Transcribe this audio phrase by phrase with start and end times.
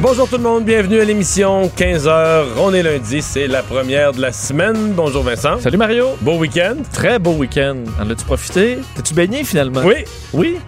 [0.00, 2.44] Bonjour tout le monde, bienvenue à l'émission 15h.
[2.58, 4.92] On est lundi, c'est la première de la semaine.
[4.92, 5.58] Bonjour Vincent.
[5.58, 6.10] Salut Mario.
[6.20, 6.76] Beau week-end.
[6.92, 7.76] Très beau week-end.
[8.00, 8.78] En as-tu profité?
[8.94, 9.80] T'es-tu baigné finalement?
[9.84, 10.04] Oui,
[10.34, 10.58] Oui?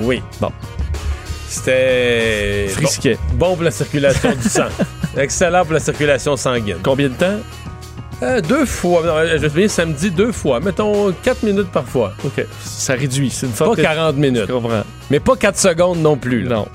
[0.00, 0.22] oui.
[0.40, 0.50] Bon.
[1.48, 3.18] C'était Frisquet.
[3.34, 4.66] bon, bon pour la circulation du sang.
[5.16, 6.78] Excellent pour la circulation sanguine.
[6.82, 7.38] Combien de temps?
[8.22, 12.14] Euh, deux fois, non, je me souviens samedi deux fois, mettons 4 minutes parfois.
[12.24, 12.44] OK.
[12.64, 13.30] Ça réduit.
[13.30, 13.80] C'est une Pas forte...
[13.80, 14.82] 40 minutes, Je comprends.
[15.10, 16.42] mais pas 4 secondes non plus.
[16.44, 16.56] là.
[16.56, 16.68] Non.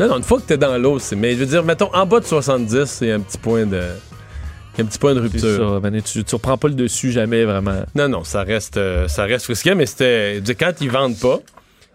[0.00, 1.16] Non, non, une fois que t'es dans l'eau, c'est.
[1.16, 3.80] Mais je veux dire, mettons, en bas de 70, c'est un petit point de.
[4.78, 5.80] Un petit point de rupture.
[5.82, 7.82] ça, tu, tu reprends pas le dessus jamais, vraiment.
[7.94, 10.40] Non, non, ça reste, euh, ça reste frisquet, mais c'était.
[10.58, 11.40] Quand ils vendent pas,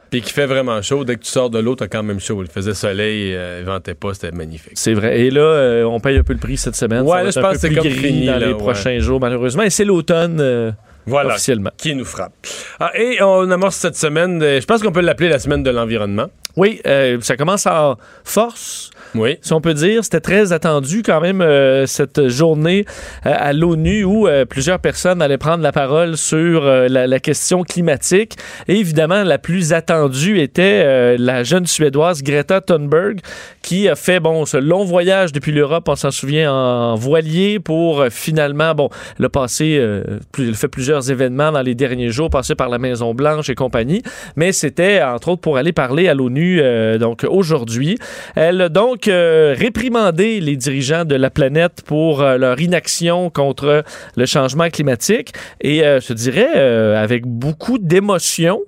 [0.10, 2.42] puis qu'il fait vraiment chaud, dès que tu sors de l'eau, t'as quand même chaud.
[2.42, 4.74] Il faisait soleil, euh, il ventait pas, c'était magnifique.
[4.76, 5.20] C'est vrai.
[5.20, 7.02] Et là, euh, on paye un peu le prix cette semaine.
[7.02, 8.58] Ouais, Ça là, je pense que c'est comme gris fini, dans là, les ouais.
[8.58, 9.64] prochains jours, malheureusement.
[9.64, 10.72] Et c'est l'automne euh,
[11.08, 11.34] Voilà.
[11.34, 11.72] officiellement.
[11.78, 12.34] Qui nous frappe.
[12.80, 15.72] Ah, et on amorce cette semaine, euh, je pense qu'on peut l'appeler la semaine de
[15.72, 16.28] l'environnement.
[16.58, 18.90] Oui, euh, ça commence en force.
[19.16, 19.38] Oui.
[19.42, 20.04] si on peut dire.
[20.04, 22.86] C'était très attendu quand même euh, cette journée
[23.26, 28.36] euh, à l'ONU où plusieurs personnes allaient prendre la parole sur la, la question climatique.
[28.68, 33.20] Et évidemment, la plus attendue était la jeune Suédoise Greta Thunberg
[33.68, 38.00] qui a fait bon ce long voyage depuis l'Europe, on s'en souvient, en voilier pour
[38.00, 38.88] euh, finalement, bon,
[39.20, 42.70] elle a passé, euh, plus, elle fait plusieurs événements dans les derniers jours, passé par
[42.70, 44.04] la Maison Blanche et compagnie,
[44.38, 47.98] mais c'était entre autres pour aller parler à l'ONU euh, donc aujourd'hui.
[48.38, 53.84] Elle a donc euh, réprimandé les dirigeants de la planète pour euh, leur inaction contre
[54.16, 56.58] le changement climatique et euh, je dirais
[56.96, 58.62] avec beaucoup d'émotion.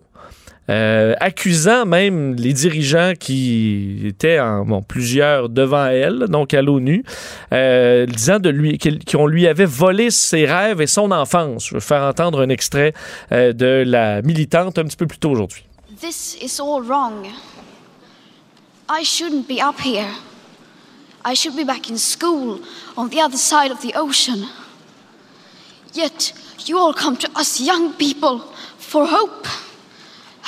[0.70, 7.04] Euh, accusant même les dirigeants qui étaient en bon, plusieurs devant elle, donc à l'ONU,
[7.52, 11.68] euh, disant de lui qu'on lui avait volé ses rêves et son enfance.
[11.70, 12.94] Je vais faire entendre un extrait
[13.32, 15.64] euh, de la militante un petit peu plus tôt aujourd'hui.
[16.00, 17.26] This is all wrong.
[18.90, 20.08] I shouldn't be up here.
[21.26, 22.60] I should be back in school
[22.96, 24.48] on the other side of the ocean.
[25.94, 26.34] Yet
[26.68, 28.42] you all come to us young people
[28.78, 29.48] for hope.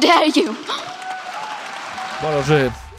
[0.00, 0.56] Dare you!
[2.20, 2.54] Alors je,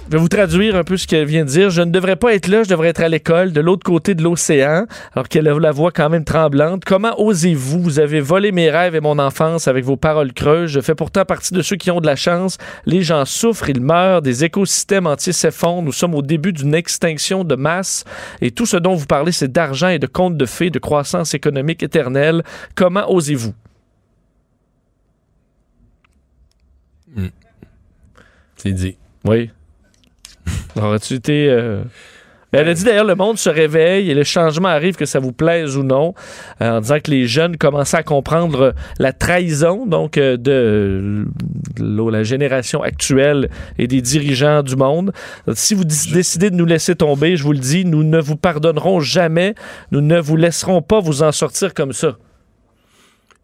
[0.05, 1.69] je vais vous traduire un peu ce qu'elle vient de dire.
[1.69, 4.23] Je ne devrais pas être là, je devrais être à l'école, de l'autre côté de
[4.23, 6.85] l'océan, alors qu'elle a la voix quand même tremblante.
[6.85, 7.81] Comment osez-vous?
[7.81, 10.71] Vous avez volé mes rêves et mon enfance avec vos paroles creuses.
[10.71, 12.57] Je fais pourtant partie de ceux qui ont de la chance.
[12.85, 15.83] Les gens souffrent, ils meurent, des écosystèmes entiers s'effondrent.
[15.83, 18.05] Nous sommes au début d'une extinction de masse.
[18.39, 21.33] Et tout ce dont vous parlez, c'est d'argent et de contes de fées, de croissance
[21.33, 22.43] économique éternelle.
[22.73, 23.53] Comment osez-vous?
[28.55, 28.97] C'est dit.
[29.25, 29.49] Oui.
[30.75, 31.47] Aurais-tu été.
[31.49, 31.83] euh,
[32.51, 35.31] Elle a dit d'ailleurs le monde se réveille et le changement arrive, que ça vous
[35.31, 36.13] plaise ou non,
[36.61, 41.25] euh, en disant que les jeunes commençaient à comprendre euh, la trahison donc de,
[41.79, 45.13] la génération actuelle et des dirigeants du monde.
[45.53, 48.99] Si vous décidez de nous laisser tomber, je vous le dis, nous ne vous pardonnerons
[48.99, 49.55] jamais,
[49.91, 52.17] nous ne vous laisserons pas vous en sortir comme ça.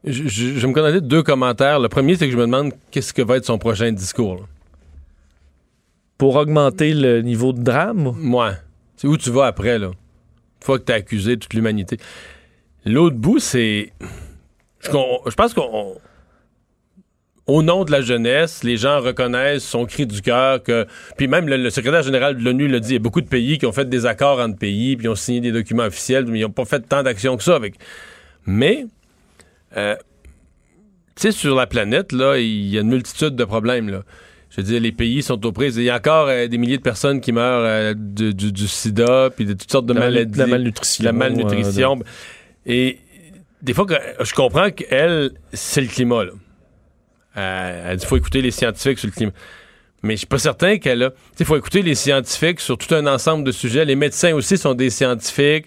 [0.05, 1.79] Je, je- je me connais deux commentaires.
[1.79, 4.35] Le premier, c'est que je me demande qu'est-ce que va être son prochain discours.
[4.35, 4.41] là.
[6.17, 8.13] Pour augmenter le niveau de drame?
[8.17, 8.53] Moi,
[8.95, 9.87] c'est où tu vas après, là?
[9.87, 11.97] Une fois que t'as accusé toute l'humanité.
[12.85, 13.91] L'autre bout, c'est.
[14.79, 15.95] Je, je pense qu'on.
[17.47, 20.87] Au nom de la jeunesse, les gens reconnaissent son cri du cœur que.
[21.17, 23.27] Puis même le, le secrétaire général de l'ONU l'a dit, il y a beaucoup de
[23.27, 26.39] pays qui ont fait des accords entre pays, puis ont signé des documents officiels, mais
[26.39, 27.75] ils n'ont pas fait tant d'actions que ça avec.
[28.45, 28.85] Mais.
[29.77, 29.95] Euh,
[31.15, 34.01] tu sais, sur la planète, là, il y a une multitude de problèmes, là.
[34.49, 35.75] Je veux dire, les pays sont aux prises.
[35.75, 38.67] Il y a encore euh, des milliers de personnes qui meurent euh, du, du- du
[38.67, 40.39] sida, puis de toutes sortes de La mal- maladies.
[40.39, 41.99] la malnutrition, La malnutrition.
[42.65, 42.99] Et
[43.61, 46.31] des fois, que- je comprends qu'elle, c'est le climat, là.
[47.35, 49.33] Elle dit faut écouter les scientifiques sur le climat.
[50.05, 51.11] Mais je suis pas certain qu'elle a.
[51.39, 53.83] Il faut écouter les scientifiques sur tout un ensemble de sujets.
[53.85, 55.65] Les médecins aussi sont des scientifiques.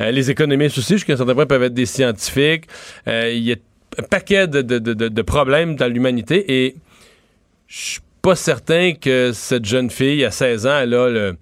[0.00, 2.64] Euh, les économistes aussi, jusqu'à un certain point, peuvent être des scientifiques.
[3.08, 3.56] Euh, il y a
[3.98, 6.76] un paquet de, de- de- de problèmes dans l'humanité et
[7.66, 11.36] je suis pas certain que cette jeune fille, à 16 ans, elle a le-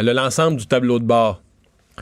[0.00, 1.40] l'ensemble du tableau de bord.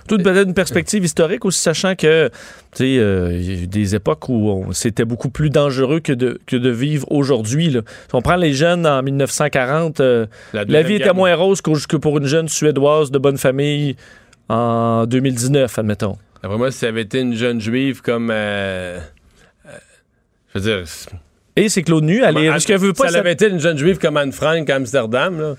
[0.08, 2.32] Toute peut-être une perspective historique aussi, sachant que tu
[2.78, 6.40] sais, euh, il y a eu des époques où c'était beaucoup plus dangereux que de,
[6.46, 7.70] que de vivre aujourd'hui.
[7.72, 11.96] Si on prend les jeunes en 1940, euh, La, vie était moins rose qu'au- que
[11.96, 13.96] pour une jeune Suédoise de bonne famille
[14.48, 16.16] en 2019, admettons.
[16.42, 18.30] D'après moi, si ça avait été une jeune juive comme.
[18.32, 18.98] euh,
[19.66, 19.70] euh,
[20.54, 20.84] je veux dire.
[21.54, 22.64] Et c'est que l'ONU, elle est.
[22.66, 23.04] Qu'elle veut pas.
[23.04, 25.54] si elle ça- avait été une jeune juive comme Anne Frank à Amsterdam, là,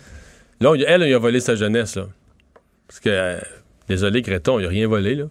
[0.60, 1.96] là on- elle, il a volé sa jeunesse.
[1.96, 2.08] Là.
[2.88, 3.38] Parce que.
[3.88, 5.16] Désolé, Créton, il a rien volé.
[5.16, 5.26] Là.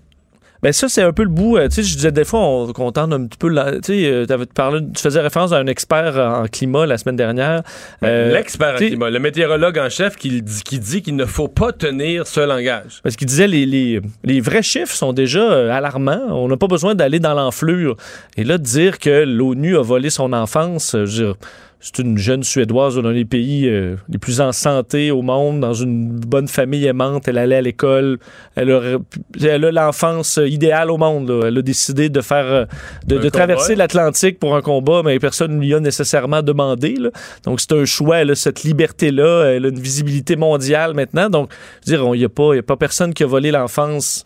[0.62, 1.56] Ben ça, c'est un peu le bout.
[1.56, 3.48] euh, tu sais, je disais des fois, on, qu'on tente un petit peu.
[3.48, 7.16] la- Tu sais, euh, parlé- tu faisais référence à un expert en climat la semaine
[7.16, 7.62] dernière.
[8.04, 11.48] Euh, L'expert en climat, le météorologue en chef qui, dit- qui dit qu'il ne faut
[11.48, 13.00] pas tenir ce langage.
[13.02, 16.26] Parce qu'il disait les, les, les vrais chiffres sont déjà alarmants.
[16.30, 17.96] On n'a pas besoin d'aller dans l'enflure.
[18.36, 21.34] Et là, de dire que l'ONU a volé son enfance, je veux dire,
[21.82, 25.74] c'est une jeune Suédoise dans les pays euh, les plus en santé au monde, dans
[25.74, 27.26] une bonne famille aimante.
[27.26, 28.18] Elle allait à l'école.
[28.54, 31.28] Elle a, l'enfance euh, idéale au monde.
[31.28, 31.48] là.
[31.48, 32.64] Elle a décidé de faire, euh,
[33.08, 36.94] de, traverser l'Atlantique pour un combat, mais personne ne lui a nécessairement demandé.
[36.94, 37.10] là.
[37.44, 38.18] Donc, c'est un choix.
[38.18, 39.46] Elle a cette liberté-là.
[39.46, 41.30] Elle a une visibilité mondiale maintenant.
[41.30, 41.52] Donc,
[41.84, 44.24] je veux dire, il n'y a, pas- y a pas personne qui a volé l'enfance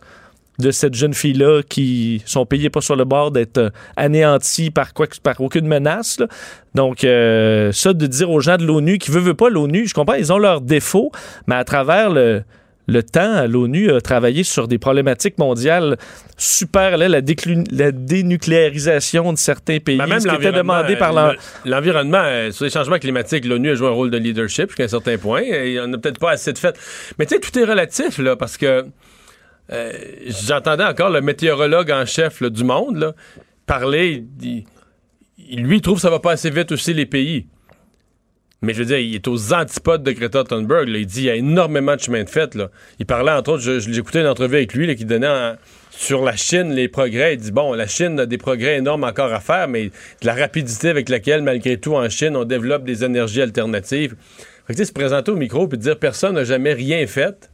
[0.59, 4.71] de cette jeune fille-là qui son pays n'est pas sur le bord d'être euh, anéanti
[4.71, 6.19] par, quoi, par aucune menace.
[6.19, 6.27] là.
[6.73, 9.93] Donc, euh, ça, de dire aux gens de l'ONU qui veut, veut pas l'ONU, je
[9.93, 11.11] comprends, ils ont leurs défauts,
[11.45, 12.41] mais à travers le,
[12.87, 15.97] le temps, l'ONU a travaillé sur des problématiques mondiales
[16.37, 20.77] super, là, la, déclu- la dénucléarisation de certains pays, Ben, même ce qui était l'environnement,
[20.81, 21.37] demandé par l'en- le-
[21.69, 24.87] L'environnement, euh, sur les changements climatiques, l'ONU a joué un rôle de leadership jusqu'à un
[24.87, 25.41] certain point.
[25.41, 26.75] Et il n'y en a peut-être pas assez de fait.
[27.19, 28.85] Mais tu sais, tout est relatif, là, parce que
[29.71, 29.91] euh,
[30.27, 33.15] j'entendais encore le météorologue en chef du monde
[33.65, 34.23] parler.
[34.41, 34.65] il-
[35.63, 37.47] lui, il trouve que ça va pas assez vite aussi, les pays.
[38.63, 40.89] Mais je veux dire, il est aux antipodes de Greta Thunberg.
[40.89, 42.57] Il dit qu'il y a énormément de chemin de fait.
[42.97, 45.53] Il parlait, entre autres, je- je- une entrevue avec lui qui donnait
[45.91, 47.35] sur la Chine les progrès.
[47.35, 50.33] Il dit, bon, la Chine a des progrès énormes encore à faire, mais de la
[50.33, 54.15] rapidité avec laquelle, malgré tout, en Chine, on développe des énergies alternatives.
[54.65, 57.49] Fait que, se présenter au micro et dire personne n'a jamais rien fait,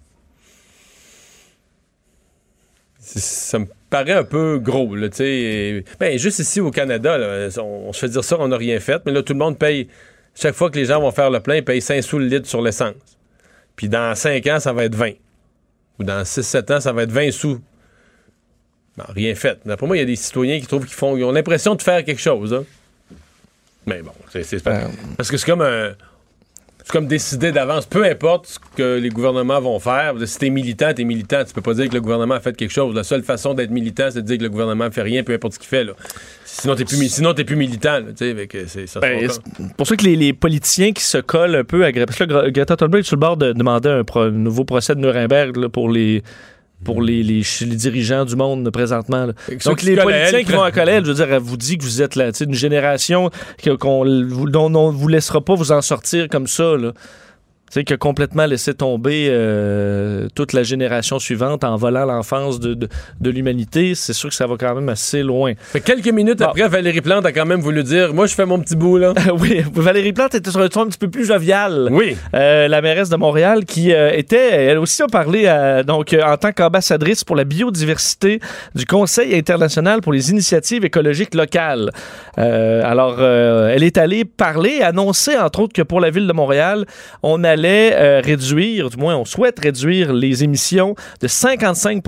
[2.99, 5.07] c'est- ça me paraît un peu gros, là.
[5.19, 8.57] Et- Ben, juste ici au Canada, là, on, on se fait dire ça, on n'a
[8.57, 9.87] rien fait, mais là, tout le monde paye,
[10.35, 12.47] chaque fois que les gens vont faire le plein, ils payent 5 sous le litre
[12.47, 12.95] sur l'essence.
[13.75, 15.11] Puis dans 5 ans, ça va être 20.
[15.99, 17.59] Ou dans 6-7 ans, ça va être 20 sous.
[19.09, 19.59] Rien fait.
[19.77, 21.81] Pour moi, il y a des citoyens qui trouvent qu'ils font, ils ont l'impression de
[21.81, 22.63] faire quelque chose, hein.
[23.85, 25.93] Mais bon, c'est c'est pas- Ben, parce que c'est comme un.
[26.83, 27.85] C'est comme décider d'avance.
[27.85, 30.15] Peu importe ce que les gouvernements vont faire.
[30.25, 31.43] Si t'es militant, t'es militant.
[31.45, 32.93] Tu peux pas dire que le gouvernement a fait quelque chose.
[32.93, 35.53] La seule façon d'être militant, c'est de dire que le gouvernement fait rien, peu importe
[35.53, 35.85] ce qu'il fait.
[35.85, 35.93] Là.
[36.43, 37.99] Sinon, t'es plus, sinon, plus militant.
[37.99, 38.05] là,
[38.67, 38.99] c'est ça.
[38.99, 39.27] Ben,
[39.77, 43.07] pour ça que les, les politiciens qui se collent un peu à Greta, Thunberg est
[43.07, 46.21] sur le bord de demander un, pro- un nouveau procès de Nuremberg là, pour les
[46.83, 49.25] pour les, les, les dirigeants du monde présentement.
[49.27, 49.33] là.
[49.65, 51.83] Donc les politiciens elle qui vont à Colette, je veux dire, elle vous dit que
[51.83, 53.29] vous êtes là, une génération
[53.61, 56.75] que- qu'on vous- dont on ne vous laissera pas vous en sortir comme ça.
[56.77, 56.91] Là.
[57.73, 62.75] Sais, qui a complètement laissé tomber euh, toute la génération suivante en volant l'enfance de,
[62.75, 62.87] de,
[63.19, 63.95] de l'humanité.
[63.95, 65.53] C'est sûr que ça va quand même assez loin.
[65.57, 66.45] Fait que quelques minutes Bon.
[66.45, 69.15] après, Valérie Plante a quand même voulu dire Moi, je fais mon petit bout, là.
[69.39, 71.89] oui, Valérie Plante était sur un ton un petit peu plus jovial.
[71.91, 72.15] Oui.
[72.35, 76.37] Euh, la mairesse de Montréal qui euh, était, elle aussi a parlé euh, donc en
[76.37, 78.39] tant qu'ambassadrice pour la biodiversité
[78.75, 81.89] du Conseil international pour les initiatives écologiques locales.
[82.37, 86.85] Alors, elle est allée parler, annoncer entre autres que pour la ville de Montréal,
[87.23, 92.03] on allait euh, réduire, du moins on souhaite réduire les émissions de 55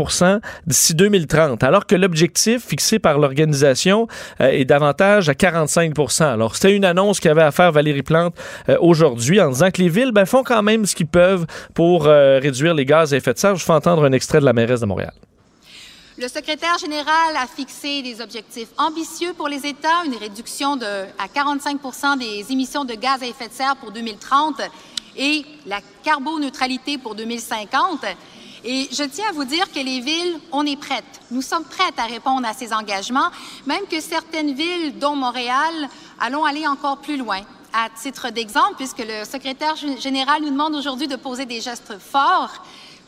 [0.66, 4.08] d'ici 2030, alors que l'objectif fixé par l'organisation
[4.42, 8.36] euh, est davantage à 45% Alors, c'était une annonce qu'avait à faire Valérie Plante
[8.70, 12.06] euh, aujourd'hui en disant que les villes ben, font quand même ce qu'ils peuvent pour
[12.06, 13.56] réduire les gaz à effet de serre.
[13.56, 15.14] Je fais entendre un extrait de la mairesse de Montréal.
[16.18, 20.80] Le secrétaire général a fixé des objectifs ambitieux pour les États, une réduction
[21.20, 21.78] à 45
[22.18, 24.62] des émissions de gaz à effet de serre pour 2030
[25.18, 28.06] et la carboneutralité pour 2050.
[28.64, 31.22] Et je tiens à vous dire que les villes, on est prêtes.
[31.30, 33.30] Nous sommes prêtes à répondre à ces engagements,
[33.68, 35.74] même que certaines villes, dont Montréal,
[36.20, 37.42] allons aller encore plus loin.
[37.74, 42.64] À titre d'exemple, puisque le secrétaire général nous demande aujourd'hui de poser des gestes forts,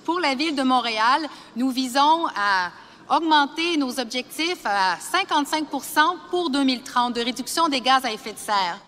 [0.06, 1.22] pour la ville de Montréal,
[1.56, 2.70] nous visons à
[3.10, 6.00] augmenter nos objectifs à 55%
[6.30, 8.80] pour 2030 de réduction des gaz à effet de serre.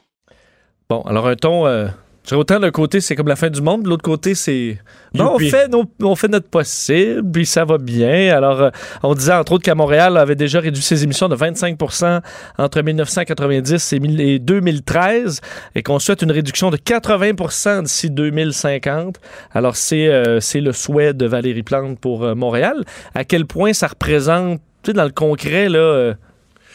[0.89, 1.87] Bon, alors un ton euh,
[2.31, 4.77] autant d'un côté, c'est comme la fin du monde, de l'autre côté, c'est.
[5.15, 5.49] Non, on Youpi.
[5.49, 8.35] fait, nos- on fait notre possible, puis ça va bien.
[8.35, 8.69] Alors, euh,
[9.01, 12.21] on disait entre autres qu'à Montréal avait déjà réduit ses émissions de 25%
[12.59, 15.41] entre 1990 et mille- et 2013
[15.73, 19.15] et qu'on souhaite une réduction de 80% d'ici 2050.
[19.51, 22.83] Alors, c'est euh, c'est le souhait de Valérie Plante pour euh, Montréal.
[23.15, 26.13] À quel point ça représente, tu sais, dans le concret, là, euh,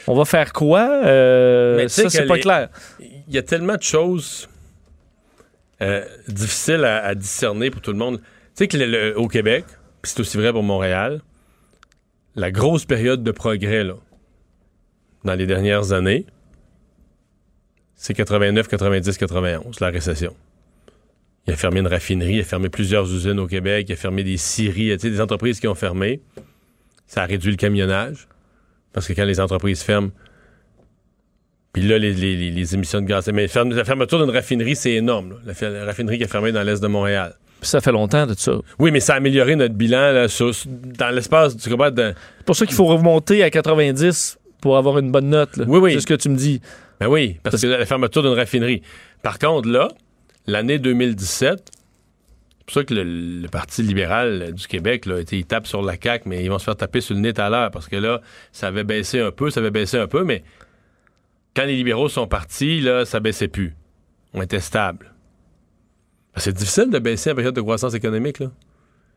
[0.09, 0.89] on va faire quoi?
[1.05, 2.69] Mais ça, c'est pas les- clair.
[3.29, 4.49] Il y a tellement de choses
[5.85, 8.19] euh, difficiles à, discerner pour tout le monde.
[8.19, 8.25] Tu
[8.55, 9.65] sais que le- le- Québec,
[10.03, 11.21] c'est aussi vrai pour Montréal,
[12.35, 13.95] la grosse période de progrès là,
[15.25, 16.27] dans les dernières années,
[17.95, 20.35] c'est 89, 90, 91, la récession.
[21.47, 24.25] Il a fermé une raffinerie, il a fermé plusieurs usines au Québec, il a fermé
[24.25, 26.21] des scieries, des entreprises qui ont fermé.
[27.07, 28.29] Ça a réduit le camionnage.
[28.93, 30.11] Parce que quand les entreprises ferment,
[31.75, 33.29] puis là, les, les- les- les émissions de gaz.
[33.31, 35.35] Mais la fermeture d'une raffinerie, c'est énorme.
[35.45, 35.53] là.
[35.69, 37.35] La, raffinerie qui a fermé dans l'est de Montréal.
[37.61, 38.53] Ça fait longtemps de ça.
[38.79, 42.47] Oui, mais ça a amélioré notre bilan là, sur- dans l'espace, tu comprends, de- C'est
[42.47, 45.57] pour ça qu'il faut remonter à 90 pour avoir une bonne note.
[45.59, 45.65] là.
[45.69, 45.93] Oui, oui.
[45.95, 46.61] C'est ce que tu me dis.
[47.01, 48.81] Ben oui, parce que la fermeture d'une raffinerie.
[49.23, 49.89] Par contre, là,
[50.47, 51.59] l'année 2017,
[52.59, 55.83] c'est pour ça que le, le Parti libéral euh, du Québec, là, il tape sur
[55.83, 57.89] la CAQ, mais ils vont se faire taper sur le nez tout à l'heure, parce
[57.89, 58.21] que là,
[58.53, 60.43] ça avait baissé un peu, ça avait baissé un peu, mais
[61.57, 63.75] quand les libéraux sont partis, là, ça baissait plus.
[64.33, 65.13] On était stable.
[66.35, 68.51] Ben, C'est difficile de baisser en période de croissance économique, là.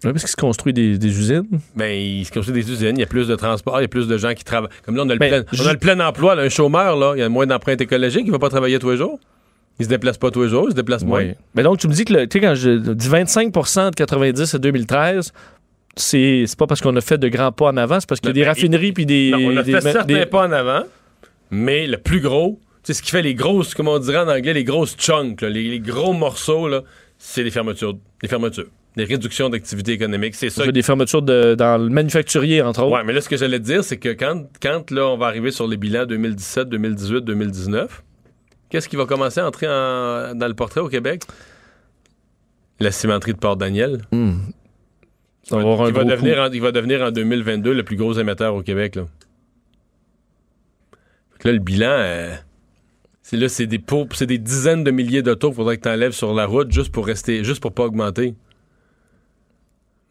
[0.03, 1.47] Oui, parce qu'il se construit des, des usines.
[1.75, 3.87] Ben, il se construit des usines, il y a plus de transport, il y a
[3.87, 4.69] plus de gens qui travaillent.
[4.85, 6.95] Comme là, on a le, Ben, plein, on a le plein emploi, là, un chômeur,
[6.97, 9.19] là, il y a moins d'empreintes écologiques, il va pas travailler tous les jours.
[9.79, 11.21] Il se déplace pas tous les jours, il se déplace moins.
[11.23, 11.33] Oui.
[11.55, 14.57] Mais donc, tu me dis que, tu sais, quand je dis 25% de 90 à
[14.59, 15.33] 2013,
[15.95, 18.31] c'est pas parce qu'on a fait de grands pas en avant, c'est parce qu'il y
[18.31, 19.31] a Ben, des raffineries puis des.
[19.31, 20.83] Non, on a des- fait certains des- pas en avant,
[21.51, 24.27] mais le plus gros, tu sais, ce qui fait les grosses, comme on dirait en
[24.29, 26.83] anglais, les grosses chunks, là, les, les gros morceaux, là,
[27.17, 27.97] c'est les fermetures.
[28.21, 28.67] Les fermetures.
[28.95, 30.33] Les réductions d'activité économique.
[30.35, 30.65] C'est ça.
[30.65, 32.95] Il des fermetures de- dans le manufacturier, entre autres.
[32.95, 35.27] Ouais, mais là, ce que j'allais te dire, c'est que quand, quand là, on va
[35.27, 38.03] arriver sur les bilans 2017, 2018, 2019,
[38.69, 41.21] qu'est-ce qui va commencer à entrer en- dans le portrait au Québec?
[42.79, 44.01] La cimenterie de Port-Daniel.
[45.43, 48.61] Qui On va devenir en, il va devenir en 2022 le plus gros émetteur au
[48.61, 48.95] Québec.
[48.95, 49.05] Là,
[51.43, 52.35] là le bilan, euh,
[53.21, 55.89] c'est là, c'est des, pour- c'est des dizaines de milliers d'autos qu'il faudrait que tu
[55.89, 58.35] enlèves sur la route juste pour rester, juste pour pas augmenter.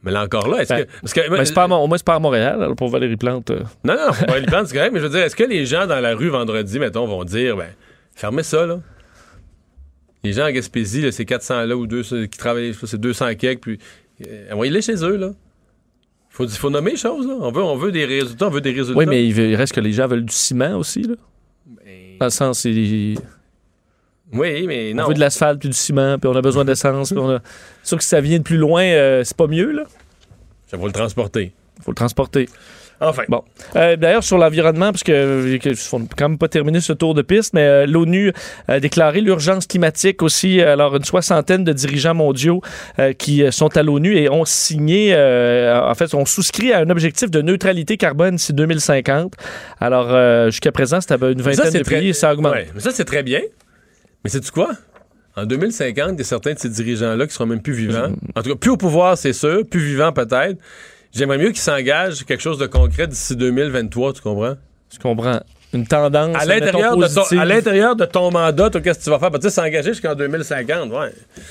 [0.02, 0.90] Mais là encore là, est-ce Ben, que.
[1.00, 3.16] Parce que Mais c'est pas à au moins, c'est pas à Montréal, alors, pour Valérie
[3.16, 3.50] Plante.
[3.50, 3.62] euh.
[3.85, 5.99] non, non, les plantes, c'est correct, mais je veux dire, est-ce que les gens dans
[6.00, 7.71] la rue vendredi, mettons, vont dire, ben,
[8.14, 8.80] fermez ça, là?
[10.23, 12.87] Les gens en Gaspésie, là, c'est 400 là ou 200 qui travaillent, je sais pas,
[12.87, 13.78] c'est 200 quelques, puis
[14.28, 15.30] euh, envoyez-les chez eux, là.
[16.37, 17.35] Faut, faut nommer les choses, là.
[17.40, 18.99] On veut, on veut des résultats, on veut des résultats.
[18.99, 21.14] Oui, mais il veut- il reste que les gens veulent du ciment aussi, là.
[21.66, 23.16] Ben, Dans le sens, il-
[24.33, 25.09] oui, mais on non.
[25.09, 27.12] veut de l'asphalte puis du ciment, puis on a besoin d'essence.
[27.12, 27.38] on a...
[27.83, 29.85] C'est sûr que si ça vient de plus loin, euh, c'est pas mieux, là.
[30.66, 31.52] Ça va le transporter.
[31.83, 32.49] faut le transporter.
[33.00, 33.24] Enfin.
[33.28, 33.42] Bon.
[33.76, 37.12] Euh, D'ailleurs, sur l'environnement, parce que euh, que- faut quand même pas terminer ce tour
[37.14, 38.32] de piste, mais euh, l'ONU
[38.68, 40.62] a déclaré l'urgence climatique aussi.
[40.62, 42.62] Alors, une soixantaine de dirigeants mondiaux
[42.98, 46.78] euh, qui euh, sont à l'ONU et ont signé, euh, en fait, ont souscrit à
[46.78, 49.34] un objectif de neutralité carbone d'ici 2050.
[49.80, 52.52] Alors, euh, jusqu'à présent, c'était une vingtaine c'est de très- pays et ça augmente.
[52.54, 53.40] Ouais, mais ça, c'est très bien.
[54.24, 54.70] Mais sais-tu quoi?
[55.36, 58.08] En 2050, il y a certains de ces dirigeants-là qui seront même plus vivants.
[58.34, 60.56] En tout cas, plus au pouvoir, c'est sûr, plus vivants peut-être.
[61.16, 64.54] J'aimerais mieux qu'ils s'engagent quelque chose de concret d'ici 2023, tu comprends?
[64.92, 65.40] Je comprends.
[65.73, 67.38] Une tendance À l'intérieur, de ton, positive.
[67.40, 69.30] à l'intérieur de ton mandat, qu'est-ce que tu vas faire?
[69.30, 71.12] Ben, tu sais, s'engager jusqu'en 2050, ouais.
[71.37, 71.42] Tu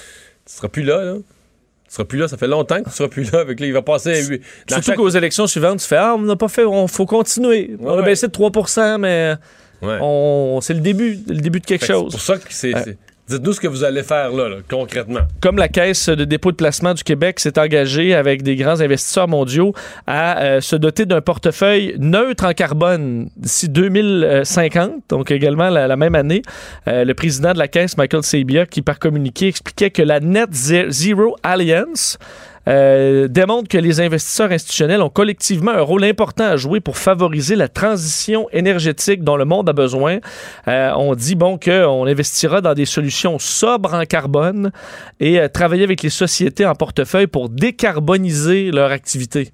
[0.46, 1.14] seras plus là, là.
[1.16, 2.28] Tu seras plus là.
[2.28, 3.40] Ça fait longtemps que tu seras plus là.
[3.40, 4.42] Avec là, il va passer à Surtout
[4.84, 7.76] chaque- qu'aux élections suivantes, tu fais Ah, on n'a pas fait, on faut continuer.
[7.80, 8.06] on a Ouais, ouais.
[8.06, 9.36] baissé de 3 mais
[9.82, 9.98] Ouais.
[10.02, 12.12] on, c'est le début, le début de quelque Fait que C'est chose.
[12.12, 12.74] pour ça que c'est.
[12.74, 12.98] Ouais.
[13.28, 15.22] Dites-nous ce que vous allez faire là, là, concrètement.
[15.42, 19.28] Comme la Caisse de dépôt de placement du Québec s'est engagée avec des grands investisseurs
[19.28, 19.74] mondiaux
[20.06, 26.14] à euh, se doter d'un portefeuille neutre en carbone d'ici 2050, donc également la, même
[26.16, 26.44] année,
[26.88, 30.52] euh, le président de la Caisse, Michael Sabia, qui par communiqué expliquait que la Net
[30.54, 32.20] Ze- Zero Alliance
[32.68, 37.56] euh, démontre que les investisseurs institutionnels ont collectivement un rôle important à jouer pour favoriser
[37.56, 40.20] la transition énergétique dont le monde a besoin.
[40.68, 44.72] Euh, on dit bon qu'on investira dans des solutions sobres en carbone
[45.20, 49.52] et euh, travailler avec les sociétés en portefeuille pour décarboniser leur activité.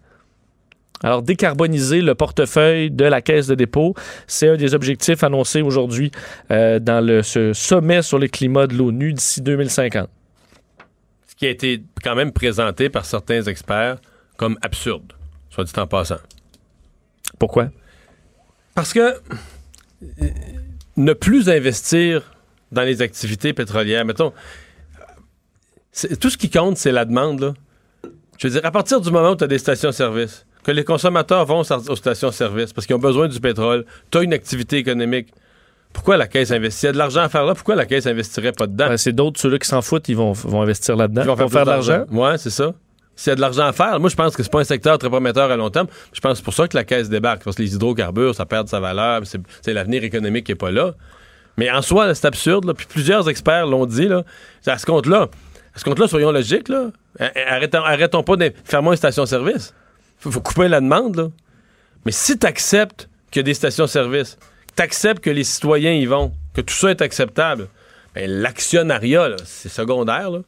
[1.04, 3.96] Alors, décarboniser le portefeuille de la Caisse de dépôt,
[4.28, 6.12] c'est un des objectifs annoncés aujourd'hui
[6.52, 10.08] euh, dans le, ce sommet sur le climat de l'ONU d'ici 2050.
[11.42, 13.98] Qui a été quand même présenté par certains experts
[14.38, 15.14] comme absurde,
[15.50, 16.20] soit dit en passant.
[17.40, 17.70] Pourquoi?
[18.76, 20.28] Parce que euh,
[20.98, 22.32] ne plus investir
[22.72, 24.34] dans les activités pétrolières, mettons,
[26.20, 27.40] tout ce qui compte, c'est la demande.
[27.40, 27.54] Là.
[28.38, 31.48] Je veux dire, à partir du moment où tu as des stations-service, que les consommateurs
[31.48, 35.34] vont aux aux stations-service parce qu'ils ont besoin du pétrole, tu as une activité économique,
[35.94, 36.86] pourquoi la Caisse investit?
[36.86, 38.88] Il y a de l'argent à faire là, pourquoi la Caisse investirait pas dedans?
[38.88, 41.22] Ben, c'est d'autres, ceux-là qui s'en foutent, ils vont, vont investir là-dedans.
[41.24, 42.06] Ils vont faire de l'argent.
[42.12, 42.74] Ouais, c'est ça.
[43.16, 44.98] S'il y a de l'argent à faire, moi, je pense que c'est pas un secteur
[44.98, 45.88] très prometteur à long terme.
[46.14, 47.44] Je pense que c'est pour ça que la caisse débarque.
[47.44, 49.22] Parce que les hydrocarbures, ça perd de sa valeur.
[49.26, 50.94] C'est, l'avenir économique qui est pas là.
[51.58, 52.66] Mais en soi, c'est absurde.
[52.66, 52.74] là.
[52.74, 54.08] Puis plusieurs experts l'ont dit.
[54.08, 54.24] Là.
[54.66, 55.28] À ce compte-là,
[55.76, 56.70] à ce compte-là, soyons logiques.
[56.70, 56.88] Là.
[57.20, 59.76] Arrêtons, arrêtons pas de faire moins une station-service.
[60.18, 61.16] Faut, faut couper la demande.
[61.18, 61.28] Là.
[62.06, 64.38] Mais si tu acceptes qu'il y a des stations-service,
[64.72, 67.68] que tu acceptes que les citoyens y vont, que tout ça est acceptable,
[68.16, 70.30] ben, l'actionnariat, c'est secondaire.
[70.32, 70.40] Là.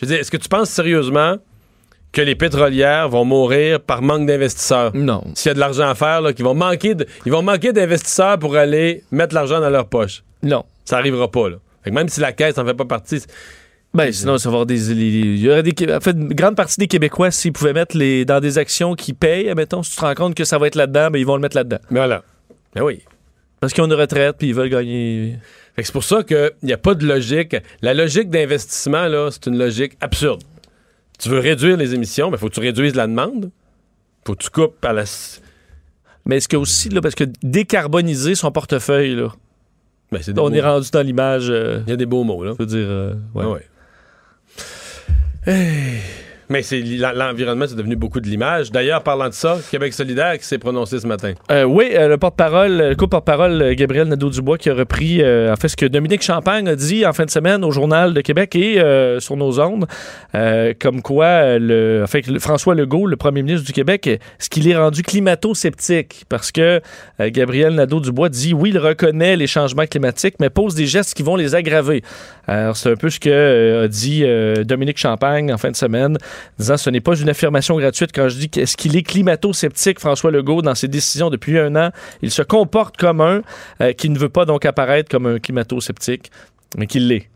[0.00, 1.36] Je veux dire, est-ce que tu penses sérieusement
[2.12, 4.90] que les pétrolières vont mourir par manque d'investisseurs?
[4.94, 5.22] Non.
[5.34, 7.72] S'il y a de l'argent à faire, là, qu'ils vont manquer de- ils vont manquer
[7.72, 10.22] d'investisseurs pour aller mettre l'argent dans leur poche.
[10.42, 10.64] Non.
[10.84, 11.48] Ça arrivera pas.
[11.50, 11.56] Là.
[11.84, 13.20] Fait que même si la caisse n'en fait pas partie,
[13.92, 14.92] Ben, sinon, ça va avoir des.
[14.92, 15.72] Il y aurait des.
[15.72, 18.94] Qué- En fait, une grande partie des Québécois, s'ils pouvaient mettre les, dans des actions
[18.94, 21.26] qui payent, mettons, si tu te rends compte que ça va être là-dedans, ben, ils
[21.26, 21.78] vont le mettre là-dedans.
[21.90, 22.22] mais voilà.
[22.74, 23.02] Ben oui.
[23.60, 25.36] Parce qu'ils ont une retraite, puis ils veulent gagner.
[25.76, 27.56] C'est pour ça qu'il n'y a pas de logique.
[27.82, 30.42] La logique d'investissement, là, c'est une logique absurde.
[31.18, 33.50] Tu veux réduire les émissions, mais faut que tu réduises la demande.
[34.26, 35.04] Faut que tu coupes à la.
[36.26, 39.28] Mais est-ce que aussi, là, parce que décarboniser son portefeuille, là,
[40.12, 41.48] Ben, on beaux- est rendu dans l'image.
[41.50, 42.52] euh, Il y a des beaux mots, là.
[42.58, 42.86] je veux dire.
[42.88, 43.44] euh, ouais.
[43.44, 43.66] Ouais, ouais.
[45.46, 46.00] Hey.
[46.50, 48.72] Mais c'est l'en- l'environnement, c'est devenu beaucoup de l'image.
[48.72, 51.32] D'ailleurs, parlant de ça, Québec solidaire qui s'est prononcé ce matin.
[51.50, 55.68] Euh, oui, euh, le porte-parole, le co-porte-parole euh, Gabriel Nadeau-Dubois qui a repris en fait
[55.68, 58.82] ce que Dominique Champagne a dit en fin de semaine au Journal de Québec et
[59.20, 59.86] sur nos ondes,
[60.80, 64.76] comme quoi le, en fait, François Legault, le premier ministre du Québec, ce qu'il est
[64.76, 66.80] rendu climato-sceptique parce que
[67.20, 71.36] Gabriel Nadeau-Dubois dit oui, il reconnaît les changements climatiques, mais pose des gestes qui vont
[71.36, 72.02] les aggraver.
[72.46, 74.24] Alors, c'est un peu ce que a dit
[74.64, 76.18] Dominique Champagne en fin de semaine,
[76.58, 80.30] disant ce n'est pas une affirmation gratuite quand je dis qu'est-ce qu'il est climato-sceptique, François
[80.30, 81.90] Legault, dans ses décisions depuis un an?
[82.22, 83.42] Il se comporte comme un
[83.80, 86.30] euh, qui ne veut pas donc apparaître comme un climato-sceptique,
[86.76, 87.28] mais qu'il l'est.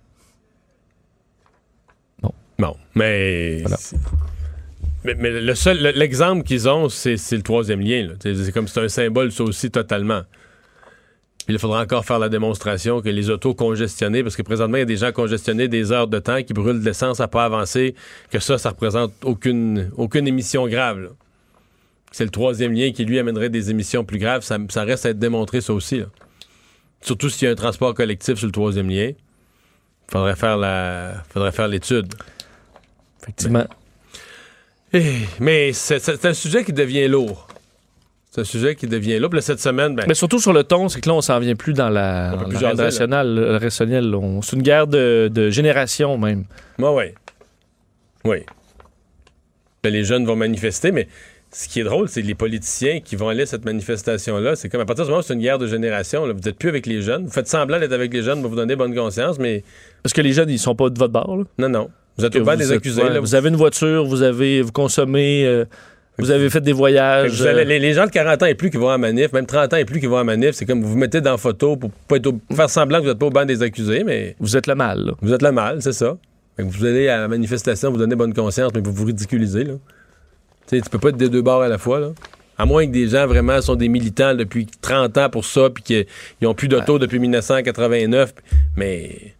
[2.59, 3.61] Bon, mais.
[3.62, 3.77] Voilà.
[3.77, 3.97] c'est-
[5.05, 8.09] Mais, mais le seul, le- l'exemple qu'ils ont, c'est c'est le troisième lien.
[8.23, 10.23] c'est comme c'est un symbole, ça aussi, totalement.
[11.46, 14.80] Puis il faudra encore faire la démonstration que les autos congestionnées, parce que présentement, il
[14.80, 17.44] y a des gens congestionnés des heures de temps qui brûlent de l'essence à pas
[17.44, 17.94] avancer,
[18.30, 21.00] que ça, ça représente aucune, aucune émission grave.
[21.00, 21.09] là.
[22.12, 24.42] C'est le troisième lien qui, lui, amènerait des émissions plus graves.
[24.42, 25.98] Ça, ça reste à être démontré, ça aussi.
[25.98, 26.07] là.
[27.02, 29.12] Surtout s'il y a un transport collectif sur le troisième lien.
[30.11, 32.14] Faudrait faire la, faudrait faire l'étude.
[33.22, 33.66] Effectivement.
[34.94, 35.02] Eh,
[35.40, 37.48] Mais c'est c'est un sujet qui devient lourd.
[38.35, 39.31] C'est un sujet qui devient lourd.
[39.31, 41.38] Puis là, cette semaine, ben, Mais surtout sur le ton, c'est que là, on s'en
[41.38, 42.73] vient plus dans la, On peut plus là.
[42.75, 43.33] rationnelle,
[44.11, 44.16] là.
[44.18, 46.42] On- C'est une guerre de, de génération même.
[46.81, 47.14] ouais, ouais.
[48.25, 48.38] Oui.
[49.85, 51.07] Ben, les jeunes vont manifester, mais
[51.53, 54.57] ce qui est drôle, c'est les politiciens qui vont aller à cette manifestation-là.
[54.57, 56.59] C'est comme à partir du moment où c'est une guerre de génération, là, vous n'êtes
[56.59, 57.27] plus avec les jeunes.
[57.27, 59.62] Vous faites semblant d'être avec les jeunes pour vous donner bonne conscience, mais
[60.03, 61.37] Parce que les jeunes, ils sont pas de votre bord.
[61.37, 61.44] là.
[61.59, 61.90] non, non.
[62.16, 63.03] Vous êtes au bas des accusés.
[63.03, 63.20] ouais, là.
[63.20, 65.64] vous avez une voiture, vous avez vous consommez, euh,
[66.18, 67.33] vous avez fait des voyages.
[67.40, 69.33] vous allez- euh, les, les gens de 40 ans et plus qui vont à manif,
[69.33, 71.33] même 30 ans et plus qui vont à manif, c'est comme vous vous mettez dans
[71.33, 73.62] la photo pour pas être au- faire semblant que vous n'êtes pas au banc des
[73.62, 75.05] accusés, mais vous êtes le mal.
[75.07, 75.12] là.
[75.20, 76.16] vous êtes le mal, c'est ça.
[76.57, 79.64] Fait que vous allez à la manifestation, vous donnez bonne conscience, mais vous vous ridiculisez.
[79.64, 79.74] Là.
[80.68, 81.98] Tu sais, tu peux pas être des deux bords à la fois.
[81.98, 82.11] Là.
[82.57, 85.83] À moins que des gens vraiment sont des militants depuis 30 ans pour ça, puis
[85.83, 86.07] qu'ils
[86.40, 88.33] n'ont plus d'auto depuis 1989.
[88.77, 89.35] Mais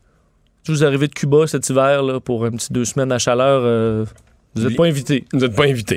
[0.67, 3.61] Si vous arrivez de Cuba cet hiver là, pour un petit deux semaines à chaleur,
[3.65, 4.05] euh,
[4.57, 5.25] vous n'êtes pas invité.
[5.33, 5.97] vous n'êtes pas invités.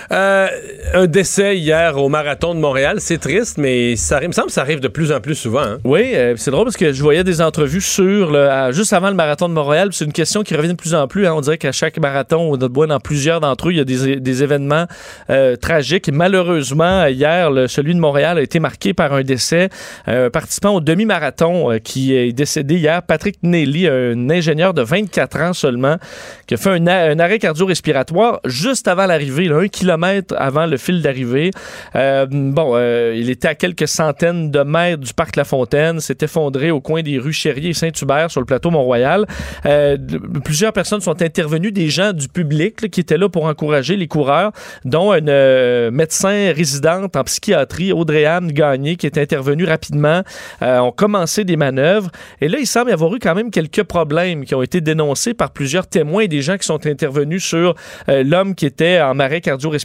[0.11, 0.47] Euh,
[0.93, 4.53] un décès hier au marathon de Montréal, c'est triste, mais ça, arrive- me semble que
[4.53, 5.61] ça arrive de plus en plus souvent.
[5.61, 5.77] hein.
[5.85, 9.15] Oui, euh, c'est drôle parce que je voyais des entrevues sur le- juste avant le
[9.15, 9.89] marathon de Montréal.
[9.93, 11.27] C'est une question qui revient de plus en plus.
[11.27, 11.33] hein.
[11.33, 14.85] On dirait qu'à chaque marathon, on dans plusieurs d'entre eux, il y a des, événements
[15.29, 16.09] euh, tragiques.
[16.11, 19.69] Malheureusement, hier, celui de Montréal a été marqué par un décès.
[20.07, 25.53] Un participant au demi-marathon qui est décédé hier, Patrick Nelly, un ingénieur de 24 ans
[25.53, 25.95] seulement,
[26.47, 30.00] qui a fait un, un arrêt cardio-respiratoire juste avant l'arrivée, un kilomètre
[30.37, 31.51] avant le fil d'arrivée.
[31.95, 36.17] Euh, bon, euh, il était à quelques centaines de mètres du parc La Fontaine, s'est
[36.21, 39.25] effondré au coin des rues Chérier et Saint-Hubert sur le plateau Mont-Royal.
[39.65, 39.97] Euh,
[40.43, 44.51] plusieurs personnes sont intervenues, des gens du public qui étaient là pour encourager les coureurs,
[44.85, 50.21] dont une médecin résidente en psychiatrie, Audrey-Anne Gagné, qui est intervenue rapidement,
[50.61, 52.09] ont commencé des manœuvres.
[52.39, 55.33] Et là, il semble y avoir eu quand même quelques problèmes qui ont été dénoncés
[55.33, 57.75] par plusieurs témoins et des gens qui sont intervenus sur
[58.07, 59.80] l'homme qui était en arrêt cardio-respiratoire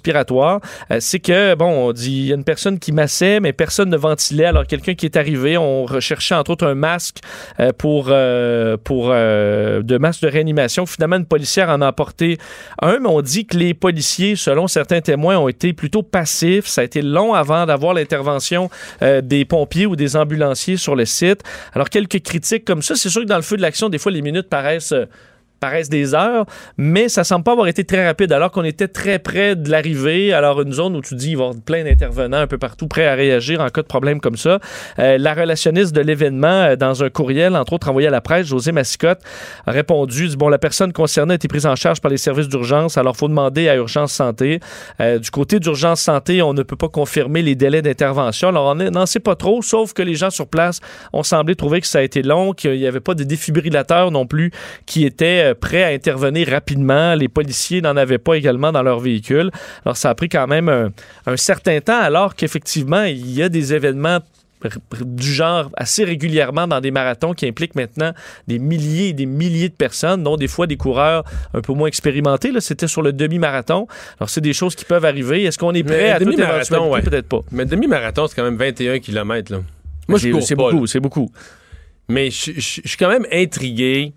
[0.91, 3.91] Euh, c'est que, bon, on dit, il y a une personne qui massait, mais personne
[3.91, 4.47] ne ventilait.
[4.47, 7.19] Alors, quelqu'un qui est arrivé, on recherchait entre autres un masque
[7.61, 10.87] euh, pour, euh, pour de masque de réanimation.
[10.87, 12.39] Finalement, une policière en a apporté
[12.83, 16.67] un, mais on dit que les policiers, selon certains témoins, ont été plutôt passifs.
[16.67, 21.43] Ça a été long avant d'avoir l'intervention des pompiers ou des ambulanciers sur le site.
[21.75, 22.95] Alors, quelques critiques comme ça.
[22.97, 24.95] C'est sûr que dans le feu de l'action, des fois, les minutes paraissent
[25.61, 29.19] paraissent des heures, mais ça semble pas avoir été très rapide alors qu'on était très
[29.19, 30.33] près de l'arrivée.
[30.33, 32.89] Alors une zone où tu dis il va y avoir plein d'intervenants un peu partout
[32.89, 34.59] prêts à réagir en cas de problème comme ça.
[34.99, 38.47] Euh, la relationniste de l'événement, euh, dans un courriel, entre autres envoyé à la presse,
[38.47, 39.21] José Massicotte,
[39.67, 42.99] a répondu bon la personne concernée a été prise en charge par les services d'urgence,
[42.99, 44.61] alors faut demander à Urgence Santé.
[45.01, 48.49] Euh, du côté d'Urgence Santé, on ne peut pas confirmer les délais d'intervention.
[48.49, 50.81] Alors on n'en sait pas trop, sauf que les gens sur place
[51.13, 54.27] ont semblé trouver que ça a été long, qu'il n'y avait pas de défibrillateur non
[54.27, 54.51] plus
[54.85, 57.15] qui était euh, prêts à intervenir rapidement.
[57.15, 59.51] Les policiers n'en avaient pas également dans leur véhicule.
[59.85, 63.75] Alors, ça a pris quand même un, certain temps, alors qu'effectivement, il y a des
[63.75, 64.21] événements
[65.01, 68.13] du genre assez régulièrement dans des marathons qui impliquent maintenant
[68.49, 71.89] des milliers et des milliers de personnes, dont des fois des coureurs un peu moins
[71.89, 72.51] expérimentés.
[72.51, 73.87] Là, c'était sur le demi-marathon.
[74.19, 75.45] Alors, c'est des choses qui peuvent arriver.
[75.45, 76.91] Est-ce qu'on est prêt à demi-marathon?
[77.03, 77.41] Peut-être pas.
[77.53, 79.53] Mais demi-marathon, c'est quand même 21 km.
[79.53, 79.59] Là.
[80.09, 81.31] Moi, je C'est beaucoup, c'est beaucoup.
[82.09, 84.13] Mais je suis quand même intrigué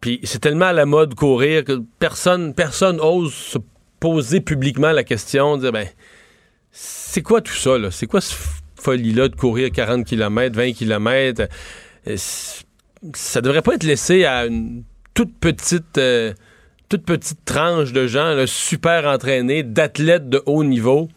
[0.00, 3.58] puis c'est tellement à la mode courir que personne, personne ose se
[4.00, 5.86] poser publiquement la question, ben,
[6.70, 7.90] c'est quoi tout ça, là?
[7.90, 8.38] C'est quoi cette
[8.76, 11.48] folie-là de courir 40 km, 20 km?
[13.14, 16.34] Ça devrait pas être laissé à une toute petite, euh,
[16.88, 21.08] toute petite tranche de gens super entraînés, d'athlètes de haut niveau.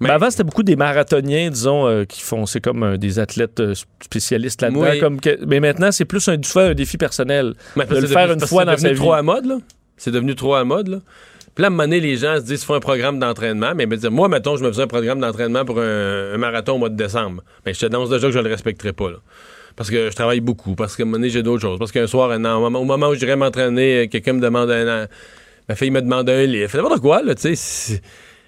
[0.00, 3.60] Mais avant, c'était beaucoup des marathoniens, disons, euh, qui font, c'est comme euh, des athlètes
[3.60, 5.16] euh, spécialistes là-dedans.
[5.46, 7.54] Mais maintenant, c'est plus un, un défi personnel.
[7.76, 8.82] de le faire une fois dans sa vie.
[8.82, 9.58] C'est devenu trop à mode, là.
[9.96, 10.98] C'est devenu trop à mode, là.
[11.54, 13.72] Puis là, à un moment donné, les gens se disent, ils font un programme d'entraînement.
[13.74, 16.96] Mais moi, mettons, je me faisais un programme d'entraînement pour un, marathon au mois de
[16.96, 17.42] décembre.
[17.64, 19.16] Mais je te annonce déjà que je le respecterai pas, là.
[19.74, 21.78] Parce que je travaille beaucoup, parce qu'à un moment donné, j'ai d'autres choses.
[21.78, 25.06] Parce qu'un soir, au moment où j'irais m'entraîner, quelqu'un me demande un...
[25.68, 26.70] Ma fille me demande un livre.
[26.70, 28.00] Fait n'importe quoi, là, tu sais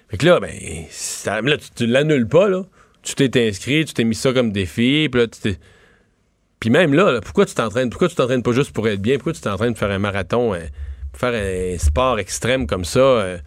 [0.09, 0.51] fait que là, ben,
[1.43, 2.63] là, tu, l'annules pas, là.
[3.01, 5.57] Tu t'es inscrit, tu t'es mis ça comme défi, puis là, tu t'es.
[6.59, 7.89] Puis même là, pourquoi tu t'entraînes?
[7.89, 9.15] Pourquoi tu t'entraînes pas juste pour être bien?
[9.15, 10.59] Pourquoi tu t'entraînes de faire un marathon, euh,
[11.13, 12.99] faire un sport extrême comme ça?
[12.99, 13.37] Euh?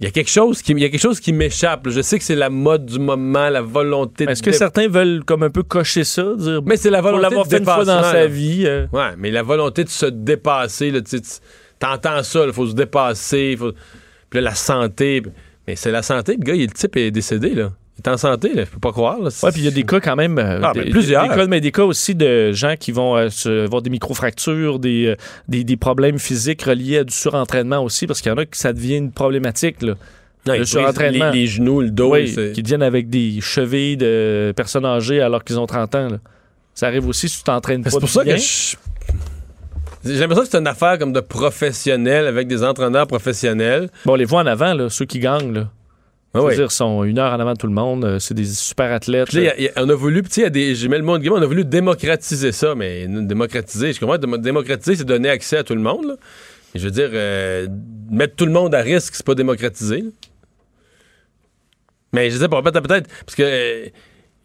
[0.00, 1.86] Il y a quelque chose qui, y a quelque chose qui m'échappe.
[1.90, 4.24] Je sais que c'est la mode du moment, la volonté.
[4.24, 7.46] Est-ce que certains veulent comme un peu cocher ça, dire Mais c'est la volonté l'avoir
[7.46, 8.64] fait une fois dans sa vie.
[8.66, 8.86] Euh?
[8.92, 11.20] Ouais, mais la volonté de se dépasser, là, tu
[11.78, 13.72] t'entends ça, il faut se dépasser, faut...
[14.30, 15.22] puis là, la santé.
[15.76, 16.36] C'est la santé.
[16.38, 17.70] Le gars, il, le type est décédé, là.
[17.98, 18.64] Il est en santé, là.
[18.64, 19.20] Je peux pas croire.
[19.20, 20.38] Ouais, puis il y a des cas quand même.
[20.38, 21.28] Euh, ah, ben, plusieurs.
[21.28, 25.06] Des cas, mais des cas aussi de gens qui vont euh, avoir des microfractures, des,
[25.06, 25.16] euh,
[25.48, 28.58] des, des, problèmes physiques reliés à du surentraînement aussi, parce qu'il y en a qui
[28.58, 29.94] ça devient une problématique, là.
[30.46, 31.30] le surentraînement.
[31.30, 32.12] Les, genoux, le dos.
[32.12, 36.08] Oui, qui deviennent avec des chevilles de personnes âgées alors qu'ils ont 30 ans.
[36.08, 36.18] Là.
[36.74, 37.90] Ça arrive aussi si tu t'entraînes pas.
[37.90, 38.76] C'est pour ça que je
[40.04, 43.90] j'ai l'impression que c'est une affaire comme de professionnels avec des entraîneurs professionnels.
[44.04, 45.52] Bon, on les voit en avant, là, ceux qui gagnent.
[45.52, 45.70] Là.
[46.32, 46.54] Ah oui.
[46.54, 48.04] dire, sont une heure en avant de tout le monde.
[48.04, 49.36] Euh, c'est des super athlètes.
[49.76, 53.06] on a voulu, tu sais, j'ai mis le monde on a voulu démocratiser ça, mais
[53.08, 56.06] démocratiser, je comprends, démocratiser, c'est donner accès à tout le monde.
[56.06, 56.14] Là.
[56.74, 57.66] je veux dire, euh,
[58.10, 60.04] mettre tout le monde à risque, c'est pas démocratiser.
[62.12, 63.88] Mais je sais pas, peut-être, parce que euh,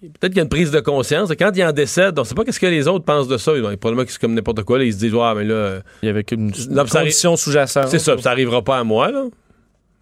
[0.05, 1.31] peut-être qu'il y a une prise de conscience.
[1.37, 3.55] Quand il en décède, on ne sait pas qu'est-ce que les autres pensent de ça.
[3.55, 4.83] Ils ont probablement que c'est comme n'importe quoi.
[4.83, 5.79] ils se disent, ouais, mais là.
[6.01, 7.89] Il y avait une, condition sous-jacente.
[7.89, 9.11] C'est ça, ça n'arrivera pas à moi.
[9.11, 9.25] Là.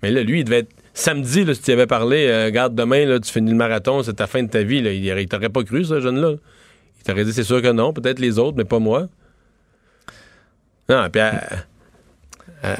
[0.02, 0.72] Mais là, lui, il devait être.
[0.96, 4.14] Samedi, là, si tu avais parlé, euh, regarde, demain, là, tu finis le marathon, c'est
[4.14, 4.80] ta fin de ta vie.
[4.80, 4.92] Là.
[4.92, 6.34] Il, t'aurait pas cru, ce jeune-là.
[7.00, 7.94] Il t'aurait dit, c'est sûr que non.
[7.94, 9.08] Peut-être les autres, mais pas moi.
[10.90, 11.22] Non, puis.
[11.22, 11.32] Euh,
[12.66, 12.76] euh,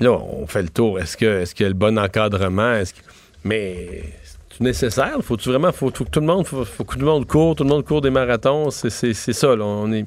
[0.00, 0.98] là, on fait le tour.
[0.98, 2.74] Est-ce que est-ce qu'il y a le bon encadrement?
[2.74, 3.00] Est-ce que...
[3.44, 4.02] Mais
[4.60, 5.16] nécessaire?
[5.22, 7.70] Faut-tu vraiment, faut, que tout le monde, faut, que tout le monde court, tout le
[7.70, 8.70] monde court des marathons.
[8.70, 9.64] C'est ça, là.
[9.64, 10.06] On est.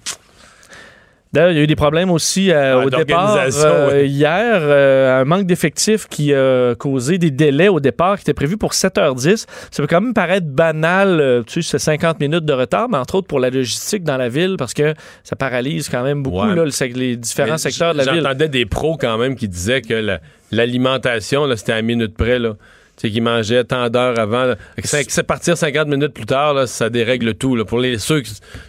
[1.33, 4.59] D'ailleurs, il y a eu des problèmes aussi euh, au départ euh, hier.
[4.61, 8.71] Euh, un manque d'effectifs qui a causé des délais au départ qui étaient prévus pour
[8.71, 9.45] 7h10.
[9.69, 13.15] Ça peut quand même paraître banal, tu sais, c'est 50 minutes de retard, mais entre
[13.15, 17.17] autres pour la logistique dans la ville parce que ça paralyse quand même beaucoup les
[17.17, 18.21] différents secteurs de la ville.
[18.23, 20.19] J'entendais des pros quand même qui disaient que
[20.51, 22.39] l'alimentation, c'était à minute près.
[22.39, 22.53] Là
[22.97, 24.53] sais, qui mangeait tant d'heures avant.
[24.83, 27.55] C'est partir 50 minutes plus tard, là, ça dérègle tout.
[27.55, 27.65] Là.
[27.65, 28.23] Pour les ceux,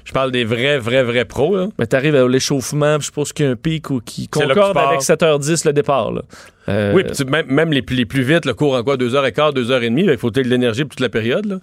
[0.05, 1.57] je parle des vrais, vrais, vrais pros.
[1.57, 1.69] Là.
[1.79, 5.01] Mais t'arrives à l'échauffement, je suppose qu'il y a un pic ou qui concorde avec
[5.01, 6.13] 7h10 le départ.
[6.13, 6.23] Là.
[6.69, 10.19] Euh, oui, même, même les, les, plus vite, le cours en quoi 2h15, 2h30, il
[10.19, 11.47] faut de l'énergie pour toute la période.
[11.47, 11.57] Là.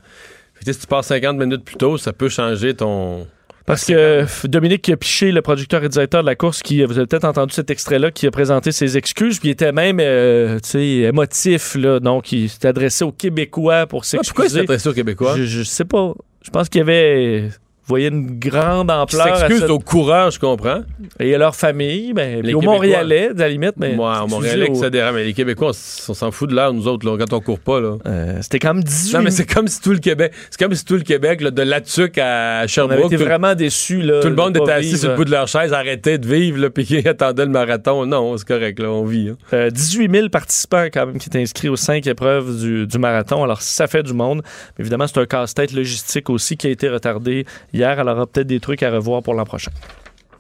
[0.66, 3.28] si tu pars 50 minutes plus tôt, ça peut changer ton
[3.66, 7.24] Parce que Dominique Piché, le producteur et directeur de la course, qui vous avez peut-être
[7.26, 10.86] entendu cet extrait-là, qui a présenté ses excuses, puis il était même, euh, tu sais,
[10.86, 14.60] émotif, là, donc il s'est adressé aux Québécois pour Ah, pourquoi il s'est s'excuser.
[14.60, 15.36] adressé aux Québécois?
[15.38, 16.14] je, je sais pas.
[16.44, 17.50] Je pense qu'il y avait,
[17.88, 20.82] vous voyez, une grande ampleur à s'excuse cette- au coureur, je comprends.
[21.20, 22.74] et à leur famille, ben, Les aux Québécois.
[22.74, 25.14] Montréalais, de la limite, mais Moi, excusez, Montréalais, au- ça dérape.
[25.16, 27.60] Mais les Québécois, on, on s'en fout de l'air, nous autres, là, quand on court
[27.60, 27.80] pas.
[27.80, 27.98] Là.
[28.08, 30.74] euh, c'était quand même 18 Non, mais c'est comme si tout le Québec, c'est comme
[30.74, 34.02] si tout le Québec, là, de Latuc à On avait Sherbrooke, été tout, vraiment déçus.
[34.02, 36.18] Là, tout le de monde était assis vivre, sur le bout de leur chaise, arrêtait
[36.18, 38.06] de vivre, là, puis qui attendait le marathon.
[38.06, 39.30] Non, c'est correct, là, on vit.
[39.30, 39.38] hein.
[39.54, 43.44] Euh, 18 000 participants quand même qui étaient inscrits aux cinq épreuves du, du marathon.
[43.44, 44.42] Alors, ça fait du monde.
[44.78, 47.46] Mais évidemment, c'est un casse-tête logistique aussi qui a été retardé
[47.76, 48.00] hier.
[48.00, 49.72] Alors, peut-être des trucs à revoir pour l'an prochain.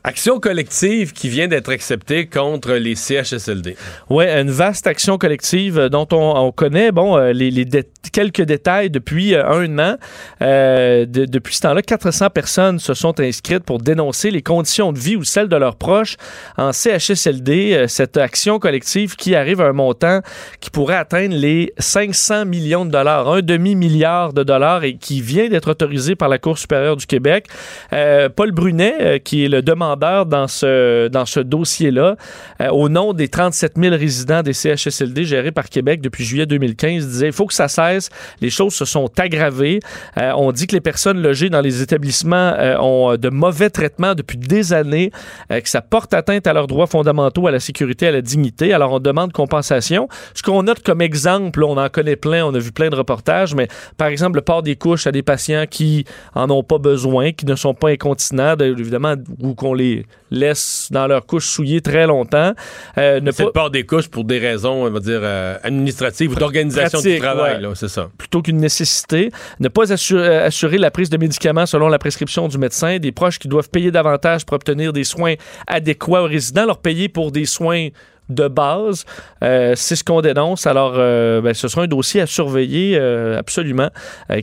[0.08, 3.76] Action collective qui vient d'être acceptée contre les CHSLD.
[4.12, 7.65] Oui, une vaste action collective euh, dont on, on connaît bon, euh, les,
[8.13, 9.96] quelques détails depuis euh, un an.
[10.44, 15.00] Euh, de- depuis ce temps-là, 400 personnes se sont inscrites pour dénoncer les conditions de
[15.00, 16.18] vie ou celles de leurs proches
[16.56, 17.86] en CHSLD.
[17.88, 20.20] Cette action collective qui arrive à un montant
[20.60, 25.50] qui pourrait atteindre les 500 millions de dollars, un demi-milliard de dollars et qui vient
[25.50, 27.48] d'être autorisé par la Cour supérieure du Québec.
[27.89, 32.15] Paul Brunet, qui est le demandeur dans ce, dans ce dossier-là,
[32.62, 37.08] euh, au nom des 37 000 résidents des CHSLD gérés par Québec depuis juillet 2015,
[37.08, 38.10] disait il faut que ça cesse.
[38.41, 39.79] Les choses se sont aggravées.
[40.17, 44.15] Euh, on dit que les personnes logées dans les établissements euh, ont de mauvais traitements
[44.15, 45.12] depuis des années,
[45.49, 48.73] que ça porte atteinte à leurs droits fondamentaux, à la sécurité, à la dignité.
[48.73, 50.08] Alors on demande compensation.
[50.34, 53.55] Ce qu'on note comme exemple, on en connaît plein, on a vu plein de reportages,
[53.55, 57.31] mais par exemple le port des couches à des patients qui en ont pas besoin,
[57.31, 59.85] qui ne sont pas incontinents, de- évidemment, ou qu'on les
[60.32, 62.54] laisse dans leurs couches souillées très longtemps.
[62.98, 66.32] Euh, ne C'est pas- port des couches pour des raisons, on va dire, euh, administratives
[66.32, 67.62] ou d'organisation du travail, ouais.
[67.62, 68.10] là, c'est ça.
[68.17, 69.32] plutôt qu'une nécessité.
[69.60, 72.98] Ne pas assurer, euh, assurer la prise de médicaments selon la prescription du médecin.
[73.00, 75.36] Des proches qui doivent payer davantage pour obtenir des soins
[75.67, 77.89] adéquats aux résidents, leur payer pour des soins
[78.28, 79.06] de base.
[79.43, 80.65] Euh, c'est ce qu'on dénonce.
[80.65, 83.89] Alors, euh, ben, ce sera un dossier à surveiller euh, absolument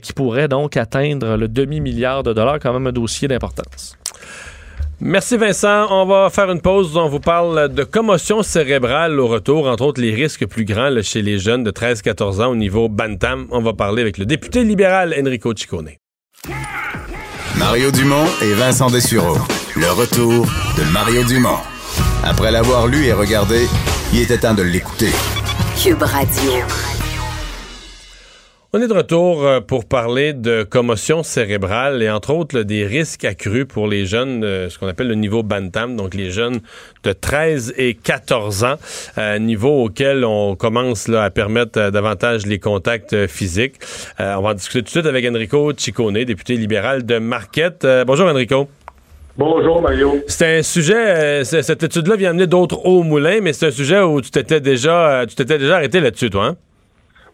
[0.02, 3.96] qui pourrait donc atteindre le demi-milliard de dollars, quand même un dossier d'importance.
[5.04, 5.88] Merci Vincent.
[5.90, 6.96] On va faire une pause.
[6.96, 11.02] On vous parle de commotion cérébrale au retour, entre autres les risques plus grands là,
[11.02, 13.48] chez les jeunes de 13-14 ans au niveau Bantam.
[13.50, 15.90] On va parler avec le député libéral Enrico Ciccone.
[17.58, 19.36] Mario Dumont et Vincent Dessureau.
[19.74, 20.46] Le retour
[20.78, 21.58] de Mario Dumont.
[22.22, 23.66] Après l'avoir lu et regardé,
[24.12, 25.10] il était temps de l'écouter.
[25.82, 26.52] Cube Radio.
[28.74, 32.86] On est de retour euh, pour parler de commotion cérébrale et entre autres là, des
[32.86, 36.60] risques accrus pour les jeunes, euh, ce qu'on appelle le niveau Bantam, donc les jeunes
[37.04, 38.76] de 13 et 14 ans,
[39.18, 43.74] euh, niveau auquel on commence là, à permettre euh, davantage les contacts physiques.
[44.18, 47.86] On va en discuter tout de suite avec Enrico Ciccone, député libéral de Marquette.
[48.06, 48.70] Bonjour Enrico.
[49.36, 50.14] Bonjour Mario.
[50.28, 54.22] C'est un sujet, cette étude-là vient amener d'autres hauts moulins, mais c'est un sujet où
[54.22, 56.46] tu t'étais déjà, tu t'étais déjà arrêté là-dessus, toi.
[56.46, 56.56] Hein?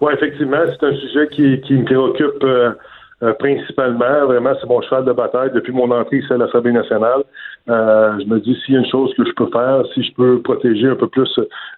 [0.00, 2.72] Oui, effectivement, c'est un sujet qui, qui me préoccupe euh,
[3.22, 4.26] euh, principalement.
[4.26, 7.24] Vraiment, c'est mon cheval de bataille depuis mon entrée ici à l'Assemblée nationale.
[7.68, 10.14] Euh, je me dis s'il y a une chose que je peux faire, si je
[10.14, 11.28] peux protéger un peu plus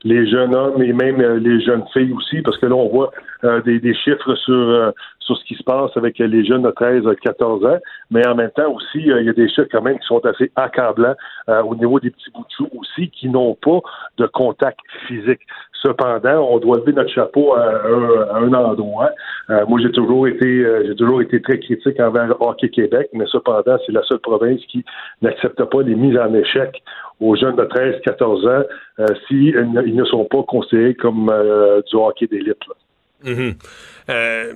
[0.05, 3.11] les jeunes hommes et même euh, les jeunes filles aussi, parce que là, on voit
[3.45, 6.71] euh, des, des chiffres sur euh, sur ce qui se passe avec les jeunes de
[6.71, 7.79] 13 à 14 ans,
[8.11, 10.51] mais en même temps aussi, il y a des chiffres quand même qui sont assez
[10.57, 11.15] accablants
[11.49, 13.81] euh, au niveau des petits bouts de aussi qui n'ont pas
[14.19, 15.41] de contact physique.
[15.83, 19.11] Cependant, on doit lever notre chapeau à un, à un endroit.
[19.49, 23.25] Euh, moi, j'ai toujours été, euh, j'ai toujours été très critique envers Hockey Québec, mais
[23.27, 24.85] cependant, c'est la seule province qui
[25.23, 26.83] n'accepte pas les mises en échec
[27.21, 28.65] aux jeunes de 13-14 ans
[28.99, 32.59] euh, s'ils ne, ils ne sont pas considérés comme euh, du hockey d'élite.
[33.25, 33.55] Mhm.
[34.09, 34.53] Euh,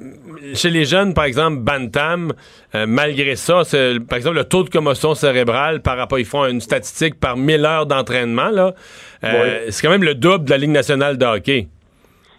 [0.54, 2.32] chez les jeunes, par exemple, Bantam,
[2.74, 3.62] euh, malgré ça,
[4.08, 7.64] par exemple, le taux de commotion cérébrale par rapport, ils font une statistique par 1000
[7.64, 8.74] heures d'entraînement, là,
[9.22, 11.68] euh, c'est quand même le double de la Ligue nationale de hockey.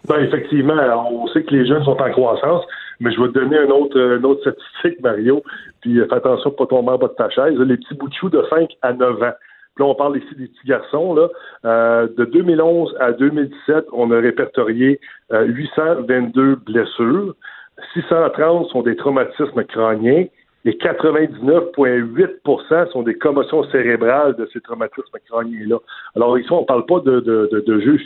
[0.08, 0.76] Ben, effectivement,
[1.10, 2.64] on sait que les jeunes sont en croissance,
[3.00, 5.42] mais je vais te donner un autre, une autre statistique, Mario,
[5.80, 7.58] puis fais attention pour pas tomber en bas de ta chaise.
[7.58, 9.32] Les petits bouts de chou de 5 à 9 ans.
[9.78, 11.14] Là, on parle ici des petits garçons.
[11.14, 11.28] Là.
[11.64, 14.98] Euh, de 2011 à 2017, on a répertorié
[15.32, 17.34] euh, 822 blessures.
[17.92, 20.24] 630 sont des traumatismes crâniens
[20.64, 25.78] et 99,8% sont des commotions cérébrales de ces traumatismes crâniens-là.
[26.16, 28.00] Alors ici, on ne parle pas de, de, de, de jeux.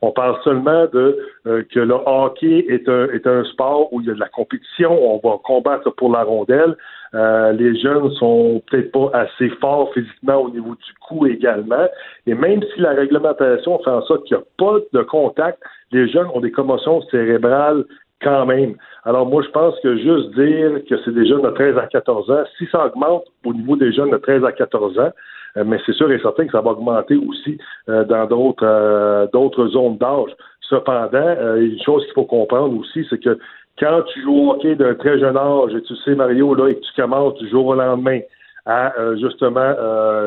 [0.00, 4.06] On parle seulement de euh, que le hockey est un, est un sport où il
[4.06, 6.76] y a de la compétition, on va combattre pour la rondelle.
[7.14, 11.86] Euh, les jeunes sont peut-être pas assez forts physiquement au niveau du cou également.
[12.26, 15.60] Et même si la réglementation fait en sorte qu'il n'y a pas de contact,
[15.92, 17.84] les jeunes ont des commotions cérébrales
[18.20, 18.74] quand même.
[19.04, 22.30] Alors moi, je pense que juste dire que c'est des jeunes de 13 à 14
[22.30, 25.10] ans, si ça augmente au niveau des jeunes de 13 à 14 ans,
[25.56, 29.68] euh, mais c'est sûr et certain que ça va augmenter aussi euh, dans d'autres d'autres
[29.68, 30.34] zones d'âge.
[30.62, 33.38] Cependant, une chose qu'il faut comprendre aussi, c'est que
[33.78, 36.76] quand tu joues au hockey d'un très jeune âge, et tu sais, Mario, là, et
[36.76, 38.20] que tu commences du jour au lendemain
[38.66, 39.74] à justement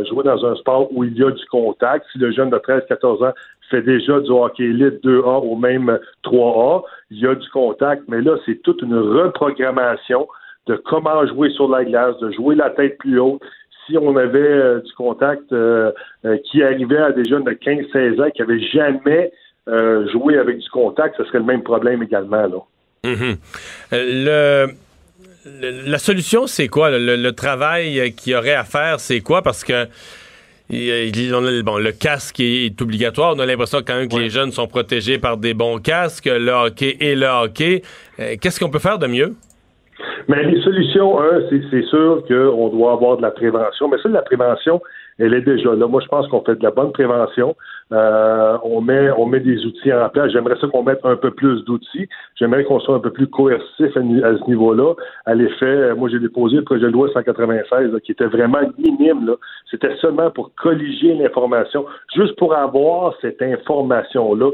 [0.08, 3.30] jouer dans un sport où il y a du contact, si le jeune de 13-14
[3.30, 3.34] ans
[3.72, 8.22] fait déjà du hockey élite 2A ou même 3A, il y a du contact, mais
[8.22, 10.28] là, c'est toute une reprogrammation
[10.68, 13.42] de comment jouer sur la glace, de jouer la tête plus haute,
[13.86, 15.92] si on avait euh, du contact euh,
[16.26, 19.32] euh, qui arrivait à des jeunes de 15-16 ans qui n'avaient jamais
[20.14, 22.48] joué avec du contact, ce serait le même problème également.
[22.48, 22.60] Là.
[23.04, 23.38] Mm-hmm.
[23.92, 24.68] le,
[25.86, 26.90] la solution, c'est quoi?
[26.92, 29.42] Le, travail qu'il y aurait à faire, c'est quoi?
[29.42, 29.86] Parce que
[30.70, 33.36] bon, le casque est obligatoire.
[33.36, 36.52] On a l'impression quand même que les jeunes sont protégés par des bons casques, le
[36.52, 37.84] hockey et le hockey.
[38.18, 39.36] Qu'est-ce qu'on peut faire de mieux?
[40.28, 44.22] Mais les solutions, un, c'est sûr qu'on doit avoir de la prévention, mais ça, la
[44.22, 44.82] prévention,
[45.20, 45.88] elle est déjà là.
[45.88, 47.56] Moi, je pense qu'on fait de la bonne prévention.
[47.92, 50.32] Euh, on met on met des outils en place.
[50.32, 52.08] J'aimerais ça qu'on mette un peu plus d'outils.
[52.36, 54.94] J'aimerais qu'on soit un peu plus coercitif à, ce niveau-là.
[55.26, 59.36] À l'effet, moi j'ai déposé le projet de loi 196 qui était vraiment minime.
[59.72, 64.52] C'était seulement pour colliger l'information, juste pour avoir cette information-là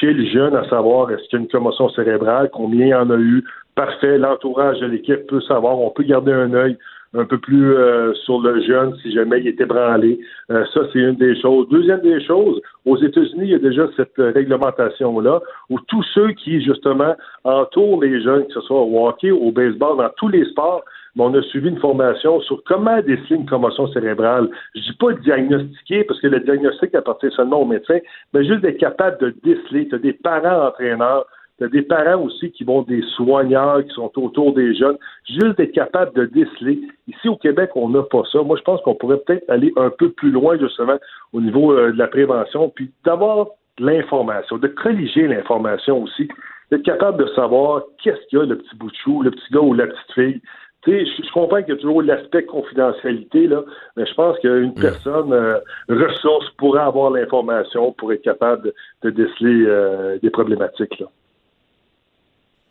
[0.00, 2.94] chez le jeune, à savoir est-ce qu'il y a une commotion cérébrale, combien il y
[2.94, 4.18] en a eu, parfait.
[4.18, 5.78] L'entourage de l'équipe peut savoir.
[5.78, 6.76] On peut garder un œil
[7.16, 10.18] un peu plus euh, sur le jeune si jamais il était branlé.
[10.50, 11.68] Euh, ça, c'est une des choses.
[11.68, 16.62] Deuxième des choses, aux États-Unis, il y a déjà cette réglementation-là où tous ceux qui,
[16.62, 20.84] justement, entourent les jeunes, que ce soit au hockey, au baseball, dans tous les sports,
[21.18, 24.48] on a suivi une formation sur comment déceler une commotion cérébrale.
[24.74, 27.98] Je dis pas diagnostiquer, parce que le diagnostic appartient seulement au médecin,
[28.34, 29.88] mais juste d'être capable de déceler.
[29.88, 31.26] Tu as des parents entraîneurs
[31.58, 35.72] T'as des parents aussi qui vont des soigneurs, qui sont autour des jeunes, juste d'être
[35.72, 36.80] capable de déceler.
[37.08, 38.42] Ici au Québec, on n'a pas ça.
[38.42, 40.98] Moi, je pense qu'on pourrait peut-être aller un peu plus loin, justement,
[41.32, 43.46] au niveau euh, de la prévention, puis d'avoir
[43.78, 46.28] l'information, de colliger l'information aussi,
[46.70, 49.52] d'être capable de savoir qu'est-ce qu'il y a le petit bout de chou, le petit
[49.52, 50.40] gars ou la petite fille.
[50.82, 53.62] Tu sais, je, comprends qu'il y a toujours l'aspect confidentialité, là,
[53.96, 54.80] mais je pense qu'une mm.
[54.80, 60.98] personne euh, ressource pourrait avoir l'information pour être capable de, déceler euh, des problématiques.
[61.00, 61.06] Là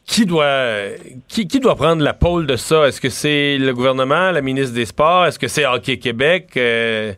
[0.06, 0.91] qui doit,
[1.28, 2.88] qui, doit prendre la pôle de ça?
[2.88, 5.26] Est-ce que c'est le gouvernement, la ministre des Sports?
[5.26, 6.50] Est-ce que c'est Hockey Québec?
[6.58, 7.13] Euh...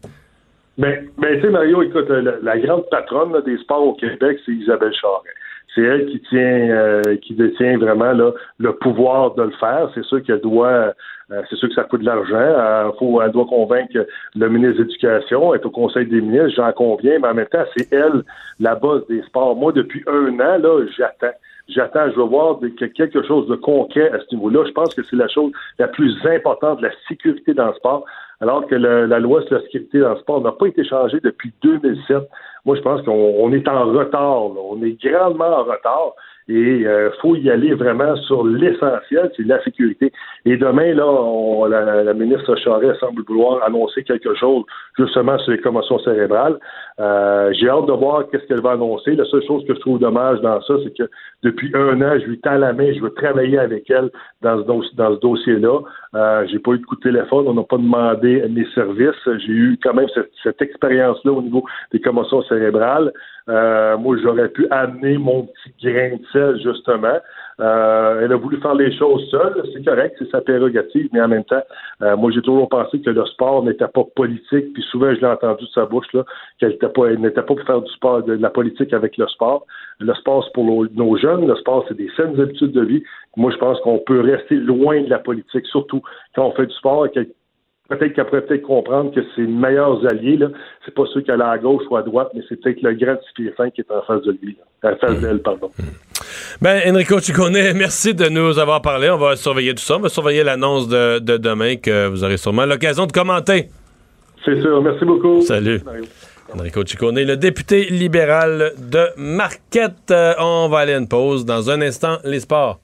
[0.77, 4.93] Ben, ben tu sais, Mario, écoute, la, grande patronne des sports au Québec, c'est Isabelle
[4.93, 5.29] Charret.
[5.75, 8.13] C'est elle qui tient, euh, qui détient vraiment
[8.57, 9.89] le pouvoir de le faire.
[9.93, 10.93] C'est sûr qu'elle doit,
[11.31, 12.35] euh, c'est sûr que ça coûte de l'argent.
[12.35, 17.19] Euh, elle doit convaincre le ministre de l'Éducation, être au Conseil des ministres, j'en conviens,
[17.19, 18.23] mais en même temps, c'est elle
[18.59, 19.55] la base des sports.
[19.55, 20.59] Moi, depuis un an,
[20.97, 21.35] j'attends
[21.69, 22.59] j'attends, je veux voir
[22.95, 24.65] quelque chose de concret à ce niveau-là.
[24.65, 28.05] Je pense que c'est la chose la plus importante, la sécurité dans le sport,
[28.39, 31.51] alors que la loi sur la sécurité dans le sport n'a pas été changée depuis
[31.63, 32.29] 2007.
[32.65, 34.43] Moi, je pense qu'on est en retard.
[34.43, 36.13] On est grandement en retard.
[36.49, 40.13] Et il euh, faut y aller vraiment sur l'essentiel, c'est la sécurité.
[40.45, 44.63] Et demain, là, la, la, ministre Charest semble vouloir annoncer quelque chose
[44.97, 46.57] justement sur les commotions cérébrales.
[46.99, 49.15] Euh, j'ai hâte de voir qu'est-ce qu'elle va annoncer.
[49.15, 51.09] La seule chose que je trouve dommage dans ça, c'est que
[51.43, 54.09] depuis un an, je lui tends la main, je veux travailler avec elle
[54.41, 55.81] dans ce dossier-là.
[56.15, 59.15] Euh, j'ai pas eu de coup de téléphone, on n'a pas demandé mes services.
[59.25, 63.11] J'ai eu quand même cette, cette expérience-là au niveau des commotions cérébrales.
[63.49, 67.19] Euh, moi, j'aurais pu amener mon petit grain de sel, justement.
[67.59, 71.27] Euh, elle a voulu faire les choses seule, c'est correct, c'est sa prérogative, mais en
[71.27, 71.63] même temps,
[72.03, 75.27] euh, moi j'ai toujours pensé que le sport n'était pas politique, puis souvent je l'ai
[75.27, 76.23] entendu de sa bouche là,
[76.59, 79.65] qu'elle n'était pas, n'était pas pour faire du sport, de, la politique avec le sport.
[79.99, 83.03] Le sport c'est pour nos jeunes, le sport c'est des saines habitudes de vie.
[83.35, 86.03] Moi je pense qu'on peut rester loin de la politique, surtout
[86.35, 87.11] quand on fait du sport et
[87.87, 90.47] peut-être qu'elle pourrait peut-être comprendre que ses meilleurs alliés, là,
[90.85, 93.17] c'est pas ceux qui allaient à gauche ou à droite, mais c'est peut-être le grand
[93.55, 95.71] fin qui est en face de lui, en face d'elle, pardon.
[96.61, 99.09] Ben, Enrico connais, merci de nous avoir parlé.
[99.09, 99.97] On va surveiller tout ça.
[99.97, 103.69] On va surveiller l'annonce de, demain que vous aurez sûrement l'occasion de commenter.
[104.43, 104.81] C'est sûr.
[104.81, 105.41] Merci beaucoup.
[105.41, 105.81] Salut.
[106.57, 110.11] Enrico Ciccone, le député libéral de Marquette.
[110.11, 111.45] Euh, on va aller à une pause.
[111.45, 112.79] Dans un instant, les sports.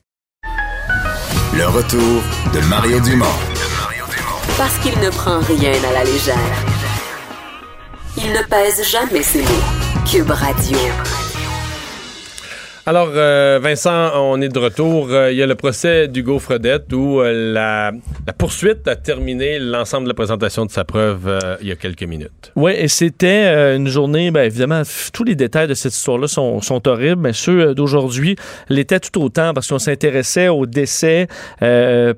[1.56, 2.22] Le retour
[2.54, 3.53] de Mario Dumont.
[4.58, 6.36] Parce qu'il ne prend rien à la légère.
[8.18, 10.04] Il ne pèse jamais ses mots.
[10.06, 10.78] Cube Radio.
[12.86, 15.08] Alors, euh, Vincent, on est de retour.
[15.10, 17.94] Euh, il y a le procès d'Hugo Fredette où euh, la,
[18.38, 22.52] poursuite a terminé l'ensemble de la présentation de sa preuve il y a quelques minutes.
[22.58, 24.82] Oui, et c'était une journée, bien évidemment,
[25.14, 28.36] tous les détails de cette histoire-là sont, sont horribles, mais ceux d'aujourd'hui
[28.68, 31.28] l'étaient tout autant parce qu'on s'intéressait au décès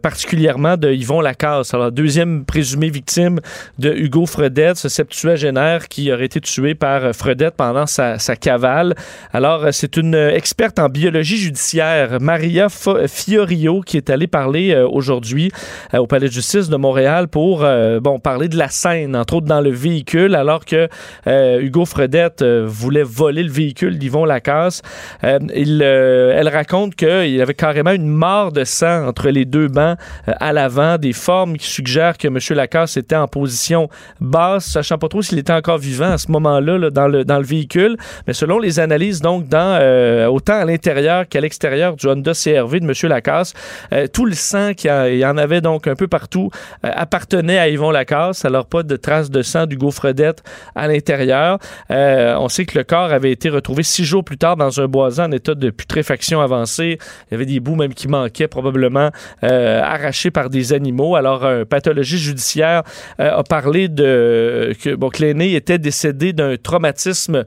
[0.02, 1.76] particulièrement de Yvon Lacasse.
[1.76, 3.40] Alors, deuxième présumé victime
[3.78, 8.96] de Hugo Fredette, ce septuagénaire qui aurait été tué par Fredette pendant sa, sa cavale.
[9.32, 14.88] Alors, c'est une euh, experte en biologie judiciaire, Maria Fiorio, qui est allée parler euh,
[14.88, 15.52] aujourd'hui
[15.94, 19.34] euh, au Palais de justice de Montréal pour euh, bon, parler de la scène, entre
[19.34, 20.88] autres dans le véhicule, alors que
[21.28, 24.82] Hugo Fredette voulait voler le véhicule d'Yvon Lacasse.
[25.24, 29.98] Il, elle raconte qu'il y avait carrément une mare de sang entre les deux bancs
[30.28, 32.38] à l'avant, des formes qui suggèrent que M.
[32.52, 33.90] Lacasse était en position
[34.22, 37.40] basse, sachant pas trop s'il était encore vivant à ce moment-là là, dans, le, dans
[37.40, 37.98] le véhicule.
[38.28, 42.80] Mais selon les analyses, donc, dans, euh, autant à l'intérieur qu'à l'extérieur du Honda CRV
[42.80, 43.10] de M.
[43.10, 43.54] Lacasse,
[43.94, 46.52] euh, tout le sang qu'il y en avait donc un peu partout
[46.86, 48.46] euh, appartenait à Yvon Lacasse.
[48.46, 50.44] Alors, pas de traces de sang d'Hugo Fredette
[50.76, 51.58] à l'intérieur.
[51.90, 54.86] Euh, on sait que le corps avait été retrouvé six jours plus tard dans un
[54.86, 57.00] boisé en état de putréfaction avancée.
[57.00, 59.10] Il y avait des bouts même qui manquaient, probablement
[59.42, 61.16] arrachés par des animaux.
[61.16, 62.84] Alors, un pathologiste judiciaire
[63.18, 67.46] a parlé de que, bon, que l'aîné était décédé d'un traumatisme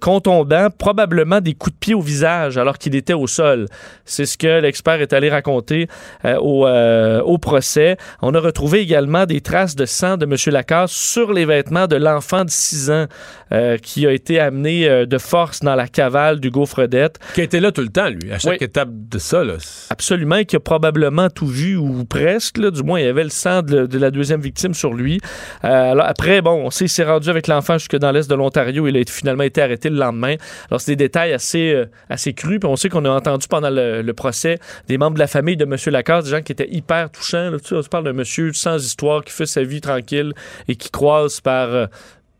[0.00, 3.66] contondant, probablement des coups de pied au visage alors qu'il était au sol.
[4.04, 5.88] C'est ce que l'expert est allé raconter
[6.24, 7.96] euh, au, euh, au procès.
[8.22, 10.34] On a retrouvé également des traces de sang de M.
[10.52, 13.06] Lacasse sur les vêtements de l'enfant de 6 ans
[13.52, 17.18] euh, qui a été amené de force dans la cavale d'Hugo Fredette.
[17.34, 18.58] Qui était là tout le temps, lui, à chaque Oui.
[18.60, 19.44] étape de ça.
[19.44, 19.54] Là.
[19.90, 22.58] Absolument, et qui a probablement tout vu ou presque.
[22.58, 22.70] là.
[22.70, 25.20] du moins, il y avait le sang de, de la deuxième victime sur lui.
[25.62, 28.86] Alors après, bon, on sait qu'il s'est rendu avec l'enfant jusque dans l'est de l'Ontario.
[28.86, 30.36] Il a finalement été arrêté le lendemain.
[30.70, 31.86] Alors, c'est des détails assez, euh,
[32.34, 32.58] crus.
[32.60, 34.58] Puis on sait qu'on a entendu pendant le, procès
[34.88, 35.76] des membres de la famille de M.
[35.86, 37.50] Lacasse, des gens qui étaient hyper touchants.
[37.64, 40.32] Tu on d'un monsieur sans histoire qui fait sa vie tranquille
[40.68, 41.86] et qui croise par euh,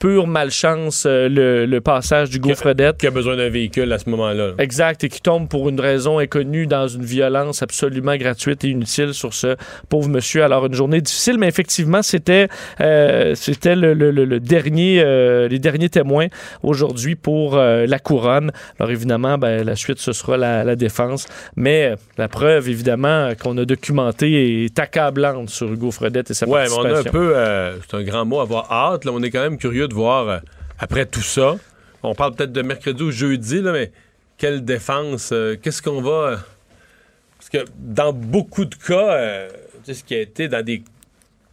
[0.01, 2.97] pure malchance euh, le, le passage du Fredette.
[2.97, 4.49] Qui a besoin d'un véhicule à ce moment-là.
[4.49, 4.53] là.
[4.59, 9.15] Exact, et qui tombe pour une raison inconnue dans une violence absolument gratuite et inutile
[9.15, 9.57] sur ce
[9.91, 10.43] pauvre monsieur.
[10.43, 12.49] Alors, une journée difficile, mais effectivement, c'était
[12.81, 16.29] euh, c'était le, le- le- dernier, euh, les derniers témoins
[16.63, 18.53] aujourd'hui pour euh, la couronne.
[18.79, 21.27] Alors, évidemment, ben, la suite, ce sera la, la défense,
[21.57, 26.49] mais euh, la preuve, évidemment, qu'on a documentée est accablante sur Hugo Fredette et sa
[26.49, 29.05] Ouais, mais on a un peu, euh, c'est un grand mot, avoir hâte.
[29.05, 30.39] Là, on est quand même curieux de voir, euh,
[30.79, 31.57] après tout ça,
[32.03, 33.93] on parle peut-être de mercredi ou jeudi, là, mais
[34.39, 36.11] quelle défense, euh, qu'est-ce qu'on va...
[36.11, 36.37] euh,
[37.39, 39.49] parce que dans beaucoup de cas, euh,
[39.85, 40.83] tu sais, ce qui a été dans des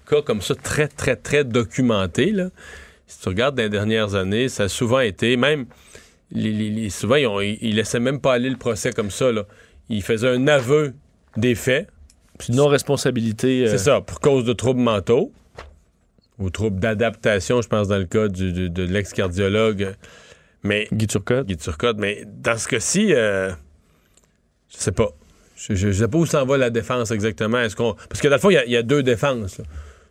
[0.09, 2.49] cas comme ça, très, très, très documentés, là,
[3.07, 5.65] si tu regardes dans les dernières années, ça a souvent été, même,
[6.31, 9.11] les, les- les- souvent, ils, ont- ils- ils laissaient même pas aller le procès comme
[9.11, 9.31] ça.
[9.31, 9.43] Là.
[9.87, 10.93] Ils faisaient un aveu
[11.37, 11.87] des faits.
[12.37, 13.65] Puis non-responsabilité.
[13.65, 15.31] euh, C'est ça, pour cause de troubles mentaux
[16.39, 19.95] ou troubles d'adaptation, je pense, dans le cas du- du- de l'ex-cardiologue.
[20.63, 20.87] Mais.
[20.91, 21.47] Guy Turcotte.
[21.47, 21.97] Guy Turcotte.
[21.97, 23.49] Mais dans ce cas-ci, euh,
[24.69, 25.09] je sais pas.
[25.55, 27.59] Je, je sais pas où s'en va la défense exactement.
[27.59, 27.95] Est-ce qu'on.
[28.09, 29.57] Parce que dans le fond, il y a- il y, a deux défenses.
[29.57, 29.63] là.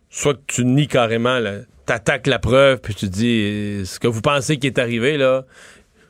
[0.09, 4.07] Soit que tu nies carrément, là, t'attaques la preuve, puis tu dis euh, ce que
[4.07, 5.45] vous pensez qui est arrivé, là.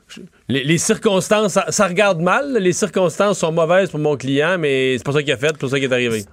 [0.08, 2.56] je- Les, les circonstances, ça, ça regarde mal.
[2.58, 5.58] Les circonstances sont mauvaises pour mon client, mais c'est pas ça qu'il a fait, c'est
[5.58, 6.24] pour ça qu'il est arrivé.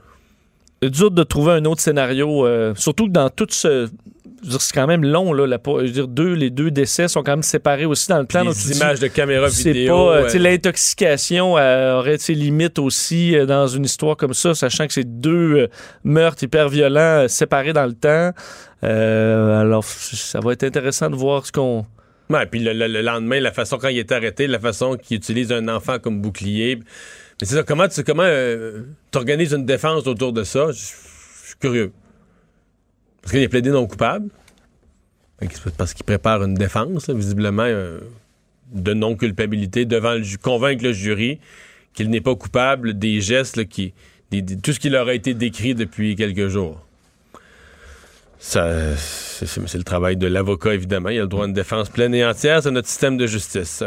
[0.85, 3.87] C'est dur de trouver un autre scénario, euh, surtout que dans tout ce.
[4.47, 5.47] C'est quand même long, là.
[5.47, 8.25] la- je veux dire, deux, les deux décès sont quand même séparés aussi dans le
[8.25, 8.45] plan.
[8.45, 10.11] donc Les dis- images de caméra c'est vidéo.
[10.11, 10.37] euh, ouais.
[10.37, 15.19] L'intoxication euh, aurait ses limites aussi euh, dans une histoire comme ça, sachant que c'est
[15.19, 15.67] deux euh,
[16.03, 18.31] meurtres hyper violents euh, séparés dans le temps.
[18.83, 21.85] Euh, alors, ça va être intéressant de voir ce qu'on.
[22.29, 25.17] Ouais, puis le, le- le lendemain, la façon quand il est arrêté, la façon qu'il
[25.17, 26.79] utilise un enfant comme bouclier.
[27.41, 28.83] C'est ça, comment tu comment euh,
[29.13, 30.71] organises une défense autour de ça?
[30.71, 31.91] Je suis curieux.
[33.21, 34.29] Parce qu'il est plaidé non coupable.
[35.77, 37.99] Parce qu'il prépare une défense, visiblement, euh,
[38.71, 41.39] de non-culpabilité devant le convaincre le jury
[41.93, 43.93] qu'il n'est pas coupable des gestes qui.
[44.63, 46.85] tout ce qui leur a été décrit depuis quelques jours.
[48.39, 48.95] Ça,
[49.43, 51.09] c'est, le travail de l'avocat, évidemment.
[51.09, 52.63] Il a le droit à une défense pleine et entière.
[52.63, 53.83] C'est notre système de justice.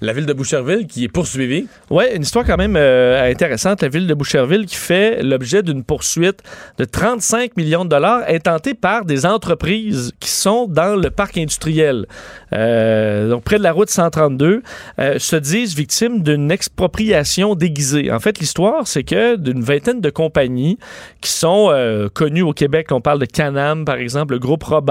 [0.00, 1.66] La ville de Boucherville qui est poursuivie.
[1.90, 3.82] Oui, une histoire quand même euh, intéressante.
[3.82, 6.42] La ville de Boucherville qui fait l'objet d'une poursuite
[6.78, 12.06] de 35 millions de dollars intentée par des entreprises qui sont dans le parc industriel.
[12.52, 14.62] Euh, donc, près de la route 132,
[14.98, 18.12] euh, se disent victimes d'une expropriation déguisée.
[18.12, 20.78] En fait, l'histoire, c'est que d'une vingtaine de compagnies
[21.20, 21.72] qui sont
[22.14, 24.81] connues au Québec, on parle de Canam, par exemple, le groupe Robert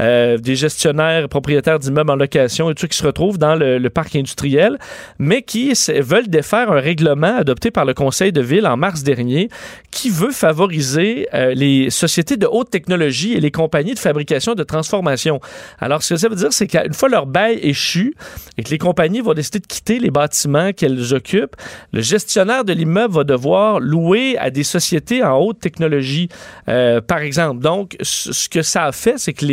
[0.00, 4.14] Euh, des gestionnaires propriétaires d'immeubles en location et tout qui se retrouvent dans le, parc
[4.14, 4.78] industriel,
[5.18, 9.48] mais qui veulent défaire un règlement adopté par le Conseil de ville en mars dernier
[9.90, 14.62] qui veut favoriser euh, les sociétés de haute technologie et les compagnies de fabrication de
[14.62, 15.40] transformation.
[15.80, 18.14] Alors, ce que ça veut dire, c'est qu'une fois leur bail échu
[18.56, 21.56] et que les compagnies vont décider de quitter les bâtiments qu'elles occupent,
[21.92, 26.28] le gestionnaire de l'immeuble va devoir louer à des sociétés en haute technologie,
[26.68, 27.60] euh, par exemple.
[27.60, 29.46] Donc, ce que ça a fait, c'est que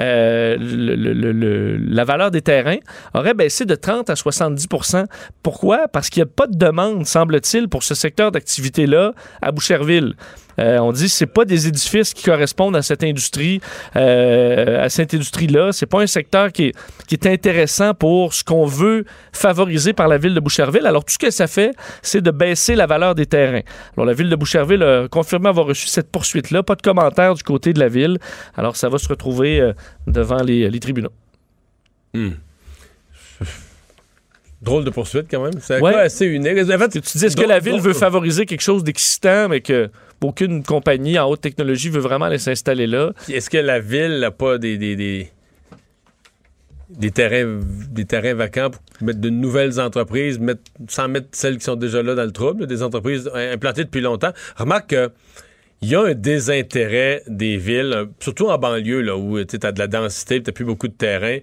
[0.00, 2.78] euh, la valeur des terrains
[3.14, 5.06] aurait baissé de 30 à 70%
[5.42, 5.88] Pourquoi?
[5.88, 9.12] Parce qu'il n'y a pas de demande, semble-t-il, pour ce secteur d'activité-là
[9.42, 10.14] à Boucherville.
[10.58, 13.60] Euh, on dit que c'est pas des édifices qui correspondent à cette industrie,
[13.96, 15.72] euh, à cette industrie-là.
[15.72, 16.72] C'est pas un secteur qui est,
[17.06, 20.86] qui est intéressant pour ce qu'on veut favoriser par la ville de Boucherville.
[20.86, 23.62] Alors tout ce que ça fait, c'est de baisser la valeur des terrains.
[23.96, 26.62] Alors la ville de Boucherville a confirmé avoir reçu cette poursuite-là.
[26.62, 28.18] Pas de commentaire du côté de la ville.
[28.56, 29.72] Alors ça va se retrouver euh,
[30.06, 31.12] devant les, les tribunaux.
[34.60, 35.52] Drôle de poursuite quand même.
[35.60, 35.94] C'est Ouais.
[35.94, 36.58] assez unique.
[36.58, 39.88] En fait, Tu dis, est-ce que la ville veut favoriser quelque chose d'excitant, mais que
[40.22, 43.12] aucune compagnie en haute technologie veut vraiment aller s'installer là?
[43.28, 45.30] Est-ce que la ville n'a pas des, des, des,
[46.90, 47.60] des terrains,
[47.90, 52.02] des terrains vacants pour mettre de nouvelles entreprises, mettre, sans mettre celles qui sont déjà
[52.02, 54.32] là dans le trouble, des entreprises implantées depuis longtemps?
[54.56, 55.10] Remarque que
[55.80, 59.78] il y a un désintérêt des villes, surtout en banlieue, là, où tu as de
[59.78, 61.38] la densité, tu n'as plus beaucoup de terrain,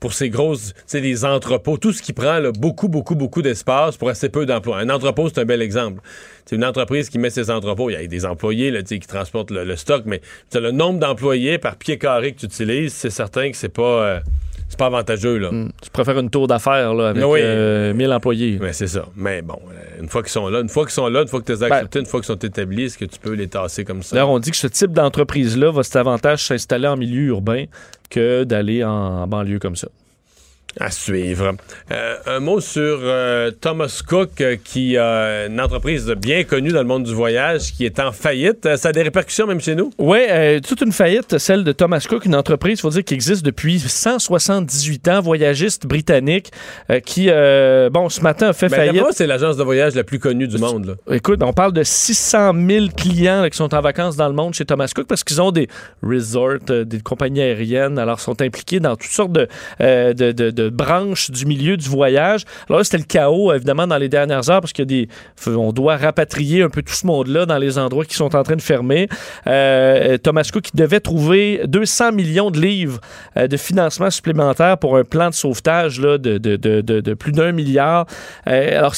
[0.00, 4.08] pour ces grosses, sais, les entrepôts, tout ce qui prend beaucoup, beaucoup, beaucoup d'espace pour
[4.08, 4.78] assez peu d'emplois.
[4.78, 6.00] Un entrepôt, c'est un bel exemple.
[6.44, 9.76] C'est une entreprise qui met ses entrepôts, il y a des employés qui transportent le,
[9.76, 10.20] stock, mais
[10.52, 14.20] le nombre d'employés par pied carré que tu utilises, c'est certain que c'est pas, euh,
[14.74, 15.38] c'est pas avantageux.
[15.38, 15.50] Là.
[15.52, 15.68] Hmm.
[15.82, 17.38] Tu préfères une tour d'affaires là, avec Oui.
[17.42, 18.58] euh, 1000 employés.
[18.60, 19.06] Ouais, c'est ça.
[19.14, 21.40] Mais bon, euh, une fois qu'ils sont là, une fois qu'ils sont là, une fois
[21.40, 23.32] que tu les as Ben- acceptés, une fois qu'ils sont établis, est-ce que tu peux
[23.34, 24.16] les tasser comme ça?
[24.16, 27.64] D'ailleurs, on dit que ce type d'entreprise-là va cet avantage s'installer en milieu urbain
[28.10, 29.88] que d'aller en, en banlieue comme ça.
[30.80, 31.52] À suivre.
[31.92, 36.80] Euh, un mot sur euh, Thomas Cook, euh, qui a une entreprise bien connue dans
[36.80, 38.76] le monde du voyage, qui est en faillite.
[38.76, 39.90] Ça a des répercussions même chez nous?
[39.98, 40.18] Oui,
[40.66, 43.78] toute une faillite, celle de Thomas Cook, une entreprise, il faut dire, qui existe depuis
[43.78, 46.50] 178 ans, voyagiste britannique,
[47.04, 47.26] qui,
[47.92, 49.04] bon, ce matin a fait Ben, faillite.
[49.12, 50.86] c'est l'agence de voyage la plus connue du monde.
[51.06, 51.14] Là.
[51.14, 54.54] Écoute, on parle de 600 000 clients là, qui sont en vacances dans le monde
[54.54, 55.68] chez Thomas Cook parce qu'ils ont des
[56.02, 59.46] resorts, des compagnies aériennes, alors sont impliqués dans toutes sortes de,
[59.80, 62.44] de, de- de branches du milieu du voyage.
[62.68, 65.08] Alors là, c'était le chaos, évidemment, dans les dernières heures parce qu'il y a des,
[65.50, 68.56] on doit rapatrier un peu tout ce monde-là dans les endroits qui sont en train
[68.56, 69.08] de fermer.
[69.46, 73.00] Euh, Thomas Cook qui devait trouver 200 millions de livres
[73.36, 78.06] euh, de financement supplémentaire pour un plan de sauvetage de, plus d'un milliard.
[78.48, 78.94] Euh, alors,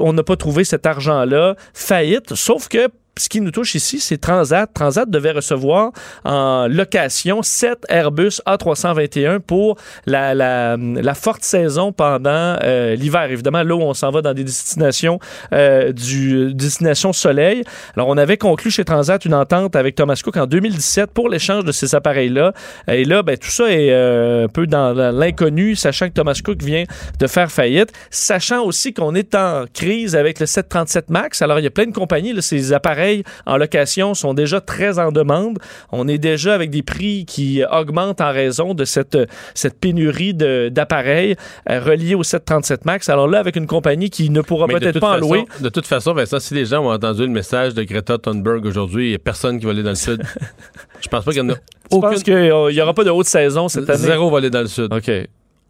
[0.00, 1.56] on n'a pas trouvé cet argent-là.
[1.74, 2.88] Faillite, sauf que
[3.18, 4.72] ce qui nous touche ici, c'est Transat.
[4.72, 5.92] Transat devait recevoir
[6.24, 10.76] en location 7 Airbus A321 pour la,
[11.14, 13.30] forte saison pendant euh, l'hiver.
[13.30, 15.18] Évidemment, là où on s'en va dans des destinations
[15.52, 17.64] euh, du destination soleil.
[17.96, 21.64] Alors, on avait conclu chez Transat une entente avec Thomas Cook en 2017 pour l'échange
[21.64, 22.52] de ces appareils-là.
[22.86, 26.62] Et là, ben, tout ça est euh, un peu dans l'inconnu, sachant que Thomas Cook
[26.62, 26.84] vient
[27.18, 31.42] de faire faillite, sachant aussi qu'on est en crise avec le 737 MAX.
[31.42, 33.07] Alors, il y a plein de compagnies, là, ces appareils
[33.46, 35.58] en location sont déjà très en demande.
[35.92, 39.18] On est déjà avec des prix qui augmentent en raison de cette,
[39.54, 41.36] cette pénurie d'appareils
[41.70, 43.08] euh, reliés au 737 MAX.
[43.08, 46.12] Alors là, avec une compagnie qui ne pourra peut-être pas en louer, De toute façon,
[46.14, 49.18] Vincent, si les gens ont entendu le message de Greta Thunberg aujourd'hui, il n'y a
[49.18, 50.22] personne qui va aller dans le sud.
[51.00, 51.54] Je pense pas qu'il y en a
[51.90, 52.22] je pense aucune.
[52.22, 53.98] qu'il n'y aura pas de haute saison cette année?
[53.98, 54.92] Zéro va aller dans le sud.
[54.92, 55.10] OK.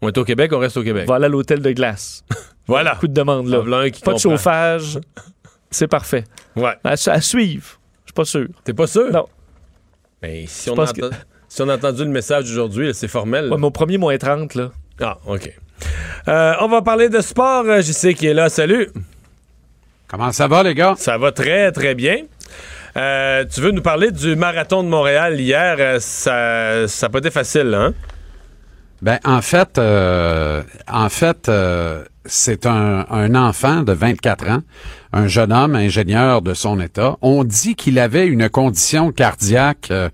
[0.01, 1.05] On est au Québec, on reste au Québec.
[1.07, 2.23] On va aller à l'hôtel de glace.
[2.67, 2.93] Voilà.
[2.93, 3.59] Beaucoup de demandes là.
[3.59, 4.99] Voilà Pas de chauffage.
[5.71, 6.23] C'est parfait.
[6.55, 6.73] Ouais.
[6.83, 7.79] À, su- à suivre.
[8.05, 8.47] Je suis pas sûr.
[8.63, 9.11] T'es pas sûr?
[9.11, 9.27] Non.
[10.21, 11.09] Mais si on, entend-
[11.47, 13.49] si on a entendu le message d'aujourd'hui, c'est formel.
[13.51, 14.71] Ouais, mon premier moins 30, là.
[15.01, 15.53] Ah, OK.
[16.27, 17.63] Euh, on va parler de sport.
[17.65, 18.49] Euh, Je sais qui est là.
[18.49, 18.89] Salut.
[20.07, 20.95] Comment ça va, les gars?
[20.97, 22.23] Ça va très, très bien.
[22.97, 26.01] Euh, tu veux nous parler du marathon de Montréal hier?
[26.01, 27.93] Ça n'a pas été facile, hein?
[29.01, 34.61] Ben, en fait, euh, en fait, euh, c'est un, un enfant de 24 ans,
[35.13, 37.17] un jeune homme ingénieur de son état.
[37.21, 40.09] On dit qu'il avait une condition cardiaque euh,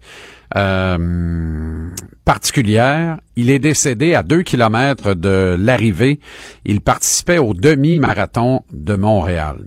[0.55, 1.89] euh,
[2.25, 3.17] particulière.
[3.35, 6.19] Il est décédé à deux kilomètres de l'arrivée.
[6.63, 9.57] Il participait au demi-marathon de Montréal.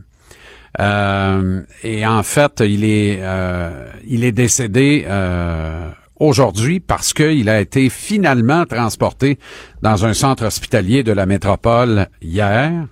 [0.80, 5.90] Euh, et en fait, il est, euh, il est décédé euh,
[6.20, 9.38] aujourd'hui parce qu'il a été finalement transporté
[9.82, 12.86] dans un centre hospitalier de la métropole hier,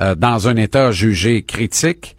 [0.00, 2.16] euh, dans un état jugé critique.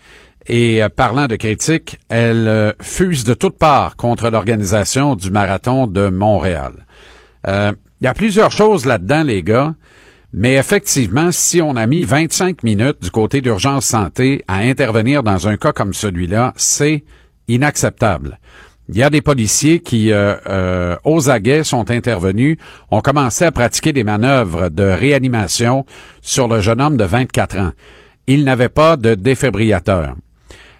[0.47, 5.86] Et euh, parlant de critiques, elle euh, fuse de toutes parts contre l'organisation du marathon
[5.86, 6.86] de Montréal.
[7.47, 9.76] Euh, Il y a plusieurs choses là-dedans, les gars.
[10.32, 15.47] Mais effectivement, si on a mis 25 minutes du côté d'urgence santé à intervenir dans
[15.47, 17.03] un cas comme celui-là, c'est
[17.47, 18.39] inacceptable.
[18.92, 22.58] Il y a des policiers qui, euh, euh, aux aguets, sont intervenus,
[22.90, 25.86] ont commencé à pratiquer des manœuvres de réanimation
[26.22, 27.72] sur le jeune homme de 24 ans.
[28.26, 30.16] Il n'avait pas de défibrillateur.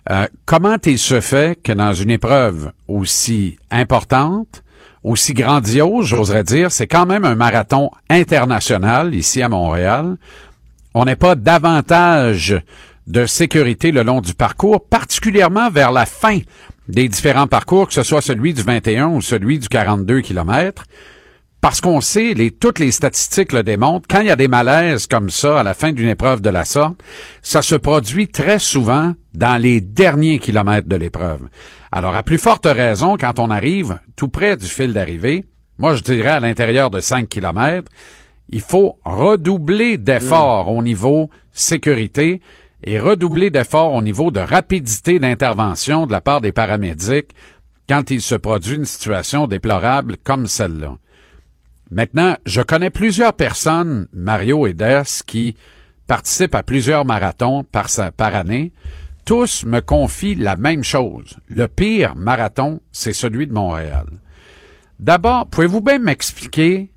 [0.10, 4.64] Euh, comment il se fait que dans une épreuve aussi importante,
[5.04, 10.18] aussi grandiose, j'oserais dire, c'est quand même un marathon international ici à Montréal,
[10.96, 12.60] on n'ait pas davantage
[13.06, 16.40] de sécurité le long du parcours, particulièrement vers la fin
[16.90, 20.84] des différents parcours, que ce soit celui du 21 ou celui du 42 km,
[21.62, 25.08] parce qu'on sait, les, toutes les statistiques le démontrent, quand il y a des malaises
[25.08, 27.02] comme ça à la fin d'une épreuve de la sorte,
[27.42, 31.48] ça se produit très souvent dans les derniers kilomètres de l'épreuve.
[31.92, 35.46] Alors, à plus forte raison, quand on arrive tout près du fil d'arrivée,
[35.78, 37.92] moi je dirais à l'intérieur de 5 kilomètres,
[38.50, 42.42] il faut redoubler d'efforts au niveau sécurité
[42.84, 47.32] et redoubler d'efforts au niveau de rapidité d'intervention de la part des paramédics
[47.88, 50.98] quand il se produit une situation déplorable comme celle-là.
[51.92, 55.56] Maintenant, je connais plusieurs personnes, Mario et Des, qui
[56.06, 58.74] participent à plusieurs marathons par, par année.
[59.26, 61.38] Tous me confient la même chose.
[61.48, 64.08] Le pire marathon, c'est celui de Montréal.
[65.00, 66.92] D'abord, pouvez-vous bien m'expliquer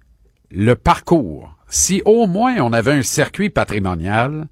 [0.51, 1.57] le parcours?
[1.69, 4.49] Si au moins on avait un circuit patrimonial,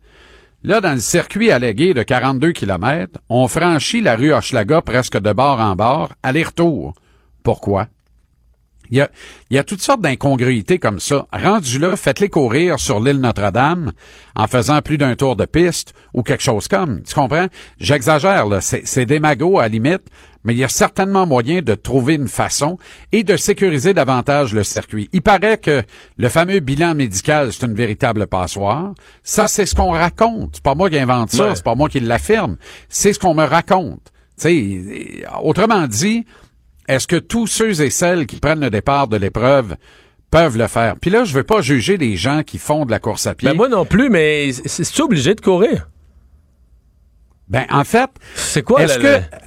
[0.63, 5.33] là, dans le circuit allégué de 42 km, on franchit la rue Hochelaga presque de
[5.33, 6.95] bord en bord, aller-retour.
[7.43, 7.89] Pourquoi?
[8.91, 9.11] Il y, a,
[9.51, 11.27] il y a toutes sortes d'incongruités comme ça.
[11.33, 13.93] Rendu là, faites-les courir sur l'île Notre-Dame
[14.35, 17.03] en faisant plus d'un tour de piste ou quelque chose comme.
[17.03, 17.47] Tu comprends?
[17.79, 18.61] J'exagère, là.
[18.61, 20.03] C'est, c'est démago à la limite,
[20.45, 22.79] mais il y a certainement moyen de trouver une façon
[23.13, 25.09] et de sécuriser davantage le circuit.
[25.13, 25.83] Il paraît que
[26.17, 28.95] le fameux bilan médical, c'est une véritable passoire.
[29.23, 30.51] Ça, c'est ce qu'on raconte.
[30.55, 31.55] C'est pas moi qui invente ça, Ouais.
[31.55, 32.57] c'est pas moi qui l'affirme.
[32.89, 34.01] C'est ce qu'on me raconte.
[34.41, 36.25] Tu sais, autrement dit,
[36.91, 39.77] est-ce que tous ceux et celles qui prennent le départ de l'épreuve
[40.31, 40.97] peuvent le faire?
[41.01, 43.49] Puis là, je veux pas juger les gens qui font de la course à pied.
[43.49, 45.89] Ben moi non plus, mais c'est obligé de courir?
[47.49, 49.01] Ben, en fait, C'est quoi est-ce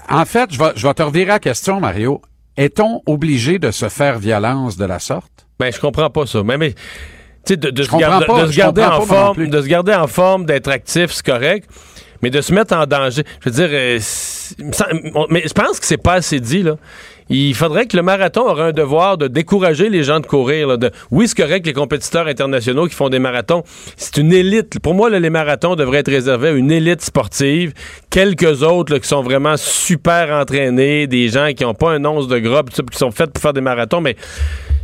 [0.10, 2.22] en fait, je vais, je vais te revirer la question, Mario.
[2.58, 5.48] Est-on obligé de se faire violence de la sorte?
[5.60, 6.44] Ben, je comprends pas ça.
[6.44, 6.80] Mais, mais tu
[7.46, 9.68] sais, de, de Je se comprends garder, pas, de se garder en forme, de se
[9.68, 11.70] garder en forme, d'être actif, c'est correct.
[12.22, 14.00] Mais de se mettre en danger, je veux dire, euh,
[15.30, 16.78] mais je pense que c'est pas assez dit là.
[17.30, 20.78] Il faudrait que le marathon aurait un devoir de décourager les gens de courir.
[20.78, 23.64] de, oui, c'est correct les compétiteurs internationaux qui font des marathons,
[23.98, 24.80] c'est une élite.
[24.80, 27.74] Pour moi, les marathons devraient être réservés à une élite sportive.
[28.10, 32.40] Quelques autres qui sont vraiment super entraînés, des gens qui n'ont pas un once de
[32.40, 34.02] gras, qui sont faits pour faire des marathons.
[34.02, 34.16] Mais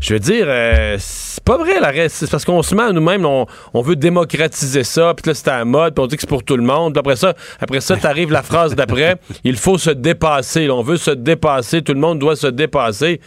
[0.01, 2.15] je veux dire, euh, c'est pas vrai la reste.
[2.17, 5.47] C'est parce qu'on se met à nous-mêmes, on, on veut démocratiser ça, puis là c'est
[5.47, 6.93] à la mode, puis on dit que c'est pour tout le monde.
[6.93, 10.67] Puis après ça, après ça, t'arrives la phrase d'après, il faut se dépasser.
[10.67, 10.75] là.
[10.75, 13.19] on veut se dépasser, tout le monde doit se dépasser.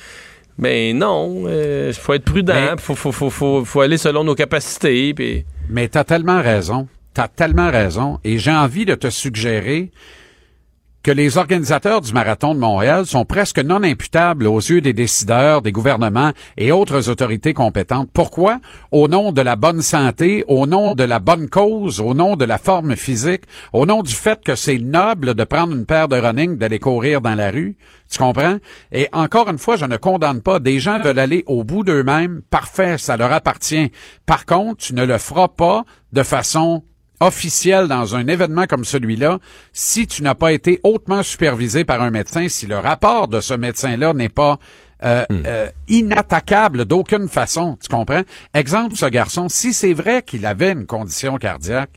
[0.58, 4.34] Mais non, il faut être prudent, Mais- faut, faut, faut, faut, faut aller selon nos
[4.34, 5.14] capacités.
[5.14, 5.44] Puis...
[5.70, 6.88] Mais t'as tellement raison.
[7.14, 8.18] T'as tellement raison.
[8.22, 9.90] Et j'ai envie de te suggérer
[11.02, 15.60] que les organisateurs du marathon de Montréal sont presque non imputables aux yeux des décideurs,
[15.60, 18.08] des gouvernements et autres autorités compétentes.
[18.12, 18.60] Pourquoi?
[18.92, 22.44] Au nom de la bonne santé, au nom de la bonne cause, au nom de
[22.44, 23.42] la forme physique,
[23.72, 27.20] au nom du fait que c'est noble de prendre une paire de running, d'aller courir
[27.20, 27.76] dans la rue.
[28.08, 28.58] Tu comprends?
[28.92, 30.60] Et encore une fois, je ne condamne pas.
[30.60, 32.42] Des gens veulent aller au bout d'eux-mêmes.
[32.50, 33.90] Parfait, ça leur appartient.
[34.26, 36.84] Par contre, tu ne le feras pas de façon
[37.20, 39.38] officiel dans un événement comme celui-là,
[39.72, 43.54] si tu n'as pas été hautement supervisé par un médecin, si le rapport de ce
[43.54, 44.58] médecin-là n'est pas
[45.04, 48.22] euh, euh, inattaquable d'aucune façon, tu comprends?
[48.54, 51.90] Exemple, ce garçon, si c'est vrai qu'il avait une condition cardiaque,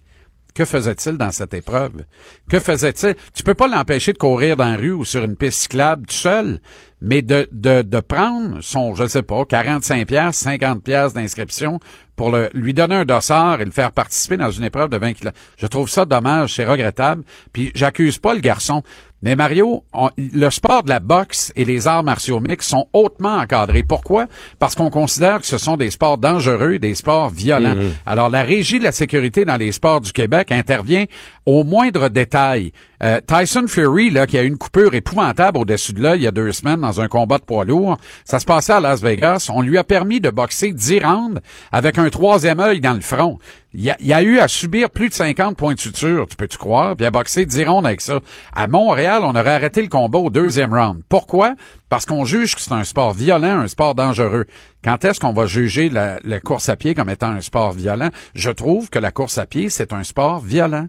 [0.56, 2.06] que faisait-il dans cette épreuve?
[2.50, 3.16] Que faisait-il?
[3.34, 6.16] Tu peux pas l'empêcher de courir dans la rue ou sur une piste cyclable tout
[6.16, 6.62] seul,
[7.02, 11.80] mais de, de, de prendre son, je sais pas, 45 pièces, 50 pièces d'inscription
[12.16, 15.14] pour le, lui donner un dossard et le faire participer dans une épreuve de 20
[15.14, 15.38] km.
[15.58, 17.24] Je trouve ça dommage, c'est regrettable.
[17.54, 18.84] Puis j'accuse pas le garçon.
[19.22, 23.38] Mais Mario, on- le sport de la boxe et les arts martiaux mixtes sont hautement
[23.38, 23.82] encadrés.
[23.82, 24.28] Pourquoi?
[24.60, 27.76] Parce qu'on considère que ce sont des sports dangereux des sports violents.
[28.06, 31.06] Alors, la Régie de la sécurité dans les sports du Québec intervient
[31.48, 32.72] au moindre détail.
[33.04, 36.28] Euh, Tyson Fury, là, qui a eu une coupure épouvantable au-dessus de l'œil il y
[36.28, 39.50] a deux semaines dans un combat de poids lourd, ça se passait à Las Vegas.
[39.54, 41.40] On lui a permis de boxer 10 rounds
[41.72, 43.38] avec un un troisième œil dans le front.
[43.74, 46.58] Il a, il a eu à subir plus de 50 points de suture, tu peux-tu
[46.58, 48.20] croire, puis à boxer 10 rondes avec ça.
[48.56, 51.02] À Montréal, on aurait arrêté le combat au deuxième round.
[51.10, 51.56] Pourquoi?
[51.90, 54.46] Parce qu'on juge que c'est un sport violent, un sport dangereux.
[54.84, 58.10] Quand est-ce qu'on va juger la, la course à pied comme étant un sport violent?
[58.34, 60.88] Je trouve que la course à pied, c'est un sport violent.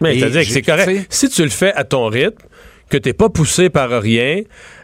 [0.00, 1.06] Mais c'est-à-dire que c'est correct.
[1.10, 2.44] Si tu le fais à ton rythme,
[2.90, 4.42] que t'es pas poussé par rien,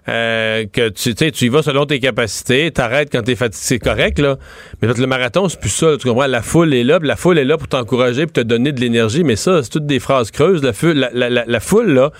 [0.08, 3.62] euh, que tu, tu sais, tu y vas selon tes capacités, t'arrêtes quand t'es fatigué,
[3.62, 4.36] c'est correct, là.
[4.80, 6.26] Mais le marathon, c'est plus ça, là, tu comprends?
[6.26, 9.22] La foule est là, la foule est là pour t'encourager, pour te donner de l'énergie,
[9.22, 10.62] mais ça, c'est toutes des phrases creuses.
[10.62, 12.10] La, foule- la, la- la- la foule, là,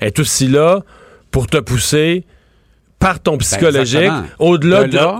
[0.00, 0.80] est aussi là
[1.32, 2.24] pour te pousser
[2.98, 4.38] par ton psychologique, Ben, exactement.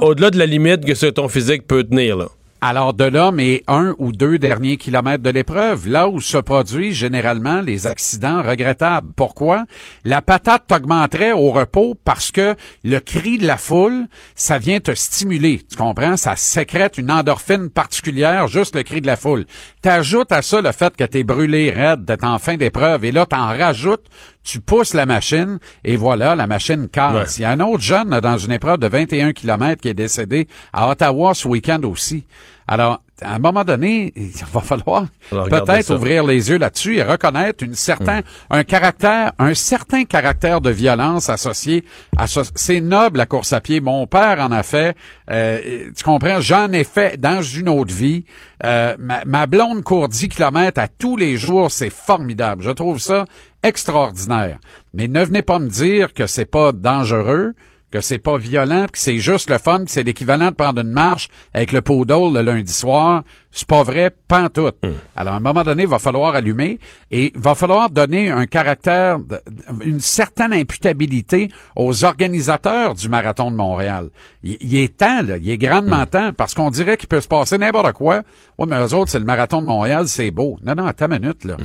[0.06, 2.28] au-delà De de, la limite que ton physique peut tenir, là.
[2.64, 6.94] Alors, de là, mais un ou deux derniers kilomètres de l'épreuve, là où se produisent
[6.94, 9.08] généralement les accidents regrettables.
[9.16, 9.64] Pourquoi?
[10.04, 12.54] La patate t'augmenterait au repos parce que
[12.84, 14.06] le cri de la foule,
[14.36, 15.60] ça vient te stimuler.
[15.68, 16.16] Tu comprends?
[16.16, 19.44] Ça sécrète une endorphine particulière, juste le cri de la foule.
[19.80, 23.26] T'ajoutes à ça le fait que t'es brûlé raide, d'être en fin d'épreuve, et là,
[23.26, 24.06] t'en rajoutes,
[24.44, 27.38] tu pousses la machine, et voilà, la machine casse.
[27.38, 30.46] Il y a un autre jeune dans une épreuve de 21 km qui est décédé
[30.72, 32.24] à Ottawa ce week-end aussi.
[32.68, 37.64] Alors, à un moment donné, il va falloir peut-être ouvrir les yeux là-dessus et reconnaître
[37.64, 41.84] une certain, un caractère, un certain caractère de violence associé
[42.16, 42.42] à ça.
[42.54, 43.80] C'est noble la course à pied.
[43.80, 44.96] Mon père en a fait.
[45.30, 46.40] Euh, tu comprends?
[46.40, 48.24] J'en ai fait dans une autre vie.
[48.64, 51.70] Euh, ma, ma blonde court 10 kilomètres à tous les jours.
[51.70, 52.62] C'est formidable.
[52.62, 53.24] Je trouve ça
[53.62, 54.58] extraordinaire.
[54.94, 57.54] Mais ne venez pas me dire que c'est pas dangereux
[57.92, 60.90] que c'est pas violent, que c'est juste le fun, que c'est l'équivalent de prendre une
[60.90, 63.22] marche avec le poodle le lundi soir.
[63.54, 64.76] C'est pas vrai, pantoute.
[65.14, 66.78] Alors, à un moment donné, il va falloir allumer
[67.10, 69.18] et il va falloir donner un caractère,
[69.84, 74.08] une certaine imputabilité aux organisateurs du Marathon de Montréal.
[74.42, 77.28] Il, il est temps, là, il est grandement temps, parce qu'on dirait qu'il peut se
[77.28, 78.22] passer n'importe quoi.
[78.58, 80.58] Ouais, mais eux autres, c'est le Marathon de Montréal, c'est beau.
[80.64, 81.56] Non, non, à ta minute, là.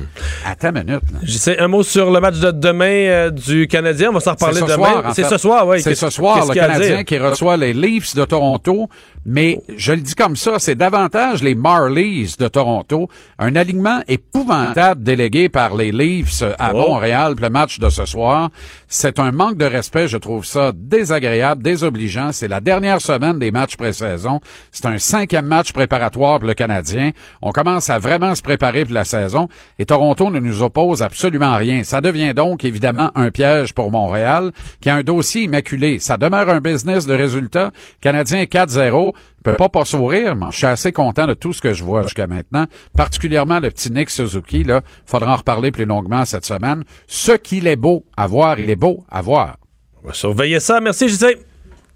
[0.44, 1.54] À ta minute, là.
[1.58, 4.10] Un mot sur le match de demain euh, du Canadien.
[4.10, 5.12] On va s'en reparler demain.
[5.14, 5.80] C'est ce soir, oui.
[5.80, 8.88] C'est ce soir, le Canadien qui reçoit les Leafs de Toronto.
[9.24, 13.08] Mais je le dis comme ça, c'est davantage les Marlies de Toronto.
[13.38, 16.88] Un alignement épouvantable délégué par les Leafs à Oh.
[16.88, 18.50] Montréal pour le match de ce soir.
[18.88, 20.08] C'est un manque de respect.
[20.08, 22.32] Je trouve ça désagréable, désobligeant.
[22.32, 24.40] C'est la dernière semaine des matchs pré-saison.
[24.72, 27.12] C'est un cinquième match préparatoire pour le Canadien.
[27.42, 29.48] On commence à vraiment se préparer pour la saison
[29.78, 31.84] et Toronto ne nous oppose absolument rien.
[31.84, 34.50] Ça devient donc évidemment un piège pour Montréal
[34.80, 36.00] qui a un dossier immaculé.
[36.00, 37.70] Ça demeure un business de résultats.
[38.00, 39.12] Canadien 4-0
[39.42, 42.02] peut pas pas sourire, mais je suis assez content de tout ce que je vois
[42.02, 42.66] jusqu'à maintenant,
[42.96, 44.82] particulièrement le petit Nick Suzuki, là.
[45.06, 46.84] Faudra en reparler plus longuement cette semaine.
[47.06, 49.56] Ce qu'il est beau à voir, il est beau à voir.
[50.02, 50.80] On va surveiller ça.
[50.80, 51.38] Merci, JC.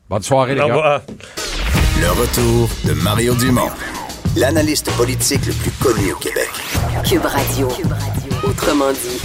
[0.09, 0.74] Bonne soirée, les Au gars.
[0.74, 1.01] revoir.
[2.01, 3.70] Le retour de Mario Dumont,
[4.36, 6.51] l'analyste politique le plus connu au Québec.
[7.05, 7.68] Cube Radio.
[8.45, 9.20] Autrement dit.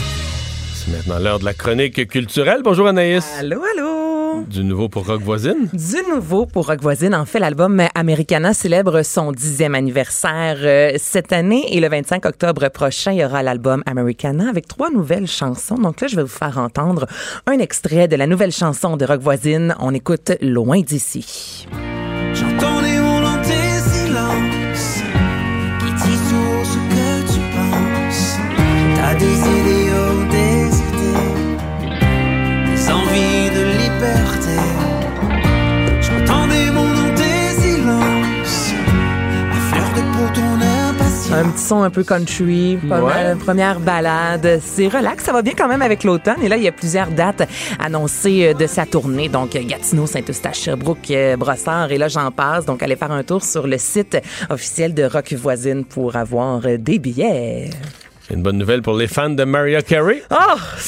[0.74, 2.62] C'est maintenant l'heure de la chronique culturelle.
[2.64, 3.26] Bonjour Anaïs.
[3.40, 3.97] Allô, allô!
[4.46, 5.70] Du nouveau pour Rock Voisine?
[5.74, 7.16] Du nouveau pour Rock Voisine.
[7.16, 12.70] En fait, l'album Americana célèbre son dixième anniversaire euh, cette année et le 25 octobre
[12.70, 15.76] prochain, il y aura l'album Americana avec trois nouvelles chansons.
[15.76, 17.08] Donc là, je vais vous faire entendre
[17.46, 19.76] un extrait de la nouvelle chanson de Rock Voisine.
[19.80, 21.68] On écoute Loin d'ici.
[41.34, 43.14] Un petit son un peu country, pas Ouais.
[43.14, 44.60] mal, première balade.
[44.64, 46.42] C'est relax, ça va bien quand même avec l'automne.
[46.42, 47.48] Et là, il y a plusieurs dates
[47.80, 49.28] annoncées euh, de sa tournée.
[49.28, 52.66] Donc, Gatineau, Saint-Eustache, Sherbrooke, euh, Brossard, et là, j'en passe.
[52.66, 54.18] Donc, allez faire un tour sur le site
[54.50, 57.70] officiel de Rock Voisine pour avoir euh, des billets.
[58.32, 60.24] Une bonne nouvelle pour les fans de Mariah Carey.
[60.32, 60.36] Oh,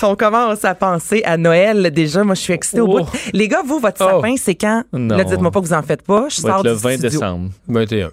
[0.04, 2.24] on commence à penser à Noël déjà.
[2.24, 3.00] Moi, je suis excitée au Oh.
[3.04, 3.10] bout.
[3.34, 4.16] Les gars, vous, votre Oh.
[4.22, 4.84] sapin, c'est quand?
[4.94, 5.18] Non.
[5.18, 6.26] Là, dites-moi pas que vous en faites pas.
[6.30, 7.10] Je sors le du 20 studio.
[7.10, 7.50] décembre.
[7.68, 8.10] 21.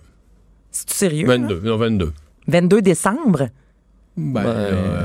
[0.89, 1.27] C'est sérieux?
[1.27, 1.37] là?
[1.37, 1.61] 22.
[1.65, 2.13] Non, 22.
[2.49, 3.49] 22 décembre?
[4.17, 5.05] Ben, euh,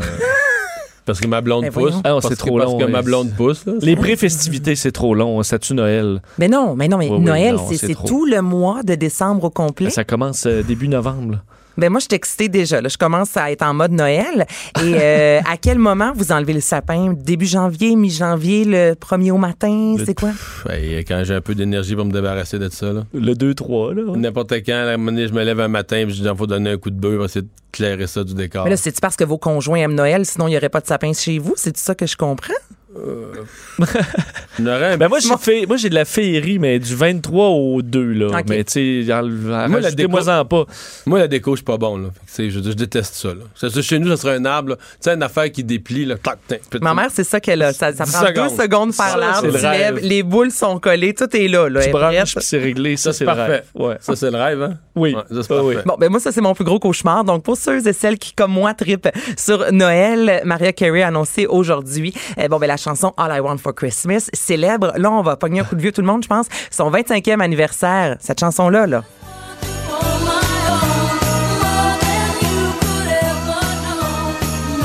[1.06, 1.96] parce que ma blonde Ben pousse.
[2.04, 3.66] Ah c'est que- trop Parce long, que ma blonde pousse.
[3.66, 3.74] là.
[3.82, 5.42] Les pré-festivités, c'est trop long.
[5.44, 6.22] Ça tue Noël.
[6.38, 9.90] Mais non, mais non, mais Oui, Noël, c'est tout le mois de décembre au complet.
[9.90, 11.34] Ça commence euh, début novembre.
[11.34, 11.44] là.
[11.78, 12.82] Ben moi, je suis excitée déjà.
[12.82, 12.90] Là.
[12.90, 14.46] Je commence à être en mode Noël.
[14.84, 17.14] Et euh, à quel moment vous enlevez le sapin?
[17.14, 19.96] Début janvier, mi-janvier, le premier au matin?
[20.06, 20.32] C'est quoi?
[20.66, 22.92] Ben, quand j'ai un peu d'énergie pour me débarrasser de ça.
[22.92, 23.04] là.
[23.14, 24.18] Le 2-3, là.
[24.18, 26.38] N'importe quand, à un moment donné, je me lève un matin et je dis il
[26.38, 28.64] faut donner un coup de bœuf, pour essayer de clairer ça du décor.
[28.66, 30.88] Mais là, c'est-tu parce que vos conjoints aiment Noël, sinon il n'y aurait pas de
[30.88, 31.54] sapin chez vous?
[31.56, 32.54] C'est ça que je comprends?
[34.60, 38.12] Un Ben moi, j'ai fait- moi, j'ai de la féerie, mais du 23 au 2,
[38.14, 38.42] là.
[38.48, 40.66] Mais tu sais, Moi, la rajoutez-moi-en pas.
[41.06, 41.98] Moi, la déco, je suis pas bon.
[41.98, 42.10] Là.
[42.26, 43.30] Fait que, je, je déteste ça.
[43.30, 43.44] Là.
[43.56, 44.76] Ça, ça, chez nous, ça serait un arbre.
[44.76, 46.06] Tu sais, une affaire qui déplie.
[46.06, 46.40] Là, tac,
[46.82, 47.74] Ma mère, c'est ça qu'elle a.
[47.74, 48.58] Ça, ça 10 prend deux secondes.
[48.60, 51.70] secondes de faire Ça, l'arbre, tu lèves, les boules sont collées, tout est là.
[51.70, 52.98] là Tu branches, c'est réglé.
[52.98, 53.52] Ça, c'est le parfait.
[53.52, 53.64] rêve.
[53.76, 53.96] Ouais.
[54.02, 54.78] Ça, c'est le rêve, hein?
[54.96, 55.16] Oui.
[55.16, 55.74] Ouais, ça, c'est Ah oui.
[55.76, 55.88] parfait.
[55.88, 57.24] Bon, ben moi, ça, c'est mon plus gros cauchemar.
[57.24, 61.46] Donc, pour ceux et celles qui, comme moi, tripent sur Noël, Maria Carey a annoncé
[61.48, 65.38] aujourd'hui, euh, bon, ben, la chanson All I Want for Christmas célèbre, là, on va
[65.38, 68.18] pogner un coup de vieux tout le monde, je pense, son 25e anniversaire.
[68.20, 69.04] Cette chanson-là, là.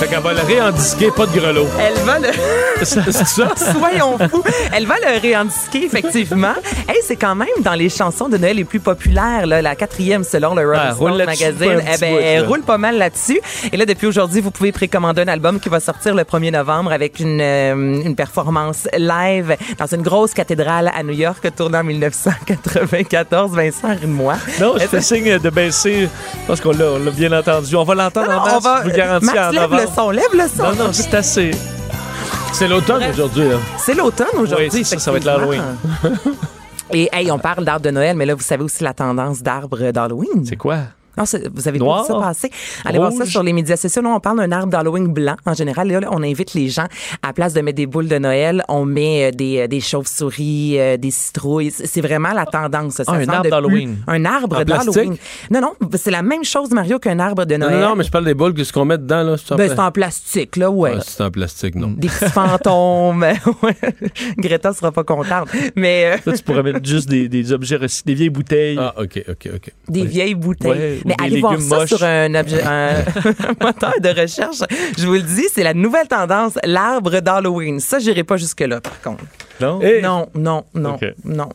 [0.06, 1.66] Fait qu'elle va le réendisquer, pas de grelot.
[1.80, 2.28] Elle va le...
[2.84, 3.52] c'est ça?
[3.56, 4.44] Soyons fous.
[4.72, 6.54] Elle va le réindiquer, effectivement.
[6.88, 10.22] Hey, c'est quand même dans les chansons de Noël les plus populaires, là, la quatrième
[10.22, 11.82] selon le Ah, Rolling roule Stone Magazine.
[11.92, 12.46] Eh ben, bout, elle là.
[12.46, 13.40] roule pas mal là-dessus.
[13.72, 16.92] Et là, depuis aujourd'hui, vous pouvez précommander un album qui va sortir le 1er novembre
[16.92, 21.84] avec une, euh, une performance live dans une grosse cathédrale à New York, tournée en
[21.84, 23.56] 1994.
[23.56, 24.34] Vincent, ris-moi.
[24.60, 26.08] Non, je fais signe de baisser.
[26.46, 27.74] Pense qu'on l'a, bien entendu.
[27.74, 29.95] On va l'entendre en masse, je vous garantis en novembre.
[29.96, 30.62] Son, lève le son.
[30.62, 31.50] Non, non, c'est assez.
[32.52, 33.48] C'est l'automne aujourd'hui.
[33.48, 33.56] Là.
[33.78, 34.68] C'est l'automne aujourd'hui.
[34.72, 35.62] Oui, ça, ça va être l'Halloween.
[36.92, 39.90] Et hey, on parle d'arbres de Noël, mais là, vous savez aussi la tendance d'arbres
[39.90, 40.44] d'Halloween.
[40.44, 40.78] C'est quoi?
[41.16, 42.50] Non, vous avez Noir, vu ça passer.
[42.84, 44.02] Allez voir ça sur les médias sociaux.
[44.02, 45.36] Nous, on parle d'un arbre d'Halloween blanc.
[45.46, 46.86] En général, là, on invite les gens,
[47.22, 49.80] à la place de mettre des boules de Noël, on met euh, des, euh, des
[49.80, 51.70] chauves-souris, euh, des citrouilles.
[51.70, 52.94] C'est vraiment la tendance.
[52.94, 53.96] Ça Ah, un arbre d'Halloween.
[54.06, 55.16] Un arbre d'Halloween.
[55.50, 57.80] Non, non, c'est la même chose, Mario, qu'un arbre de Non, Noël.
[57.80, 59.36] non, non, mais je parle des boules, que ce qu'on met dedans, là.
[59.36, 60.94] C'est en Ben, pla- c'est en plastique, là, ouais.
[60.94, 61.88] Ouais, c'est en plastique, non.
[61.96, 63.24] Des petits fantômes.
[63.62, 63.74] Ouais.
[64.38, 65.48] Greta sera pas contente.
[65.76, 68.76] Mais euh, Là, tu pourrais mettre juste des, des objets recyclés, des vieilles bouteilles.
[68.78, 69.72] Ah, OK, OK, OK.
[69.88, 70.70] Des vieilles bouteilles.
[71.04, 71.88] Ouais, Mais des allez voir ça moches.
[71.88, 73.04] sur un, objet, un
[73.60, 74.58] moteur de recherche.
[74.98, 77.80] Je vous le dis, c'est la nouvelle tendance, l'arbre d'Halloween.
[77.80, 79.24] Ça, j'irai pas jusque-là, par contre.
[79.60, 79.80] Non?
[79.80, 80.98] Et- Non, non, non.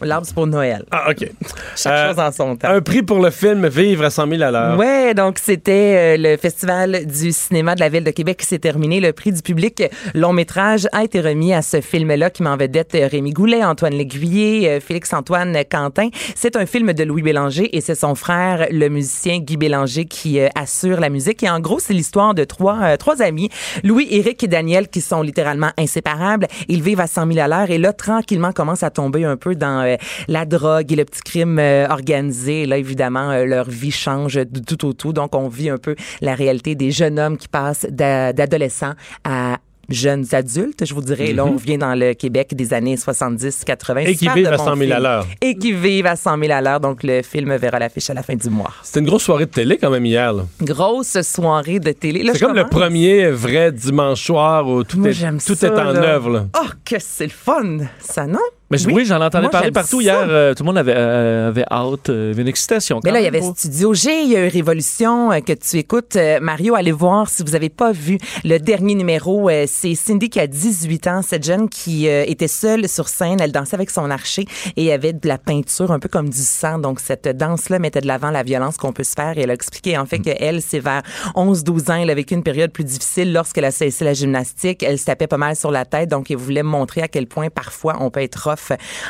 [0.01, 0.83] L'arbre, c'est pour Noël.
[0.91, 1.29] Ah, OK.
[1.75, 2.69] Chaque Euh, chose en son temps.
[2.69, 4.77] Un prix pour le film Vivre à 100 000 à l'heure.
[4.77, 8.59] Ouais, donc c'était euh, le festival du cinéma de la ville de Québec qui s'est
[8.59, 8.99] terminé.
[8.99, 9.83] Le prix du public
[10.13, 13.93] long métrage a été remis à ce film-là qui m'en vedette euh, Rémi Goulet, Antoine
[13.93, 16.09] Léguier, euh, Félix-Antoine Quentin.
[16.35, 20.39] C'est un film de Louis Bélanger et c'est son frère, le musicien Guy Bélanger, qui
[20.39, 21.43] euh, assure la musique.
[21.43, 23.49] Et en gros, c'est l'histoire de trois, euh, trois amis,
[23.83, 26.47] Louis, Éric et Daniel, qui sont littéralement inséparables.
[26.67, 29.55] Ils vivent à 100 000 à l'heure et là, tranquillement, commencent à tomber un peu
[29.55, 29.95] dans euh,
[30.27, 32.65] la drogue et le petit crime euh, organisé.
[32.65, 35.13] Là, évidemment, euh, leur vie change du tout au tout.
[35.13, 39.57] Donc, on vit un peu la réalité des jeunes hommes qui passent d'a- d'adolescents à
[39.89, 41.33] jeunes adultes, je vous dirais.
[41.33, 44.01] Là, on revient dans le Québec des années 70, 80.
[44.01, 44.07] Mhm.
[44.07, 45.27] Et qui vivent à bons 100 000 à l'heure.
[45.41, 46.79] Et qui vivent à 100 000 à l'heure.
[46.79, 48.71] Donc, le film verra l'affiche à la fin du mois.
[48.83, 50.33] C'était une grosse soirée de télé quand même hier.
[50.33, 50.43] là.
[50.61, 52.23] Grosse soirée de télé.
[52.33, 55.71] C'est comme le premier vrai dimanche soir où tout, Moi, est, j'aime tout ça, est
[55.71, 55.99] en là.
[56.01, 56.29] œuvre.
[56.29, 56.45] là.
[56.61, 58.39] Oh, que c'est le fun, ça, non?
[58.71, 60.03] Mais oui, j'en entendais Moi, parler partout ça.
[60.03, 60.25] hier.
[60.29, 62.99] euh, tout le monde avait, euh, avait hâte, euh, avait une excitation.
[63.03, 65.77] Mais là, il y avait Studio G, il y a eu Révolution euh, que tu
[65.77, 66.15] écoutes.
[66.15, 69.49] Euh, Mario, allez voir si vous n'avez pas vu le dernier numéro.
[69.49, 73.39] euh, c'est Cindy qui a 18 ans, cette jeune qui euh, était seule sur scène.
[73.41, 74.45] Elle dansait avec son archer
[74.77, 76.79] et avait de la peinture, un peu comme du sang.
[76.79, 79.37] Donc, cette danse-là mettait de l'avant la violence qu'on peut se faire.
[79.37, 80.23] Et elle a expliqué en fait Mm.
[80.23, 81.01] qu'elle, c'est vers
[81.35, 84.83] 11-12 ans, elle a vécu une période plus difficile lorsqu'elle a cessé la gymnastique.
[84.83, 86.09] Elle se tapait pas mal sur la tête.
[86.09, 88.37] Donc, elle voulait montrer à quel point parfois on peut être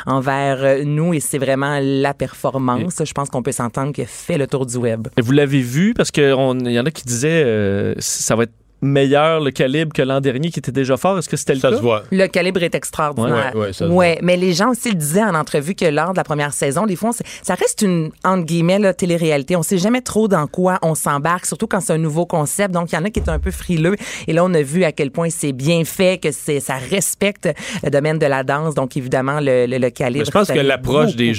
[0.06, 3.02] envers euh, nous et c'est vraiment la performance.
[3.04, 5.08] Je pense qu'on peut s'entendre qui a fait le tour du web.
[5.20, 6.32] Vous l'avez vu parce qu'il y
[6.80, 10.58] en a qui disaient euh, ça va être meilleur le calibre que l'an dernier qui
[10.58, 11.18] était déjà fort.
[11.18, 11.76] Est-ce que c'était le Ça cas?
[11.76, 12.02] se voit.
[12.10, 13.52] Le calibre est extraordinaire.
[13.54, 16.12] Ouais, ouais, ça se Ouais, mais les gens aussi le disaient en entrevue que lors
[16.12, 17.12] de la première saison, des fois, on
[17.42, 19.54] ça reste une, entre guillemets, là, télé-réalité.
[19.56, 22.72] On sait jamais trop dans quoi on s'embarque, surtout quand c'est un nouveau concept.
[22.74, 23.94] Donc, il y en a qui est un peu frileux.
[24.26, 27.48] Et là, on a vu à quel point c'est bien fait, que c'est, ça respecte
[27.84, 28.74] le domaine de la danse.
[28.74, 30.20] Donc, évidemment, le, le, le calibre.
[30.20, 31.32] Mais je pense que l'approche des.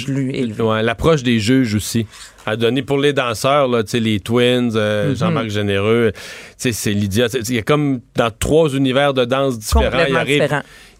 [0.61, 2.07] Ouais, l'approche des juges aussi
[2.45, 5.15] a donné pour les danseurs là, tu sais, les Twins, euh, Mhm.
[5.15, 6.21] Jean-Marc Généreux, tu
[6.57, 7.27] sais, c'est Lydia.
[7.49, 10.05] Il y a comme dans trois univers de danse différents.
[10.09, 10.49] Il arrive,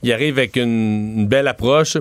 [0.04, 1.98] il arrive avec une, une belle approche.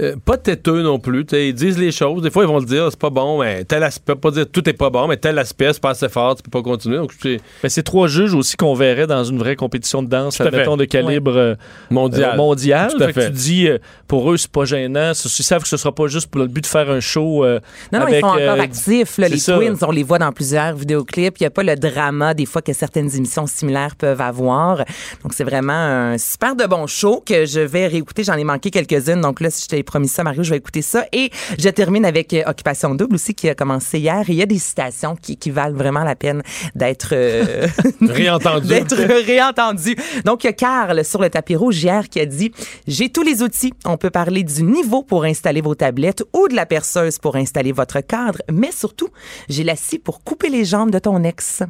[0.00, 1.24] Euh, pas têteux non plus.
[1.32, 2.22] Ils disent les choses.
[2.22, 4.68] Des fois, ils vont le dire, c'est pas bon, mais tel aspect, pas dire tout
[4.68, 6.98] est pas bon, mais tel aspect, c'est pas assez fort, tu peux pas continuer.
[6.98, 10.38] Donc, c'est Mais c'est trois juges aussi qu'on verrait dans une vraie compétition de danse,
[10.40, 11.54] admettons, de calibre euh,
[11.90, 12.32] mondial.
[12.32, 12.90] euh, mondial.
[12.94, 13.26] Tout à Fait que fait.
[13.28, 15.12] tu dis, euh, pour eux, c'est pas gênant.
[15.12, 17.44] Ils savent que ce sera pas juste pour le but de faire un show.
[17.44, 17.60] euh,
[17.92, 19.18] Non, non, avec, ils sont encore euh, actifs.
[19.18, 19.54] Là, les ça.
[19.56, 21.38] Twins, on les voit dans plusieurs vidéoclips.
[21.40, 24.78] Il n'y a pas le drama des fois que certaines émissions similaires peuvent avoir.
[25.22, 28.24] Donc, c'est vraiment un super de bon show que je vais réécouter.
[28.24, 29.22] J'en ai manqué quelques-unes.
[29.22, 31.06] Donc là, si je t'ai promis ça, Mario, je vais écouter ça.
[31.12, 34.22] Et je termine avec euh, Occupation Double aussi, qui a commencé hier.
[34.28, 36.42] Il y a des citations qui, qui valent vraiment la peine
[36.74, 37.66] d'être euh,
[38.00, 38.66] Réentendu.
[38.68, 39.96] d'être réentendues.
[40.24, 42.52] Donc, il y a Carl sur le tapis rouge hier qui a dit
[42.86, 43.72] J'ai tous les outils.
[43.84, 47.72] On peut parler du niveau pour installer vos tablettes ou de la perceuse pour installer
[47.72, 49.08] votre cadre, mais surtout,
[49.48, 51.62] j'ai la scie pour couper les jambes de ton ex.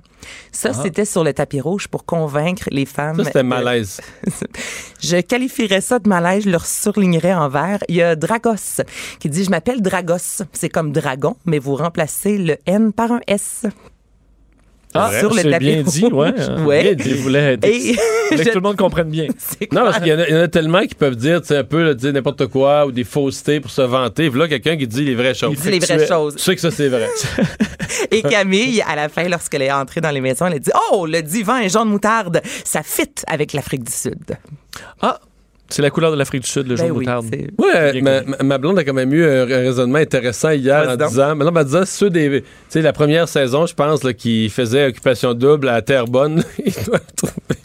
[0.52, 3.16] Ça, c'était sur le tapis rouge pour convaincre les femmes.
[3.18, 4.00] Ça, c'était de- malaise.
[5.02, 7.78] je qualifierais ça de malaise, je le surlignerais en vert.
[7.88, 8.82] Il y a Dragos
[9.18, 10.44] qui dit Je m'appelle Dragos.
[10.52, 13.62] C'est comme dragon, mais vous remplacez le N par un S.
[14.98, 16.30] Ah, sur le c'est tapis bien dit, ouais.
[16.30, 16.64] rouge.
[16.66, 16.82] Ouais.
[16.82, 17.10] Bien dit.
[17.10, 17.96] Il voulait, Et il
[18.30, 19.26] voulait que tout le monde comprenne bien.
[19.72, 21.48] Non, parce qu'il y, en a- il y en a tellement qui peuvent dire, tu
[21.48, 24.30] sais, un peu, dire n'importe quoi ou des faussetés pour se vanter.
[24.30, 25.52] Puis là, quelqu'un qui dit les vraies choses.
[25.52, 26.36] Il dit les vraies choses.
[26.36, 27.08] Tu sais que ça, c'est vrai.
[28.10, 31.04] Et Camille, à la fin, lorsqu'elle est entrée dans les maisons, elle a dit Oh,
[31.06, 32.40] le divan est jaune moutarde.
[32.64, 34.36] Ça fit avec l'Afrique du Sud.
[35.02, 35.20] Ah,
[35.68, 37.26] c'est la couleur de l'Afrique du Sud, le Ben jaune oui, moutarde.
[37.58, 38.00] Ouais,
[38.42, 41.64] ma, blonde a quand même eu un, raisonnement intéressant hier en disant, mais non, elle
[41.64, 45.82] disait, ceux des, tu sais, la première saison, je pense, qui faisait occupation double à
[45.82, 47.60] Terrebonne, ils doivent trouver,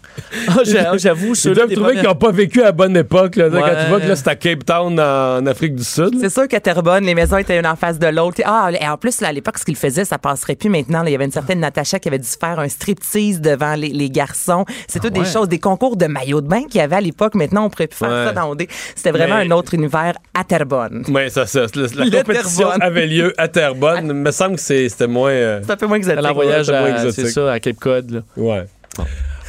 [0.48, 3.50] Ah, j'a- J'avoue, ceux-là des trouver qu'ils n'ont pas vécu à la bonne époque, là,
[3.50, 6.12] quand tu vois que là, c'est à Cape Town, en, en Afrique du Sud.
[6.20, 8.42] C'est sûr qu'à Terrebonne, les maisons étaient une en face de l'autre.
[8.46, 11.04] Ah, et en plus, là, à l'époque, ce qu'ils faisaient, ça passerait plus maintenant.
[11.06, 13.90] Il y avait une certaine Natacha qui avait dû se faire un striptease devant les,
[13.90, 14.66] les garçons.
[14.88, 15.24] C'est toutes ouais.
[15.24, 17.36] des choses, des concours de maillots de bain qu'il y avait à l'époque.
[17.36, 18.26] Maintenant, on pourrait plus faire Ouais.
[18.28, 18.64] ça dans OD.
[18.96, 21.04] C'était vraiment Mais- un autre univers à Terrebonne.
[21.10, 22.24] Oui, ça, ça, la, compétition
[22.68, 22.82] Terrebonne.
[22.82, 24.06] avait lieu à Terrebonne.
[24.08, 25.32] Il me semble que c'était moins.
[25.32, 26.22] euh, C'est un peu moins exotique.
[26.26, 27.26] C'est moins à, exotique.
[27.28, 28.12] c'est ça, à Cape Cod.
[28.12, 28.20] là.
[28.38, 28.66] ouais.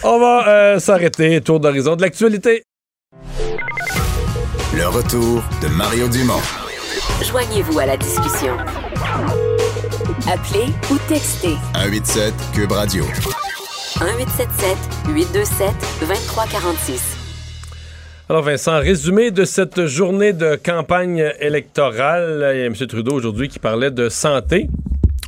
[0.05, 1.41] On va euh, s'arrêter.
[1.41, 2.65] Tour d'horizon de l'actualité.
[4.75, 6.41] Le retour de Mario Dumont.
[7.23, 8.57] Joignez-vous à la discussion.
[10.27, 13.05] Appelez ou textez 187 Cube Radio.
[14.01, 14.77] 1877
[15.09, 17.17] 827 2346.
[18.29, 22.53] Alors, Vincent, résumé de cette journée de campagne électorale.
[22.55, 22.75] Il y a M.
[22.75, 24.69] Trudeau aujourd'hui qui parlait de santé.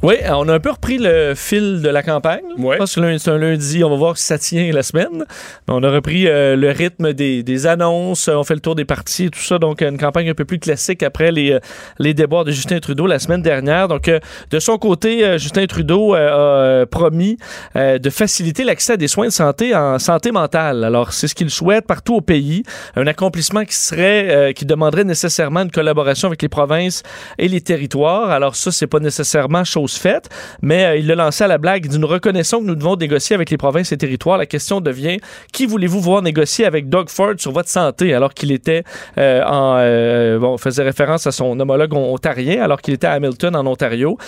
[0.05, 2.43] Oui, on a un peu repris le fil de la campagne.
[2.59, 2.75] Ouais.
[2.75, 5.25] Je pense que c'est un lundi, on va voir si ça tient la semaine.
[5.67, 8.85] Mais on a repris euh, le rythme des, des annonces, on fait le tour des
[8.85, 9.59] partis et tout ça.
[9.59, 11.59] Donc, une campagne un peu plus classique après les, euh,
[11.99, 13.89] les déboires de Justin Trudeau la semaine dernière.
[13.89, 16.39] Donc, euh, de son côté, euh, Justin Trudeau euh, a
[16.83, 17.39] euh, promis
[17.75, 20.85] euh, de faciliter l'accès à des soins de santé en santé mentale.
[20.85, 22.63] Alors, c'est ce qu'il souhaite partout au pays.
[22.95, 27.03] Un accomplissement qui serait, euh, qui demanderait nécessairement une collaboration avec les provinces
[27.39, 28.31] et les territoires.
[28.31, 30.29] Alors, ça, c'est pas nécessairement chose faite,
[30.63, 31.89] mais euh, il l'a lancé à la blague.
[31.89, 34.39] d'une reconnaissance que nous devons négocier avec les provinces et territoires.
[34.39, 35.19] La question devient
[35.53, 38.85] qui voulez-vous voir négocier avec Doug Ford sur votre santé alors qu'il était
[39.19, 43.57] euh, en euh, bon, faisait référence à son homologue ontarien alors qu'il était à Hamilton
[43.57, 44.19] en Ontario.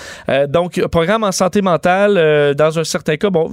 [0.48, 3.48] Donc programme en santé mentale dans un certain cas bon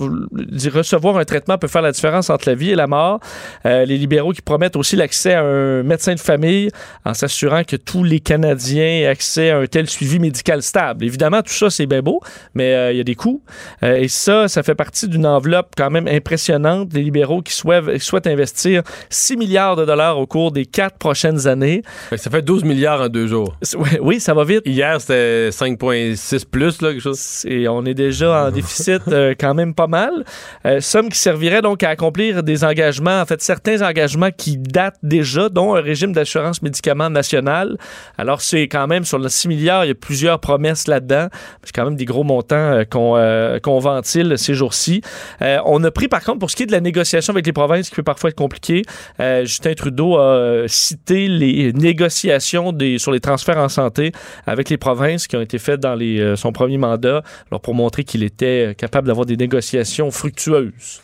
[0.74, 3.20] recevoir un traitement peut faire la différence entre la vie et la mort.
[3.66, 6.70] Les libéraux qui promettent aussi l'accès à un médecin de famille
[7.06, 11.06] en s'assurant que tous les Canadiens aient accès à un tel suivi médical stable.
[11.06, 12.22] Évidemment tout ça c'est bien beau
[12.54, 13.42] mais euh, il y a des coûts
[13.82, 18.02] Euh, et ça ça fait partie d'une enveloppe quand même impressionnante des libéraux qui souhaitent,
[18.02, 21.82] souhaitent investir 6 milliards de dollars au cours des quatre prochaines années.
[22.16, 23.56] Ça fait 12 milliards en deux jours.
[24.02, 24.62] Oui, ça va vite.
[24.66, 27.46] Hier, c'était 5,6 plus, là, quelque chose.
[27.46, 30.26] Et on est déjà en déficit euh, quand même pas mal.
[30.66, 35.00] Euh, somme qui servirait donc à accomplir des engagements, en fait certains engagements qui datent
[35.04, 37.78] déjà, dont un régime d'assurance médicaments national.
[38.18, 41.28] Alors c'est quand même sur le 6 milliards, il y a plusieurs promesses là-dedans.
[41.64, 45.02] C'est quand même des gros montants euh, qu'on euh, qu'on ventile ces jours-ci.
[45.42, 47.54] Euh, on a pris par contre pour ce qui est de la négociation avec les
[47.54, 48.84] provinces, qui peut parfois être compliqué,
[49.20, 54.12] Justin Trudeau a cité les négociations des, sur les transferts en santé
[54.48, 58.04] avec les provinces qui ont été faites dans les, son premier mandat, alors pour montrer
[58.04, 61.02] qu'il était capable d'avoir des négociations fructueuses.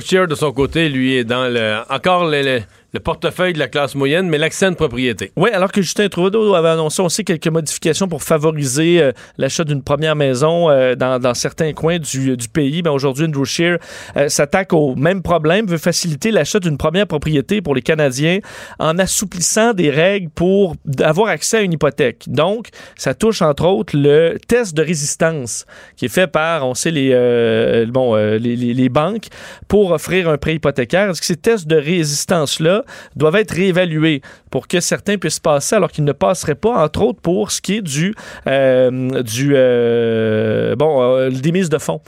[0.00, 3.68] Scheer, de son côté, lui, est dans le, encore le, le- le portefeuille de la
[3.68, 5.30] classe moyenne, mais l'accès à une propriété.
[5.36, 9.82] Oui, alors que Justin Trudeau avait annoncé aussi quelques modifications pour favoriser euh, l'achat d'une
[9.82, 12.80] première maison euh, dans, certains coins du, pays.
[12.80, 13.78] Ben, Aujourd'hui, Andrew Scheer
[14.16, 18.38] euh, s'attaque au même problème, veut faciliter l'achat d'une première propriété pour les Canadiens
[18.78, 22.24] en assouplissant des règles pour avoir accès à une hypothèque.
[22.26, 25.66] Donc, ça touche entre autres le test de résistance
[25.96, 29.26] qui est fait par, on sait, les, bon, les banques
[29.66, 31.10] pour offrir un prêt hypothécaire.
[31.10, 32.77] Est-ce que ces tests de résistance-là
[33.16, 37.20] doivent être réévalués pour que certains puissent passer alors qu'ils ne passeraient pas, entre autres
[37.20, 38.14] pour ce qui est du,
[38.46, 42.00] euh, du euh, bon, euh, des de fonds.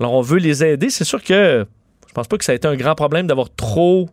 [0.00, 0.90] Alors, on veut les aider.
[0.90, 1.66] C'est sûr que
[2.06, 4.08] je pense pas que ça a été un grand problème d'avoir trop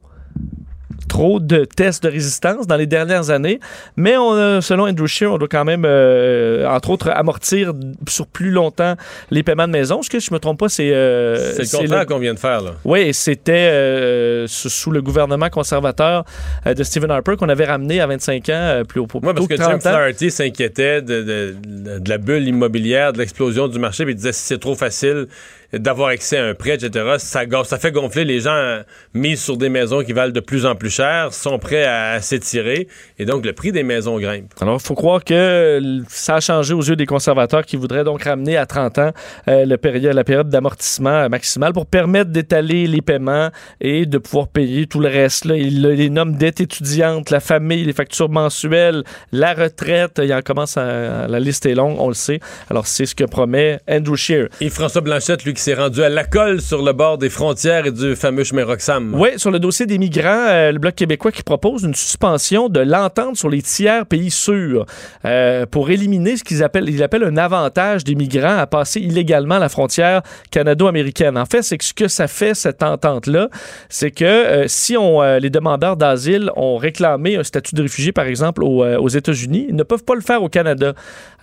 [1.16, 3.62] trop de tests de résistance dans les dernières années.
[3.96, 7.72] Mais on a, selon Andrew Scheer, on doit quand même, euh, entre autres, amortir
[8.10, 8.96] sur plus longtemps
[9.32, 10.02] les paiements de maison.
[10.02, 10.92] Ce que je me trompe pas, c'est...
[10.92, 12.72] euh, C'est le contrat qu'on vient de faire, là.
[12.84, 16.26] oui, c'était euh, sous le gouvernement conservateur
[16.68, 19.34] euh, de Stephen Harper qu'on avait ramené à 25 ans, euh, plus au Oui, parce
[19.36, 19.90] plutôt que que Jim 30 ans.
[19.92, 24.18] Flaherty s'inquiétait de, de- de- de la bulle immobilière, de l'explosion du marché, puis il
[24.18, 25.28] disait si c'est trop facile
[25.80, 28.82] d'avoir accès à un prêt, etc., ça, ça fait gonfler les gens euh,
[29.14, 32.22] mis sur des maisons qui valent de plus en plus cher, sont prêts à, à
[32.22, 32.88] s'étirer,
[33.20, 34.52] et donc le prix des maisons grimpe.
[34.62, 38.24] Alors, il faut croire que ça a changé aux yeux des conservateurs qui voudraient donc
[38.24, 39.12] ramener à 30 ans
[39.48, 43.50] euh, le péri- la période d'amortissement euh, maximale pour permettre d'étaler les paiements
[43.82, 45.46] et de pouvoir payer tout le reste.
[45.46, 45.56] Là.
[45.58, 50.22] Il les nomme dette étudiante, la famille, les factures mensuelles, la retraite.
[50.24, 52.40] Il en commence à, la liste est longue, on le sait.
[52.70, 54.48] Alors, c'est ce que promet Andrew Scheer.
[54.62, 57.88] Et François Blanchette, lui, qui s'est rendu à la colle sur le bord des frontières
[57.88, 58.66] et du fameux chemin.
[59.14, 62.82] Oui, sur le dossier des migrants, euh, le Bloc québécois qui propose une suspension de
[62.82, 64.86] l'entente sur les tiers pays sûrs
[65.26, 70.22] euh, pour éliminer ce qu'ils appellent, un avantage des migrants à passer illégalement la frontière
[70.52, 71.36] canado-américaine.
[71.36, 73.50] En fait, c'est ce que ça fait, cette entente-là,
[73.90, 78.28] c'est que euh, si on, les demandeurs d'asile ont réclamé un statut de réfugié, par
[78.28, 80.94] exemple, aux, aux États-Unis, ils ne peuvent pas le faire au Canada.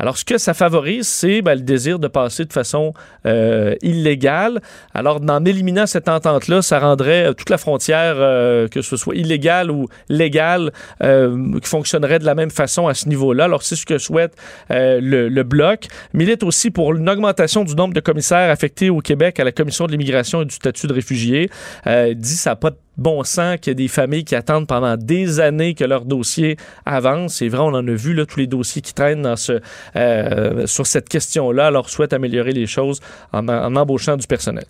[0.03, 2.93] Alors, ce que ça favorise, c'est ben, le désir de passer de façon
[3.25, 4.61] euh, illégale.
[4.95, 9.15] Alors, en éliminant cette entente-là, ça rendrait euh, toute la frontière, euh, que ce soit
[9.15, 10.73] illégale ou légale,
[11.05, 13.45] euh, qui fonctionnerait de la même façon à ce niveau-là.
[13.45, 14.35] Alors, c'est ce que souhaite
[14.73, 15.87] euh, le, le Bloc.
[16.15, 19.87] Milite aussi pour une augmentation du nombre de commissaires affectés au Québec à la Commission
[19.87, 21.49] de l'immigration et du statut de réfugié.
[21.87, 24.67] Euh, dit ça n'a pas de bon sens qu'il y a des familles qui attendent
[24.67, 27.37] pendant des années que leur dossier avance.
[27.37, 29.61] C'est vrai, on en a vu là, tous les dossiers qui traînent dans ce,
[29.97, 31.67] euh, sur cette question-là.
[31.67, 33.01] Alors, souhaite améliorer les choses
[33.33, 34.65] en, en embauchant du personnel.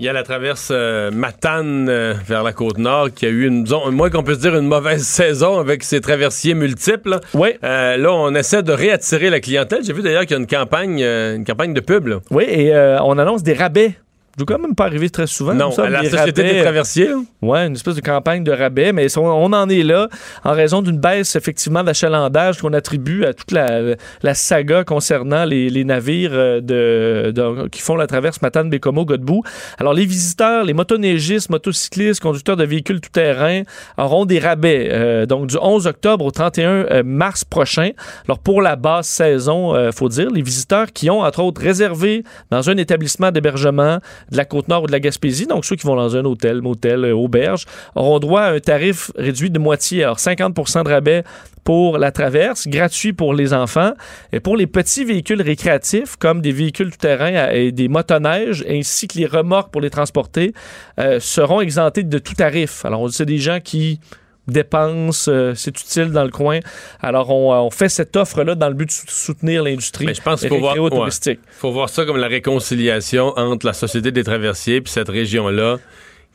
[0.00, 3.48] Il y a la traverse euh, Matane euh, vers la côte nord qui a eu,
[3.48, 7.18] une, disons, moins qu'on puisse dire, une mauvaise saison avec ses traversiers multiples.
[7.34, 7.48] Oui.
[7.64, 9.80] Euh, là, on essaie de réattirer la clientèle.
[9.84, 12.06] J'ai vu d'ailleurs qu'il y a une campagne, une campagne de pub.
[12.06, 12.20] là.
[12.30, 12.72] Oui, et
[13.02, 13.94] on annonce des rabais.
[14.38, 15.54] Je quand même pas arriver très souvent.
[15.54, 16.54] Non, ça, à la Société rabais.
[16.54, 17.10] des traversiers.
[17.42, 20.08] Ouais, une espèce de campagne de rabais, mais on, on en est là
[20.44, 25.70] en raison d'une baisse effectivement d'achalandage qu'on attribue à toute la, la saga concernant les,
[25.70, 29.42] les navires euh, de, de- qui font la traverse Matane, Bécomo, Godbout.
[29.78, 33.62] Alors les visiteurs, les motoneigistes, motocyclistes, conducteurs de véhicules tout-terrain
[33.96, 37.90] auront des rabais euh, donc du 11 octobre au 31 euh, mars prochain.
[38.26, 42.22] Alors pour la basse saison, euh, faut dire, les visiteurs qui ont entre autres réservé
[42.50, 43.98] dans un établissement d'hébergement
[44.30, 47.04] de la Côte-Nord ou de la Gaspésie, donc ceux qui vont dans un hôtel, motel,
[47.04, 50.04] euh, auberge, auront droit à un tarif réduit de moitié.
[50.04, 51.24] Alors 50% de rabais
[51.64, 53.92] pour la traverse, gratuit pour les enfants.
[54.32, 59.18] Et pour les petits véhicules récréatifs, comme des véhicules tout-terrain et des motoneiges, ainsi que
[59.18, 60.54] les remorques pour les transporter,
[60.98, 62.86] euh, seront exemptés de tout tarif.
[62.86, 64.00] Alors, c'est des gens qui
[64.48, 66.58] dépensent, euh, c'est utile dans le coin.
[67.00, 70.22] Alors, on, on fait cette offre-là dans le but de sou- soutenir l'industrie Mais je
[70.22, 71.38] pense qu'il faut voir, ouais.
[71.50, 75.76] faut voir ça comme la réconciliation entre la Société des traversiers puis cette région-là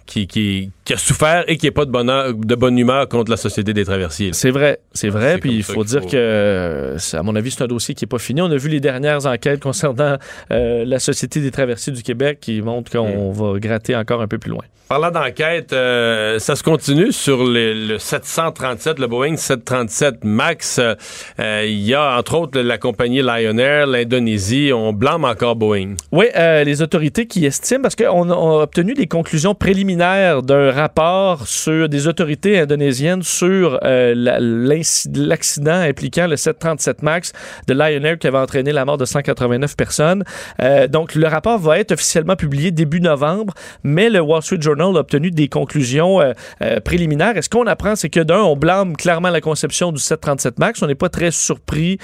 [0.06, 3.32] qui, qui, qui a souffert et qui n'est pas de, bonheur, de bonne humeur contre
[3.32, 4.32] la Société des traversiers.
[4.34, 5.38] C'est vrai, c'est vrai.
[5.38, 8.20] Puis il faut dire faut- que, à mon avis, c'est un dossier qui n'est pas
[8.20, 8.41] fini.
[8.41, 10.18] On a vu les dernières enquêtes concernant
[10.51, 13.34] euh, la Société des traversiers du Québec qui montrent qu'on Hmm.
[13.54, 14.64] va gratter encore un peu plus loin.
[14.89, 20.80] Parlant d'enquête, euh, ça se continue sur le, le 737, le Boeing 737 MAX.
[20.80, 24.72] Euh, Il y a entre autres la compagnie Lion Air, l'Indonésie.
[24.74, 25.95] On blâme encore Boeing.
[26.12, 30.72] Oui, les autorités qui estiment, parce qu'on a, on a obtenu des conclusions préliminaires d'un
[30.72, 37.34] rapport sur des autorités indonésiennes sur euh, l'accident impliquant le 737 MAX
[37.68, 40.24] de Lion Air qui avait entraîné la mort de 189 personnes.
[40.62, 44.96] Euh, donc, le rapport va être officiellement publié début novembre, mais le Wall Street Journal
[44.96, 47.38] a obtenu des conclusions euh, préliminaires.
[47.38, 50.82] Et ce qu'on apprend, c'est que d'un, on blâme clairement la conception du 737 MAX.
[50.82, 51.98] On n'est pas très surpris.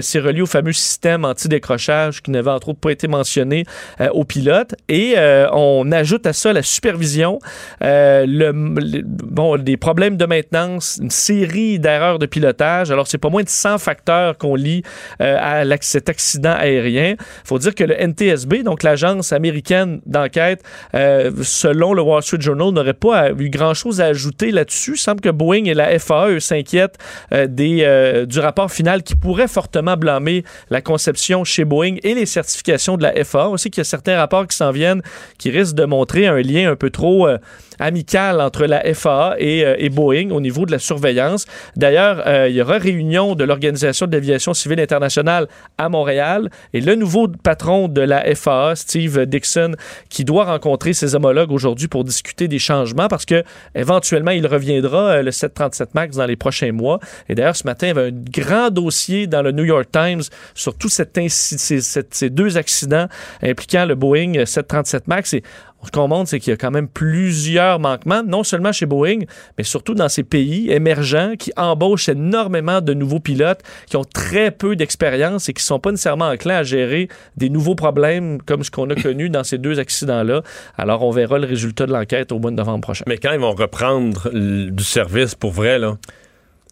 [0.00, 3.64] C'est relié au fameux système anti-décrochage qui n'avait entre autres pas été mentionné
[4.12, 4.74] aux pilotes.
[4.88, 5.14] Et
[5.52, 7.35] on ajoute à ça la supervision,
[7.82, 12.90] euh, bon, des problèmes de maintenance, une série d'erreurs de pilotage.
[12.90, 14.82] Alors, c'est pas moins de 100 facteurs qu'on lit
[15.20, 17.16] euh, à cet accident aérien.
[17.18, 20.62] Il faut dire que le NTSB, donc l'agence américaine d'enquête,
[20.94, 24.92] euh, selon le Wall Street Journal, n'aurait pas eu grand-chose à ajouter là-dessus.
[24.94, 26.98] Il semble que Boeing et la FAA eux, s'inquiètent
[27.32, 32.96] des, du rapport final qui pourrait fortement blâmer la conception chez Boeing et les certifications
[32.96, 33.50] de la FAA.
[33.50, 35.02] On sait qu'il y a certains rapports qui s'en viennent
[35.38, 37.38] qui risquent de montrer un lien un peu trop plutôt euh,
[37.78, 41.44] amicale entre la FAA et, euh, et Boeing au niveau de la surveillance.
[41.76, 45.46] D'ailleurs, euh, il y aura réunion de l'Organisation de l'aviation civile internationale
[45.76, 49.72] à Montréal et le nouveau patron de la FAA, Steve Dixon,
[50.08, 53.44] qui doit rencontrer ses homologues aujourd'hui pour discuter des changements parce que
[53.74, 56.98] éventuellement il reviendra le 737 Max dans les prochains mois.
[57.28, 60.22] Et d'ailleurs, ce matin, il y avait un grand dossier dans le New York Times
[60.54, 63.06] sur tous ces deux accidents
[63.42, 65.34] impliquant le Boeing 737 Max.
[65.34, 65.42] Et
[65.86, 69.20] ce qu'on montre, c'est qu'il y a quand même plusieurs manquements, non seulement chez Boeing,
[69.58, 74.50] mais surtout dans ces pays émergents qui embauchent énormément de nouveaux pilotes qui ont très
[74.50, 78.62] peu d'expérience et qui ne sont pas nécessairement enclins à gérer des nouveaux problèmes comme
[78.64, 80.42] ce qu'on a connu dans ces deux accidents-là.
[80.76, 83.04] Alors, on verra le résultat de l'enquête au mois de novembre prochain.
[83.06, 85.96] Mais quand ils vont reprendre du service pour vrai, là,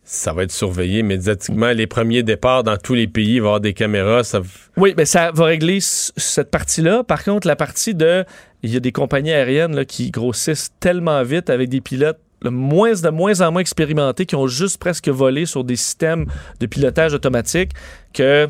[0.05, 1.71] ça va être surveillé médiatiquement.
[1.71, 4.23] Les premiers départs dans tous les pays, il va y avoir des caméras.
[4.23, 4.43] Ça...
[4.77, 7.05] Oui, mais ça va régler cette partie-là.
[7.05, 8.25] Par contre, la partie de.
[8.63, 12.51] Il y a des compagnies aériennes là, qui grossissent tellement vite avec des pilotes de
[12.51, 13.13] moins en
[13.53, 16.27] moins expérimentés qui ont juste presque volé sur des systèmes
[16.61, 17.73] de pilotage automatique
[18.13, 18.49] que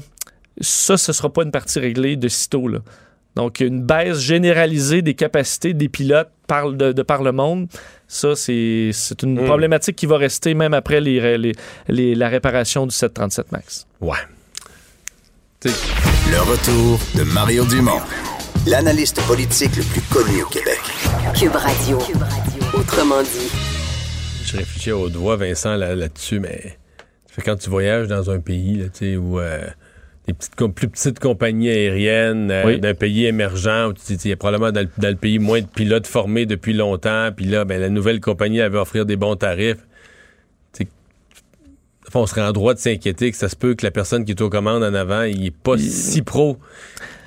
[0.61, 2.69] ça, ce ne sera pas une partie réglée de sitôt.
[2.69, 2.81] Là.
[3.37, 7.69] Donc, une baisse généralisée des capacités des pilotes de par le monde,
[8.09, 9.45] ça, c'est c'est une Mm.
[9.47, 11.55] problématique qui va rester même après les, les-
[11.89, 13.87] les- la réparation du 737 MAX.
[14.01, 14.17] Ouais.
[15.65, 18.01] Le retour de Mario Dumont,
[18.67, 20.79] l'analyste politique le plus connu au Québec.
[21.39, 21.99] Cube Radio.
[22.75, 23.51] Autrement dit.
[24.45, 26.77] Je réfléchis au doigt, Vincent, là- là-dessus, mais
[27.27, 29.63] ça fait quand tu voyages dans un pays là, tu sais, où euh,
[30.27, 32.81] des petites, plus petites compagnies aériennes euh, Oui.
[32.81, 35.39] d'un pays émergent, où tu dis, il y a probablement dans le, dans le pays
[35.39, 39.05] moins de pilotes formés depuis longtemps, puis là, ben, la nouvelle compagnie elle veut offrir
[39.07, 39.79] des bons tarifs.
[42.17, 44.41] On serait en droit de s'inquiéter que ça se peut que la personne qui est
[44.41, 46.59] aux commandes en avant, il est pas si pro.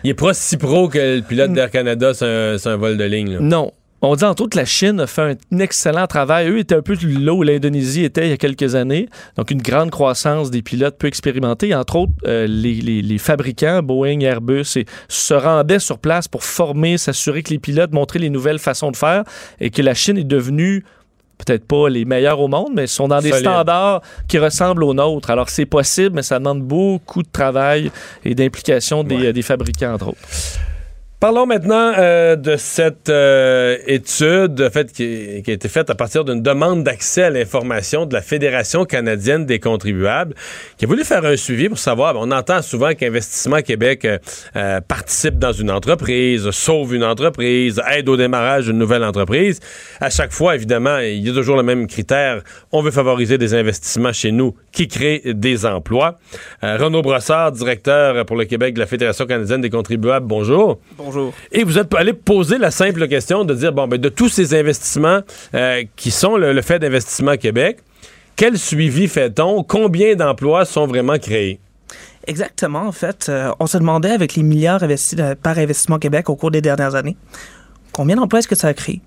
[0.06, 2.26] Il est pas si pro que le pilote d'Air Canada, c'est
[2.70, 3.34] un, vol de ligne.
[3.34, 3.40] là.
[3.42, 3.74] Non.
[4.04, 6.48] On dit entre autres que la Chine a fait un excellent travail.
[6.50, 9.10] Eux étaient un peu là où l'Indonésie était il y a quelques années.
[9.38, 11.74] Donc, une grande croissance des pilotes peu expérimentés.
[11.74, 16.44] Entre autres, euh, les, les- les fabricants, Boeing, Airbus, et, se rendaient sur place pour
[16.44, 19.24] former, s'assurer que les pilotes montraient les nouvelles façons de faire
[19.60, 20.86] et que la Chine est devenue
[21.40, 25.30] peut-être pas les meilleurs au monde, mais sont dans des standards qui ressemblent aux nôtres.
[25.32, 27.92] Alors, c'est possible, mais ça demande beaucoup de travail
[28.26, 30.20] et d'implication des, des fabricants, entre autres.
[31.20, 36.24] Parlons maintenant euh, de cette euh, étude fait, qui, qui a été faite à partir
[36.24, 40.36] d'une demande d'accès à l'information de la Fédération canadienne des contribuables,
[40.78, 44.20] qui a voulu faire un suivi pour savoir, ben, on entend souvent qu'Investissement Québec euh,
[44.56, 49.60] euh, participe dans une entreprise, sauve une entreprise, aide au démarrage d'une nouvelle entreprise.
[50.00, 53.56] À chaque fois, évidemment, il y a toujours le même critère, on veut favoriser des
[53.56, 56.20] investissements chez nous qui créent des emplois.
[56.64, 60.80] Euh, Renaud Brossard, directeur pour le Québec de la Fédération canadienne des contribuables, bonjour.
[61.08, 61.32] Bonjour.
[61.54, 64.54] Et vous êtes allé poser la simple question de dire, bon, ben, de tous ces
[64.54, 65.22] investissements
[65.54, 67.78] euh, qui sont le, le fait d'Investissement Québec,
[68.36, 69.64] quel suivi fait-on?
[69.64, 71.62] Combien d'emplois sont vraiment créés?
[72.26, 73.28] Exactement, en fait.
[73.30, 76.60] euh, on se demandait avec les milliards investis euh, par Investissement Québec au cours des
[76.60, 77.16] dernières années,
[77.94, 79.00] combien d'emplois est-ce que ça a créé?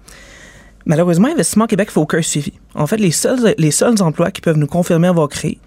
[0.86, 2.54] Malheureusement, Investissement Québec fait aucun suivi.
[2.74, 5.58] En fait, les seuls, les seuls emplois qui peuvent nous confirmer avoir créé,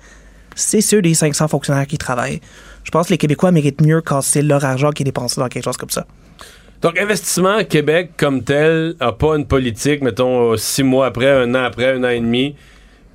[0.55, 2.41] c'est ceux des 500 fonctionnaires qui travaillent.
[2.83, 5.47] Je pense que les Québécois méritent mieux quand c'est leur argent qui est dépensé dans
[5.47, 6.05] quelque chose comme ça.
[6.83, 11.63] Donc, Investissement Québec, comme tel, n'a pas une politique, mettons, six mois après, un an
[11.63, 12.55] après, un an et demi,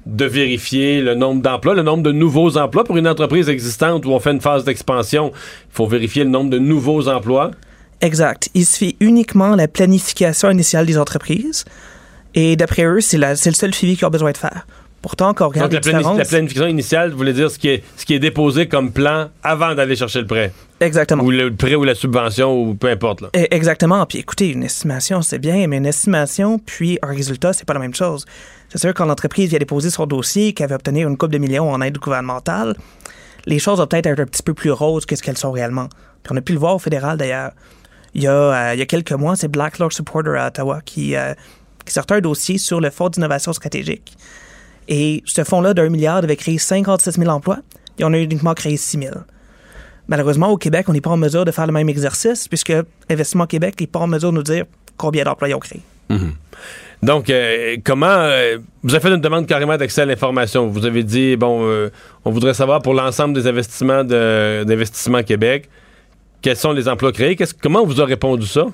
[0.06, 2.84] de vérifier le nombre d'emplois, le nombre de nouveaux emplois.
[2.84, 6.48] Pour une entreprise existante où on fait une phase d'expansion, il faut vérifier le nombre
[6.48, 7.50] de nouveaux emplois.
[8.00, 8.48] Exact.
[8.54, 11.66] Il suffit uniquement la planification initiale des entreprises.
[12.34, 14.66] Et d'après eux, c'est le seul suivi qu'ils ont besoin de faire.
[15.00, 17.58] Pourtant, quand on regarde Donc, la, les planif- différences- la planification initiale voulait dire ce
[17.58, 20.52] qui, est, ce qui est déposé comme plan avant d'aller chercher le prêt.
[20.80, 21.22] Exactement.
[21.22, 23.20] Ou le prêt ou la subvention, ou peu importe.
[23.20, 23.28] Là.
[23.32, 24.04] Exactement.
[24.06, 27.80] Puis écoutez, une estimation, c'est bien, mais une estimation puis un résultat, c'est pas la
[27.80, 28.26] même chose.
[28.70, 31.70] C'est sûr, quand l'entreprise vient déposer son dossier, qu'elle veut obtenir une coupe de millions
[31.70, 32.74] en aide gouvernementale,
[33.46, 35.88] les choses vont peut-être être un petit peu plus roses que ce qu'elles sont réellement.
[36.22, 37.52] Puis on a pu le voir au fédéral d'ailleurs.
[38.14, 40.80] Il y a, euh, il y a quelques mois, c'est Black Law Supporter à Ottawa
[40.84, 41.34] qui, euh,
[41.84, 44.16] qui sortait un dossier sur le Fonds d'innovation stratégique.
[44.88, 47.58] Et ce fonds-là d'un milliard devait créer 56 000 emplois
[47.98, 49.14] et on a uniquement créé 6 000.
[50.08, 52.72] Malheureusement, au Québec, on n'est pas en mesure de faire le même exercice puisque
[53.10, 54.64] Investissement Québec n'est pas en mesure de nous dire
[54.96, 55.82] combien d'emplois ils ont créé.
[57.02, 58.06] Donc, euh, comment.
[58.08, 60.66] euh, vous avez fait une demande carrément d'accès à l'information.
[60.68, 61.90] Vous avez dit, bon, euh,
[62.24, 65.68] on voudrait savoir pour l'ensemble des investissements de- d'Investissement Québec,
[66.42, 67.36] quels sont les emplois créés?
[67.62, 68.64] Comment on vous a répondu ça?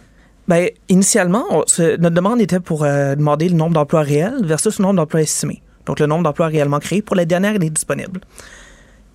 [0.48, 4.84] Ben, initialement, on- ce- notre demande était pour demander le nombre d'emplois réels versus le
[4.84, 5.60] nombre d'emplois estimés.
[5.86, 8.20] Donc, le nombre d'emplois réellement créés pour la dernière année disponible.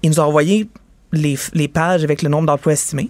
[0.04, 0.70] Ils nous ont envoyé
[1.12, 3.10] les, les pages avec le nombre d'emplois estimés.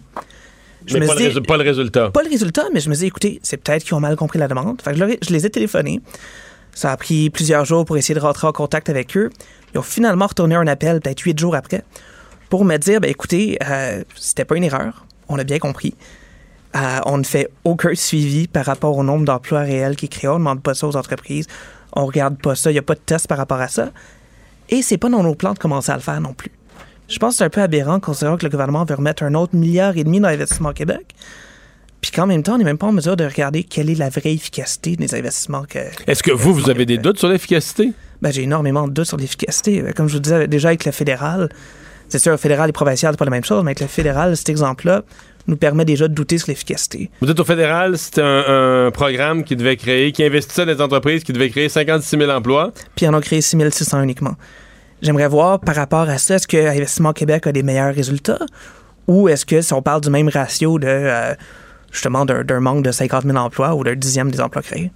[0.86, 2.10] Je Mais me pas, suis le pas le résultat.
[2.10, 4.48] Pas le résultat, mais je me dis, écoutez, c'est peut-être qu'ils ont mal compris la
[4.48, 4.82] demande.
[4.82, 6.02] Fait que je, les ai téléphonés.
[6.74, 9.30] Ça a pris plusieurs jours pour essayer de rentrer en contact avec eux.
[9.74, 11.84] Ils ont finalement retourné un appel, peut-être huit jours après,
[12.50, 15.06] pour me dire, ben écoutez, euh, c'était pas une erreur.
[15.28, 15.96] On a bien compris.
[16.76, 20.30] Euh, on ne fait aucun suivi par rapport au nombre d'emplois réels qui est créé.
[20.30, 21.48] On ne demande pas ça aux entreprises.
[21.94, 22.72] On regarde pas ça.
[22.72, 23.92] Il n'y a pas de test par rapport à ça.
[24.70, 26.52] Et c'est pas dans nos plans de commencer à le faire non plus.
[27.08, 29.56] Je pense que c'est un peu aberrant considérant que le gouvernement veut remettre un autre
[29.56, 31.16] milliard et demi dans l'investissement au Québec.
[32.02, 34.10] Puis qu'en même temps, on n'est même pas en mesure de regarder quelle est la
[34.10, 35.80] vraie efficacité des investissements que.
[36.08, 37.92] Est-ce que vous, vous avez des doutes sur l'efficacité?
[38.22, 39.84] Ben, j'ai énormément de doutes sur l'efficacité.
[39.96, 41.50] Comme je vous disais déjà avec le fédéral,
[42.08, 44.38] c'est sûr, le fédéral et provincial, c'est pas la même chose, mais avec le fédéral,
[44.38, 45.04] cet exemple-là
[45.50, 47.10] nous permet déjà de douter sur l'efficacité.
[47.20, 50.82] Vous dites au fédéral, c'était un, un programme qui devait créer, qui investissait dans les
[50.82, 52.72] entreprises, qui devait créer 56 000 emplois.
[52.96, 54.36] Puis ils en ont créé 6600 uniquement.
[55.02, 58.40] J'aimerais voir par rapport à ça, est-ce que Investissement Québec a des meilleurs résultats?
[59.08, 61.34] Ou est-ce que si on parle du même ratio de euh,
[61.92, 64.92] justement d'un manque de 50 000 emplois ou d'un dixième des emplois créés?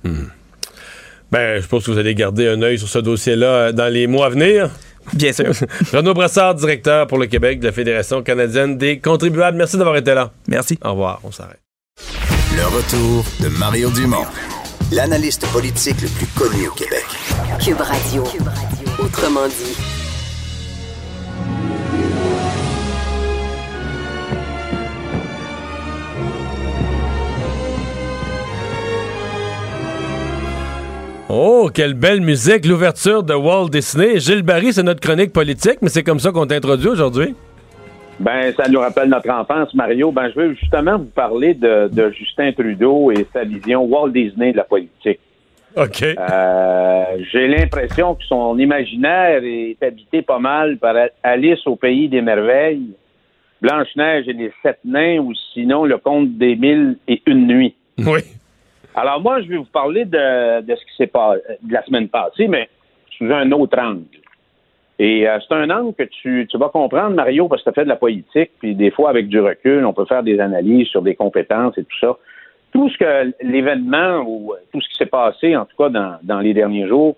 [1.31, 4.05] Ben, je pense que vous allez garder un œil sur ce dossier-là euh, dans les
[4.05, 4.69] mois à venir.
[5.13, 5.51] Bien sûr.
[5.93, 9.57] Renaud Brassard, directeur pour le Québec de la Fédération canadienne des contribuables.
[9.57, 10.31] Merci d'avoir été là.
[10.47, 10.77] Merci.
[10.83, 11.19] Au revoir.
[11.23, 11.59] On s'arrête.
[12.55, 14.25] Le retour de Mario Dumont,
[14.91, 17.05] l'analyste politique le plus connu au Québec.
[17.59, 18.23] Cube Radio.
[18.99, 19.92] Autrement dit.
[31.29, 34.19] Oh, quelle belle musique, l'ouverture de Walt Disney.
[34.19, 37.33] Gilles Barry, c'est notre chronique politique, mais c'est comme ça qu'on t'introduit aujourd'hui.
[38.19, 40.11] Ben, ça nous rappelle notre enfance, Mario.
[40.11, 44.51] Ben, je veux justement vous parler de, de Justin Trudeau et sa vision Walt Disney
[44.51, 45.19] de la politique.
[45.75, 46.03] OK.
[46.03, 52.21] Euh, J'ai l'impression que son imaginaire est habité pas mal par Alice au pays des
[52.21, 52.91] merveilles,
[53.61, 57.75] Blanche-Neige et les sept nains, ou sinon le conte des mille et une nuits.
[57.97, 58.19] Oui.
[58.95, 62.09] Alors moi, je vais vous parler de, de ce qui s'est passé de la semaine
[62.09, 62.69] passée, mais
[63.17, 64.05] sous un autre angle.
[64.99, 67.83] Et euh, c'est un angle que tu, tu vas comprendre, Mario, parce que tu fait
[67.83, 71.01] de la politique, puis des fois, avec du recul, on peut faire des analyses sur
[71.01, 72.15] des compétences et tout ça.
[72.71, 76.39] Tout ce que l'événement ou tout ce qui s'est passé, en tout cas dans, dans
[76.39, 77.15] les derniers jours,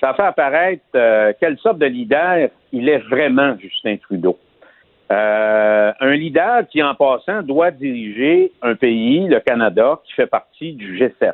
[0.00, 4.38] ça fait apparaître euh, quelle sorte de leader il est vraiment, Justin Trudeau.
[5.10, 10.72] Euh, un leader qui, en passant, doit diriger un pays, le Canada, qui fait partie
[10.72, 11.32] du G7.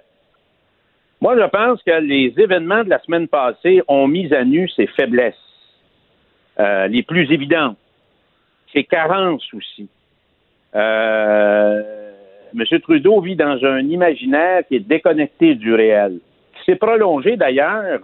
[1.22, 4.88] Moi, je pense que les événements de la semaine passée ont mis à nu ses
[4.88, 5.34] faiblesses,
[6.58, 7.78] euh, les plus évidentes,
[8.72, 9.88] ses carences aussi.
[10.74, 12.12] Euh,
[12.54, 12.80] M.
[12.80, 16.18] Trudeau vit dans un imaginaire qui est déconnecté du réel.
[16.54, 18.00] Qui s'est prolongé d'ailleurs,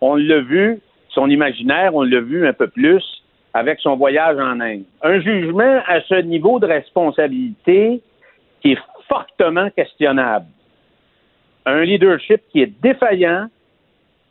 [0.00, 0.80] on l'a vu,
[1.10, 3.21] son imaginaire, on l'a vu un peu plus
[3.54, 4.84] avec son voyage en Inde.
[5.02, 8.00] Un jugement à ce niveau de responsabilité
[8.60, 10.46] qui est fortement questionnable.
[11.66, 13.48] Un leadership qui est défaillant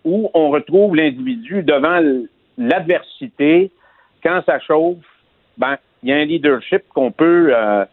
[0.03, 1.99] où on retrouve l'individu devant
[2.57, 3.71] l'adversité.
[4.23, 4.97] Quand ça chauffe,
[5.57, 7.85] ben, il y a un leadership qu'on peut euh,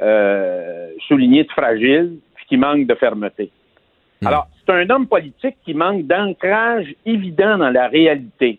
[0.00, 3.50] euh, souligner de fragile puis qui manque de fermeté.
[4.24, 8.58] Alors, c'est un homme politique qui manque d'ancrage évident dans la réalité.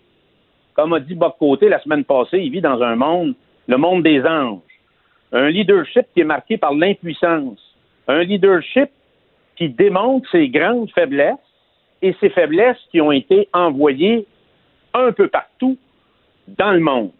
[0.77, 3.33] Comme a dit Bob Côté la semaine passée, il vit dans un monde,
[3.67, 4.59] le monde des anges.
[5.31, 7.59] Un leadership qui est marqué par l'impuissance.
[8.07, 8.89] Un leadership
[9.55, 11.33] qui démontre ses grandes faiblesses
[12.03, 14.27] et ses faiblesses qui ont été envoyées
[14.93, 15.77] un peu partout
[16.47, 17.11] dans le monde.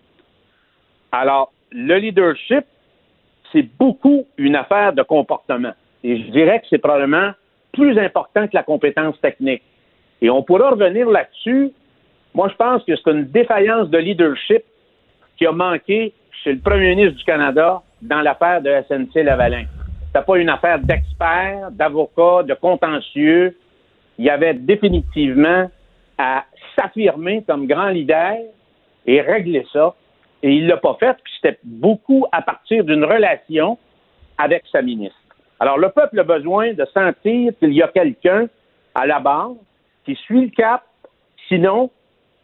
[1.11, 2.63] Alors, le leadership,
[3.51, 5.73] c'est beaucoup une affaire de comportement.
[6.03, 7.31] Et je dirais que c'est probablement
[7.73, 9.63] plus important que la compétence technique.
[10.21, 11.71] Et on pourra revenir là-dessus.
[12.37, 14.63] Moi, je pense que c'est une défaillance de leadership
[15.37, 19.65] qui a manqué chez le premier ministre du Canada dans l'affaire de SNC Lavalin.
[20.05, 23.57] C'était pas une affaire d'experts, d'avocats, de contentieux.
[24.19, 25.71] Il y avait définitivement
[26.19, 26.45] à
[26.75, 28.35] s'affirmer comme grand leader
[29.07, 29.95] et régler ça.
[30.43, 33.79] Et il l'a pas fait, puis c'était beaucoup à partir d'une relation
[34.37, 35.17] avec sa ministre.
[35.59, 38.45] Alors, le peuple a besoin de sentir qu'il y a quelqu'un
[38.93, 39.53] à la barre
[40.05, 40.83] qui suit le cap,
[41.47, 41.89] sinon,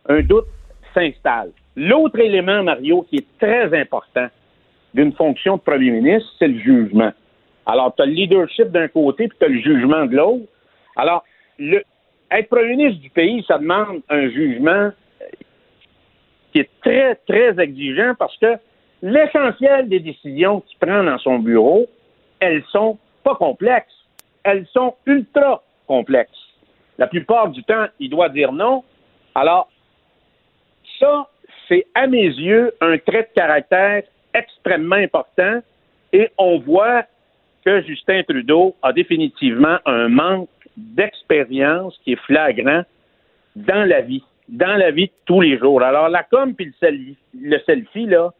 [0.07, 0.47] un doute
[0.93, 1.51] s'installe.
[1.75, 4.27] L'autre élément, Mario, qui est très important
[4.93, 7.11] d'une fonction de premier ministre, c'est le jugement.
[7.65, 10.45] Alors, tu as le leadership d'un côté, puis tu as le jugement de l'autre.
[10.95, 11.23] Alors,
[11.57, 11.83] le,
[12.31, 14.91] être premier ministre du pays, ça demande un jugement
[16.51, 18.57] qui est très, très exigeant parce que
[19.01, 21.87] l'essentiel des décisions qu'il prend dans son bureau,
[22.39, 23.93] elles sont pas complexes,
[24.43, 26.31] elles sont ultra complexes.
[26.97, 28.83] La plupart du temps, il doit dire non.
[29.33, 29.69] Alors,
[30.99, 31.27] ça,
[31.67, 34.03] c'est à mes yeux un trait de caractère
[34.33, 35.61] extrêmement important
[36.11, 37.03] Et on voit
[37.65, 42.83] que Justin Trudeau a définitivement un manque d'expérience qui est flagrant
[43.55, 45.81] dans la vie, dans la vie de tous les jours.
[45.81, 48.31] Alors, la com puis le selfie, là,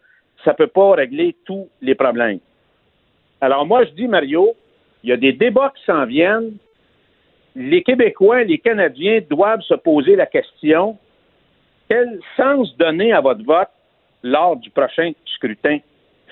[0.44, 2.40] ça peut pas régler tous les problèmes.
[3.40, 4.54] Alors, moi, je dis, Mario,
[5.04, 6.58] il y a des débats qui s'en viennent.
[7.56, 10.98] Les Québécois, les Canadiens doivent se poser la question
[11.94, 13.68] quel sens donner à votre vote
[14.24, 15.78] lors du prochain scrutin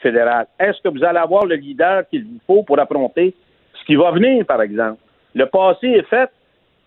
[0.02, 0.48] fédéral?
[0.60, 3.36] Est-ce que vous allez avoir le leader qu'il vous faut pour affronter
[3.80, 4.98] ce qui va venir, par exemple?
[5.36, 6.30] Le passé est fait,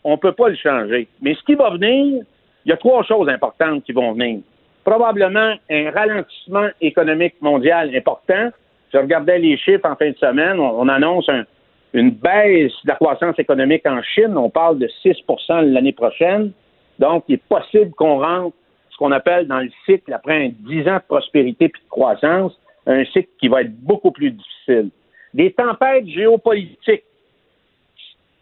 [0.02, 1.06] on ne peut pas le changer.
[1.22, 2.24] Mais ce qui va venir,
[2.64, 4.40] il y a trois choses importantes qui vont venir.
[4.84, 8.48] Probablement un ralentissement économique mondial important.
[8.92, 10.58] Je regardais les chiffres en fin de semaine.
[10.58, 11.44] On, on annonce un-
[11.92, 14.36] une baisse de la croissance économique en Chine.
[14.36, 16.50] On parle de 6% l'année prochaine.
[16.98, 18.56] Donc, il est possible qu'on rentre
[18.94, 22.56] ce qu'on appelle dans le cycle, après un 10 ans de prospérité puis de croissance,
[22.86, 24.90] un cycle qui va être beaucoup plus difficile.
[25.32, 27.02] Des tempêtes géopolitiques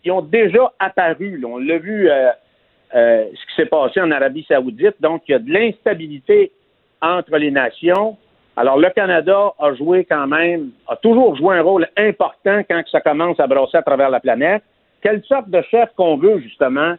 [0.02, 1.42] qui ont déjà apparu.
[1.46, 2.30] On l'a vu euh,
[2.94, 5.00] euh, ce qui s'est passé en Arabie Saoudite.
[5.00, 6.52] Donc, il y a de l'instabilité
[7.00, 8.18] entre les nations.
[8.54, 13.00] Alors, le Canada a joué quand même, a toujours joué un rôle important quand ça
[13.00, 14.62] commence à brasser à travers la planète.
[15.00, 16.96] Quelle sorte de chef qu'on veut, justement,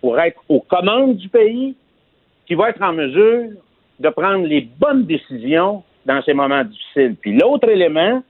[0.00, 1.76] pour être aux commandes du pays,
[2.48, 3.50] qui va être en mesure
[4.00, 7.14] de prendre les bonnes décisions dans ces moments difficiles.
[7.20, 8.22] Puis l'autre élément,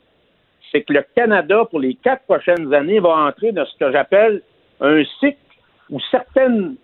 [0.72, 4.42] c'est que le Canada, pour les quatre prochaines années, va entrer dans ce que j'appelle
[4.80, 5.38] un cycle
[5.88, 6.74] où certaines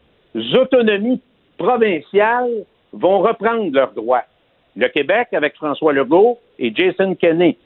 [0.55, 1.21] autonomies
[1.59, 4.25] provinciales vont reprendre leurs droits.
[4.77, 7.57] Le Québec avec François Legault et Jason Kenney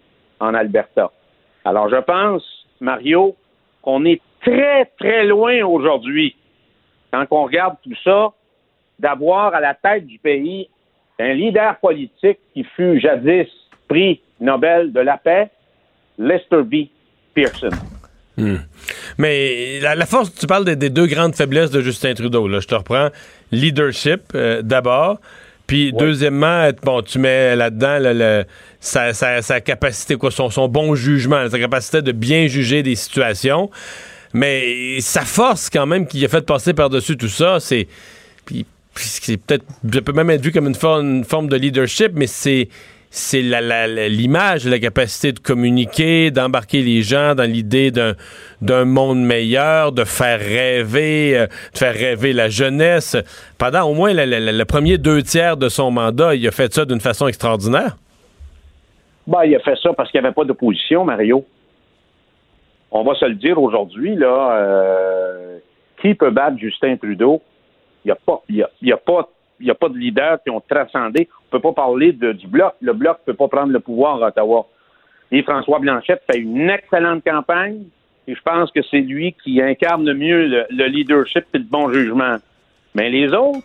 [0.41, 1.11] en Alberta.
[1.67, 2.43] Alors je pense,
[2.81, 3.37] Mario,
[3.83, 6.37] qu'on est très, très loin aujourd'hui,
[7.13, 8.33] quand on regarde tout ça,
[8.99, 10.69] d'avoir à la tête du pays
[11.21, 13.47] un leader politique qui fut jadis
[13.89, 15.51] prix Nobel de la paix,
[16.19, 16.87] Lester B.
[17.35, 17.71] Pearson.
[18.37, 18.57] Hmm.
[19.19, 22.47] Mais la, la force, tu parles des, des deux grandes faiblesses de Justin Trudeau.
[22.47, 22.61] Là.
[22.61, 23.09] Je te reprends.
[23.51, 25.19] Leadership, euh, d'abord.
[25.67, 28.45] Puis, deuxièmement, être- bon, tu mets là-dedans le-
[28.81, 32.95] sa, sa- sa capacité, quoi, son, son bon jugement, sa capacité de bien juger des
[32.95, 33.71] situations.
[34.33, 37.87] Mais sa force, quand même, qui a fait passer par-dessus tout ça, c'est.
[38.47, 38.65] Puis
[39.01, 39.65] c'est peut-être.
[39.93, 42.69] Ça peut même être vu comme une, for- une forme de leadership, mais c'est.
[43.11, 50.05] C'est l'image, la, capacité de communiquer, d'embarquer les gens dans l'idée d'un, monde meilleur, de
[50.05, 53.17] faire rêver, euh, de faire rêver la jeunesse.
[53.57, 57.01] Pendant au moins le premier deux tiers de son mandat, il a fait ça d'une
[57.01, 57.97] façon extraordinaire.
[59.27, 61.47] Ben, il a fait ça parce qu'il n'y avait pas d'opposition, Mario.
[62.91, 64.53] On va se le dire aujourd'hui, là.
[64.59, 65.59] euh,
[66.03, 67.41] qui peut battre Justin Trudeau?
[68.05, 71.29] Il n'y a pas, y a, a pas, de leaders qui ont transcendé.
[71.31, 72.75] On ne peut pas parler du bloc.
[72.81, 74.67] Le bloc ne peut pas prendre le pouvoir à Ottawa.
[75.31, 77.85] Et François Blanchette fait une excellente campagne.
[78.27, 81.65] Et je pense que c'est lui qui incarne le mieux le, le leadership et le
[81.65, 82.37] bon jugement.
[82.95, 83.61] Mais les autres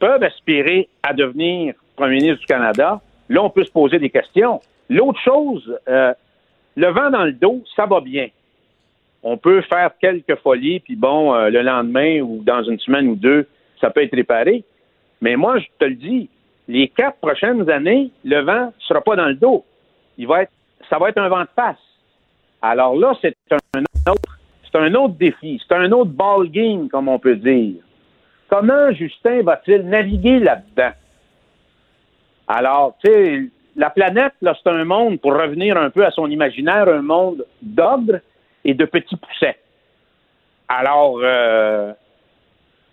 [0.00, 3.00] peuvent aspirer à devenir premier ministre du Canada.
[3.28, 4.60] Là, on peut se poser des questions.
[4.88, 6.12] L'autre chose, euh,
[6.76, 8.28] le vent dans le dos, ça va bien.
[9.22, 13.16] On peut faire quelques folies, puis bon, euh, le lendemain ou dans une semaine ou
[13.16, 13.46] deux,
[13.80, 14.64] ça peut être réparé.
[15.20, 16.28] Mais moi, je te le dis,
[16.68, 19.64] les quatre prochaines années, le vent ne sera pas dans le dos.
[20.16, 20.52] Il va être,
[20.88, 21.76] ça va être un vent de face.
[22.62, 23.36] Alors là, c'est
[23.74, 24.38] un autre,
[24.70, 27.82] c'est un autre défi, c'est un autre ball game, comme on peut dire.
[28.48, 30.92] Comment Justin va-t-il naviguer là-dedans?
[32.48, 33.42] Alors, tu sais,
[33.76, 37.46] la planète, là, c'est un monde, pour revenir un peu à son imaginaire, un monde
[37.62, 38.20] d'ogres
[38.64, 39.58] et de petits poussets.
[40.68, 41.92] Alors, euh,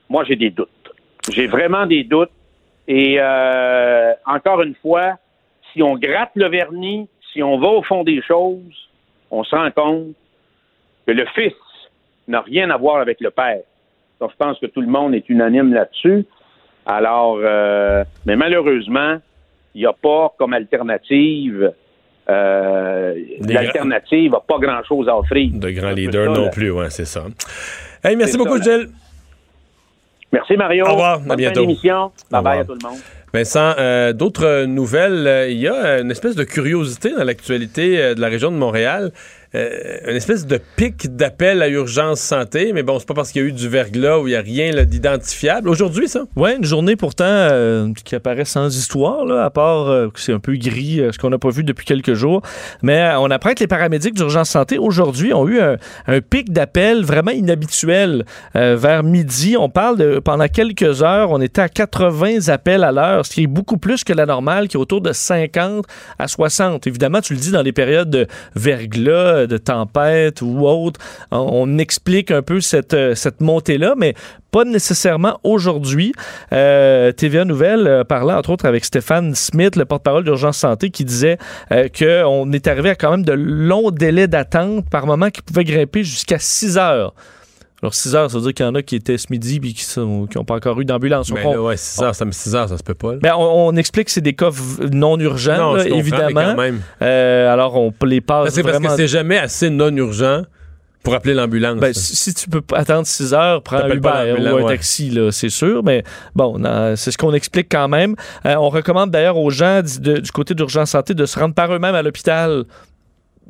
[0.09, 0.69] moi, j'ai des doutes.
[1.29, 2.31] J'ai vraiment des doutes.
[2.87, 5.17] Et euh, encore une fois,
[5.71, 8.89] si on gratte le vernis, si on va au fond des choses,
[9.29, 10.15] on se rend compte
[11.05, 11.53] que le fils
[12.27, 13.61] n'a rien à voir avec le père.
[14.19, 16.25] Donc, je pense que tout le monde est unanime là-dessus.
[16.85, 19.17] Alors, euh, mais malheureusement,
[19.75, 21.73] il n'y a pas comme alternative.
[23.41, 25.49] Des L'alternative n'a pas grand-chose à offrir.
[25.53, 26.49] De grands leaders non là.
[26.49, 27.25] plus, ouais, c'est ça.
[28.03, 28.89] Hey, merci beaucoup, ça, Gilles.
[30.31, 30.85] Merci, Mario.
[30.85, 31.61] Au revoir, à Bonne bientôt.
[31.61, 32.11] d'émission.
[32.29, 32.97] Bye Au bye à tout le monde.
[33.33, 35.27] Vincent, euh, d'autres nouvelles?
[35.27, 38.57] Euh, Il y a une espèce de curiosité dans l'actualité euh, de la région de
[38.57, 39.11] Montréal.
[39.57, 43.41] Euh, une espèce de pic d'appel à urgence santé, mais bon, c'est pas parce qu'il
[43.41, 45.69] y a eu du verglas où il n'y a rien d'identifiable.
[45.69, 46.25] Aujourd'hui, ça?
[46.35, 50.33] Oui, une journée pourtant euh, qui apparaît sans histoire, là, à part euh, que c'est
[50.33, 52.41] un peu gris, ce qu'on n'a pas vu depuis quelques jours.
[52.83, 55.77] Mais on apprend que les paramédics d'urgence santé aujourd'hui ont eu un,
[56.29, 59.55] pic d'appel vraiment inhabituel vers midi.
[59.57, 63.43] On parle de pendant quelques heures, on était à 80 appels à l'heure, ce qui
[63.43, 65.85] est beaucoup plus que la normale, qui est autour de 50
[66.19, 66.87] à 60.
[66.87, 70.99] Évidemment, tu le dis dans les périodes de verglas, de tempête ou autre,
[71.31, 74.15] on, explique un peu cette, euh, cette montée-là, mais
[74.51, 76.13] pas nécessairement aujourd'hui.
[76.53, 81.05] Euh, TVA Nouvelle euh, parlait entre autres avec Stéphane Smith, le porte-parole d'Urgence Santé, qui
[81.05, 81.37] disait
[81.71, 85.63] euh, qu'on est arrivé à quand même de longs délais d'attente par moment qui pouvaient
[85.63, 87.13] grimper jusqu'à 6 heures.
[87.83, 89.73] Alors 6 heures, ça veut dire qu'il y en a qui étaient ce midi et
[89.73, 91.31] qui n'ont pas encore eu d'ambulance.
[91.31, 93.13] Mais On- là, ouais, 6 heures, ça, 6 heures, ça se peut pas.
[93.13, 93.19] là.
[93.21, 94.49] ben, on, on explique que c'est des cas
[94.91, 96.29] non urgents, Non, là, évidemment.
[96.41, 96.81] quand même.
[97.03, 100.41] Euh, alors, on les passe C'est parce que c'est jamais assez non urgent
[101.03, 101.79] pour appeler l'ambulance.
[101.79, 104.65] Ben, si, tu peux attendre 6 heures, prends un Uber ou un ouais.
[104.65, 105.83] taxi, là, c'est sûr.
[105.83, 106.03] Mais
[106.35, 106.59] bon,
[106.95, 108.15] c'est ce qu'on explique quand même.
[108.47, 111.71] Euh, on recommande d'ailleurs aux gens de- du côté d'urgence santé de se rendre par
[111.71, 112.63] eux-mêmes à l'hôpital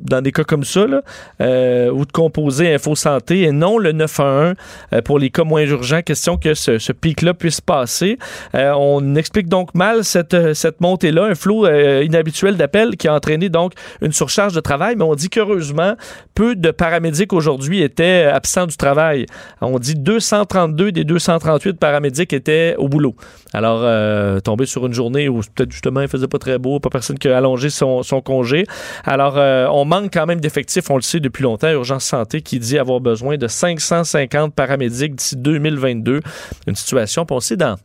[0.00, 1.02] dans des cas comme ça, là,
[1.40, 4.54] euh, ou de composer Info Santé et non le 911
[4.92, 6.02] euh, pour les cas moins urgents.
[6.02, 8.18] Question que ce, ce pic-là puisse passer.
[8.54, 13.14] Euh, on explique donc mal cette, cette montée-là, un flot euh, inhabituel d'appels qui a
[13.14, 13.72] entraîné donc
[14.02, 15.94] une surcharge de travail, mais on dit qu'heureusement,
[16.34, 19.26] peu de paramédics aujourd'hui étaient absents du travail.
[19.60, 23.14] On dit 232 des 238 paramédics étaient au boulot.
[23.54, 26.90] Alors, euh, tombé sur une journée où peut-être justement il faisait pas très beau, pas
[26.90, 28.66] personne qui a allongé son, son congé.
[29.04, 31.70] Alors, euh, on manque quand même d'effectifs, on le sait depuis longtemps.
[31.70, 36.20] Urgence Santé qui dit avoir besoin de 550 paramédics d'ici 2022.
[36.66, 37.76] Une situation, puis on sait dans,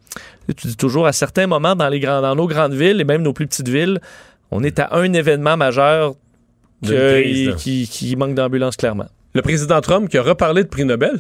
[0.58, 3.22] tu dis toujours à certains moments dans, les grands, dans nos grandes villes et même
[3.22, 4.00] nos plus petites villes,
[4.52, 6.16] on est à un événement majeur
[6.86, 9.08] que- crise, qui, qui manque d'ambulance clairement.
[9.34, 11.20] Le président Trump qui a reparlé de prix Nobel.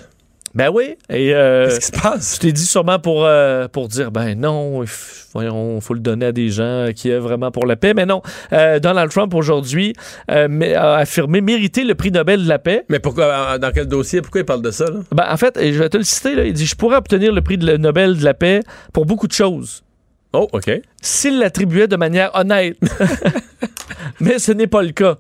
[0.55, 0.95] Ben oui.
[1.09, 2.35] Et euh, Qu'est-ce qui se passe?
[2.35, 4.84] je t'ai dit sûrement pour, euh, pour dire, ben non,
[5.34, 7.93] voyons, faut le donner à des gens qui est vraiment pour la paix.
[7.95, 8.21] Mais non,
[8.51, 9.93] Euh, Donald Trump aujourd'hui
[10.27, 12.85] a affirmé mériter le prix Nobel de la paix.
[12.89, 14.21] Mais pourquoi, dans quel dossier?
[14.21, 14.85] Pourquoi il parle de ça?
[14.85, 14.99] Là?
[15.11, 17.41] Ben, en fait, je vais te le citer, là, il dit, je pourrais obtenir le
[17.41, 18.59] prix de- Nobel de la paix
[18.93, 19.84] pour beaucoup de choses.
[20.34, 20.69] Oh, OK.
[21.01, 22.77] S'il l'attribuait de manière honnête.
[24.19, 25.15] Mais ce n'est pas le cas.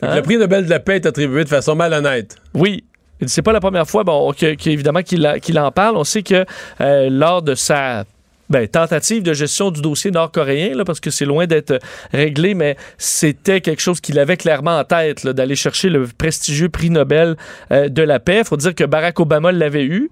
[0.00, 0.16] Que Hein?
[0.16, 2.36] Le prix Nobel de la paix est attribué de façon malhonnête.
[2.54, 2.84] Oui.
[3.26, 5.96] C'est pas la première fois, bon, qu'évidemment qu'il en parle.
[5.96, 6.44] On sait que
[6.80, 8.04] euh, lors de sa
[8.50, 11.78] ben, tentative de gestion du dossier nord-coréen, parce que c'est loin d'être
[12.12, 16.90] réglé, mais c'était quelque chose qu'il avait clairement en tête, d'aller chercher le prestigieux prix
[16.90, 17.36] Nobel
[17.70, 18.40] euh, de la paix.
[18.40, 20.10] Il faut dire que Barack Obama l'avait eu.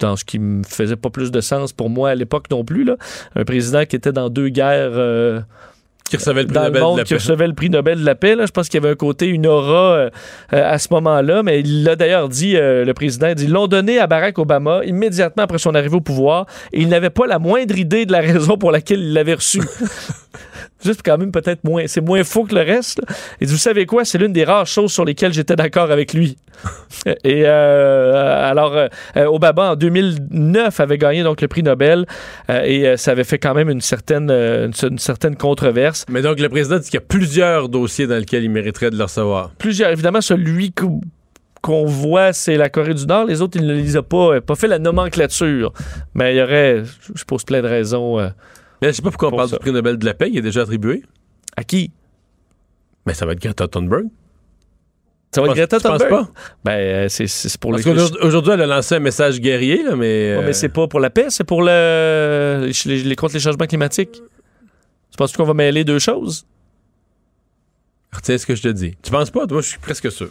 [0.00, 2.84] Dans ce qui me faisait pas plus de sens pour moi à l'époque non plus.
[2.84, 2.96] Là.
[3.36, 5.40] Un président qui était dans deux guerres euh,
[6.10, 7.14] Qui recevait le prix dans Nobel le de la qui paix.
[7.20, 8.34] recevait le prix Nobel de la paix.
[8.34, 8.44] là.
[8.44, 10.10] Je pense qu'il y avait un côté, une aura euh,
[10.52, 13.52] euh, à ce moment-là, mais il l'a d'ailleurs dit, euh, le président, il dit, ils
[13.52, 17.28] l'ont donné à Barack Obama immédiatement après son arrivée au pouvoir et il n'avait pas
[17.28, 19.60] la moindre idée de la raison pour laquelle il l'avait reçu.
[20.84, 23.00] Juste quand même peut-être moins, c'est moins faux que le reste.
[23.06, 23.14] là.
[23.40, 26.36] Dit, vous savez quoi, c'est l'une des rares choses sur lesquelles j'étais d'accord avec lui.
[27.24, 28.88] Et euh, alors, euh,
[29.26, 32.06] Obama en 2009 avait gagné donc le prix Nobel
[32.50, 36.04] euh, et ça avait fait quand même une certaine, une, une certaine controverse.
[36.10, 38.96] Mais donc, le président dit qu'il y a plusieurs dossiers dans lesquels il mériterait de
[38.96, 39.50] le recevoir.
[39.58, 39.90] plusieurs.
[39.90, 41.00] Évidemment, celui qu'o-
[41.62, 43.26] qu'on voit, c'est la Corée du Nord.
[43.26, 45.72] Les autres, ils ne les ont pas, pas fait la nomenclature.
[46.14, 46.82] Mais il y aurait,
[47.14, 48.18] je pose plein de raisons.
[48.18, 48.28] euh,
[48.82, 49.56] Mais je sais pas pourquoi on Pour parle ça.
[49.56, 50.28] du prix Nobel de la paix.
[50.30, 51.02] Il est déjà attribué.
[51.56, 51.90] à qui?
[53.06, 54.06] Mais ça va être Greta Thunberg.
[55.34, 56.10] Ça va être Greta penses Thunberg?
[56.10, 56.30] pas?
[56.64, 60.34] Ben, euh, c'est pour Parce qu'aujourd'hui, aujourd'hui, elle a lancé un message guerrier, là, mais.
[60.36, 63.40] Ouais, euh, mais c'est pas pour la paix, c'est pour le, les, les- contre les
[63.40, 64.12] changements climatiques.
[65.10, 66.46] Tu penses qu'on va mêler deux choses?
[68.12, 68.96] Retiens ce que je te dis.
[69.02, 69.46] Tu penses pas?
[69.48, 70.30] Moi, je suis presque sûr.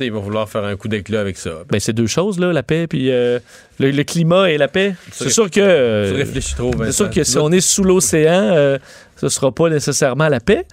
[0.00, 1.64] Tu sais, ils vont vouloir faire un coup d'éclat avec ça.
[1.68, 3.38] Ben, c'est deux choses, là, la paix puis euh,
[3.78, 4.94] le, le climat et la paix.
[5.12, 5.60] C'est sûr que...
[5.60, 8.78] euh, tu réfléchis trop, C'est sûr que si on est sous l'océan, euh,
[9.16, 10.64] ce sera pas nécessairement la paix.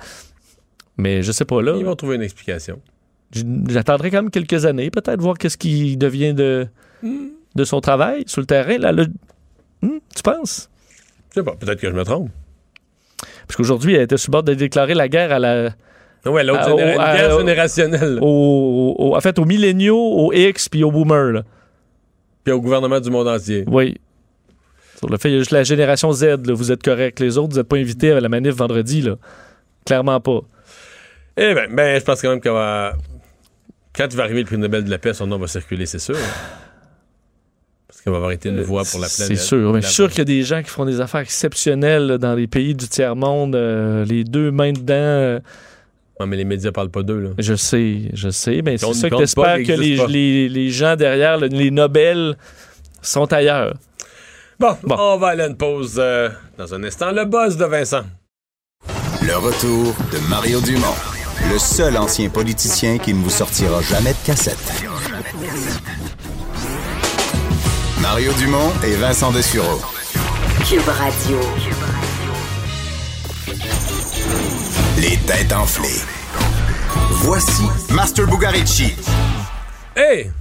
[0.96, 1.76] Mais je sais pas là.
[1.78, 2.80] Ils vont trouver une explication.
[3.68, 6.66] J'attendrai quand même quelques années, peut-être voir qu'est-ce qui devient de,
[7.04, 8.78] de son travail sur le terrain.
[8.78, 9.08] Là, le-
[9.82, 10.70] Hmm, tu penses?
[11.32, 12.30] Je sais pas, peut-être que je me trompe.
[13.46, 15.72] Parce qu'aujourd'hui, elle était sur le bord de déclarer la guerre à la,
[16.32, 18.20] Ouais, l'autre Ah, généra- une à- guerre au- générationnelle.
[18.22, 21.32] au, au- en fait, aux milléniaux, aux X puis aux boomers.
[21.34, 21.44] là.
[22.44, 23.64] Puis au gouvernement du monde entier.
[23.68, 23.98] Oui.
[24.98, 27.20] Sur le fait, il y a juste la génération Z, là, vous êtes correct.
[27.20, 29.02] Les autres, vous n'êtes pas invités à la manif vendredi.
[29.02, 29.16] Là.
[29.86, 30.40] Clairement pas.
[31.38, 32.94] Eh ben, ben, je pense quand même qu'on va.
[33.96, 36.00] Quand il va arriver le prix Nobel de la paix, son nom va circuler, c'est
[36.00, 36.16] sûr.
[37.88, 39.38] Parce qu'il va avoir été une voix pour la planète.
[39.38, 39.72] C'est sûr.
[39.74, 42.18] Mais je suis sûr qu'il y a des gens qui font des affaires exceptionnelles là,
[42.18, 45.40] dans les pays du tiers-monde, euh, les deux mains dedans.
[46.20, 47.30] Non, mais les médias parlent pas d'eux, là.
[47.38, 50.50] Je sais, je sais, mais On c'est ne ça que t'espères pas, que les, les,
[50.50, 52.36] les gens derrière, le- les Nobel,
[53.02, 53.76] sont ailleurs.
[54.60, 57.12] Bon, on va aller à une pause euh, dans un instant.
[57.12, 58.02] Le buzz de Vincent.
[59.22, 60.96] Le retour de Mario Dumont,
[61.52, 64.58] le seul ancien politicien qui ne vous sortira jamais de cassette.
[68.02, 69.80] Mario Dumont et Vincent Dessureau.
[70.68, 71.38] Cube Radio.
[74.98, 76.02] Les têtes enflées.
[77.22, 77.64] Voici
[77.94, 78.96] Master Bugarici.
[79.96, 80.32] Hey!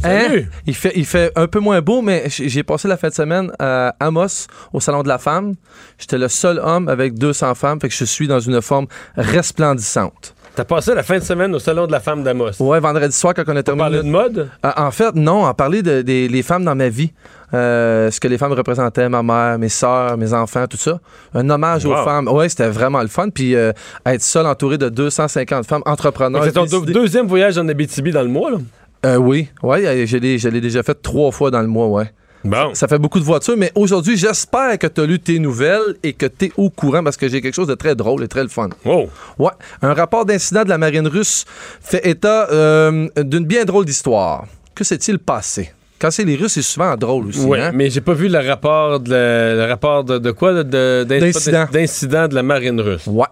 [0.00, 0.48] Salut!
[0.48, 0.58] Hein?
[0.66, 3.50] Il fait, il fait un peu moins beau, mais j'ai passé la fin de semaine
[3.58, 5.54] à Amos, au Salon de la Femme.
[5.98, 8.86] J'étais le seul homme avec 200 femmes, fait que je suis dans une forme
[9.16, 10.34] resplendissante.
[10.54, 12.52] T'as passé la fin de semaine au salon de la femme d'Amos?
[12.60, 13.82] Ouais, vendredi soir, quand on a terminé.
[13.82, 14.50] parlait de mode?
[14.64, 17.12] Euh, en fait, non, on parlait de, des les femmes dans ma vie.
[17.54, 21.00] Euh, ce que les femmes représentaient, ma mère, mes soeurs, mes enfants, tout ça.
[21.34, 22.04] Un hommage aux Wow.
[22.04, 22.28] femmes.
[22.28, 23.28] Ouais, c'était vraiment le fun.
[23.30, 23.72] Puis euh,
[24.06, 26.42] être seul entouré de 250 femmes entrepreneurs.
[26.44, 28.58] C'est ton deuxième voyage en Abitibi dans le mois, là?
[29.06, 30.16] Euh, oui, ouais, je
[30.48, 32.10] l'ai déjà fait trois fois dans le mois, ouais.
[32.42, 32.74] Bon.
[32.74, 36.12] Ça fait beaucoup de voitures, mais aujourd'hui, j'espère que tu as lu tes nouvelles et
[36.12, 38.42] que tu es au courant parce que j'ai quelque chose de très drôle et très
[38.42, 38.68] le fun.
[38.84, 39.08] Oh.
[39.38, 39.50] Ouais.
[39.80, 41.46] Un rapport d'incident de la marine russe
[41.80, 44.44] fait état euh, d'une bien drôle d'histoire.
[44.74, 45.72] Que s'est-il passé?
[45.98, 47.40] Quand c'est les Russes, c'est souvent drôle aussi.
[47.40, 47.70] Oui, hein?
[47.74, 50.52] mais j'ai pas vu le rapport de, le rapport de, de quoi?
[50.52, 51.66] de- de- d'in- D'incident.
[51.72, 53.06] D'incident de la marine russe.
[53.06, 53.26] Ouais.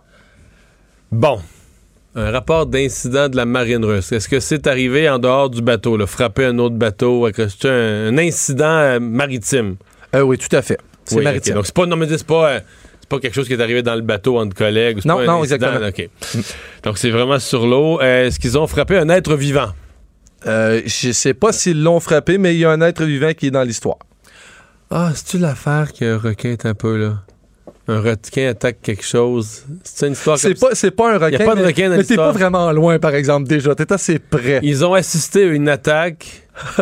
[1.10, 1.40] Bon.
[2.14, 4.12] Un rapport d'incident de la marine russe.
[4.12, 7.26] Est-ce que c'est arrivé en dehors du bateau, là, frapper un autre bateau?
[7.34, 9.76] C'est un, un incident euh, maritime?
[10.14, 10.78] Euh, oui, tout à fait.
[11.04, 11.54] C'est Oui, maritime.
[11.54, 12.60] Donc, c'est pas, non, mais c'est pas, euh,
[13.08, 15.00] pas quelque chose qui est arrivé dans le bateau entre collègues.
[15.06, 15.88] Non, pas un non, incident, exactement.
[15.88, 16.42] ok.
[16.84, 17.98] Donc, c'est vraiment sur l'eau.
[18.00, 19.70] Est-ce qu'ils ont frappé un être vivant?
[20.46, 23.46] Euh, je sais pas s'ils l'ont frappé, mais il y a un être vivant qui
[23.46, 23.98] est dans l'histoire.
[24.90, 27.22] Ah, c'est-tu l'affaire qu'un requin est un peu, là?
[27.88, 29.64] Un requin attaque quelque chose.
[29.82, 31.38] C'est une histoire C'est comme pas, c'est pas un requin.
[31.38, 33.74] Y a pas de requin dans Mais t'es pas vraiment loin, par exemple, déjà.
[33.74, 34.60] T'es assez près.
[34.62, 36.46] Ils ont assisté à une attaque.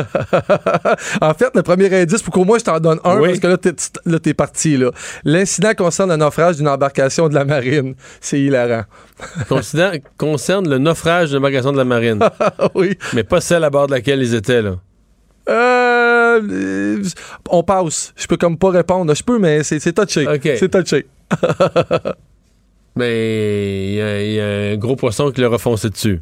[1.23, 3.29] en fait, le premier indice, pour qu'au moins je t'en donne un, Oui.
[3.29, 3.73] parce que là, t'es,
[4.05, 4.77] là, t'es parti.
[4.77, 4.91] Là.
[5.25, 7.95] L'incident concerne le naufrage d'une embarcation de la marine.
[8.21, 8.85] C'est hilarant.
[9.49, 12.19] Considère- concerne le naufrage de magasin de la marine.
[12.75, 12.99] oui.
[13.15, 14.77] Mais pas celle à bord de laquelle ils étaient, là.
[15.51, 17.03] Euh,
[17.49, 18.13] on passe.
[18.17, 19.15] Je peux comme pas répondre.
[19.15, 20.27] Je peux, mais c'est, touché.
[20.43, 21.07] C'est touché.
[22.97, 26.21] Mais il y, y a un gros poisson qui leur a foncé dessus.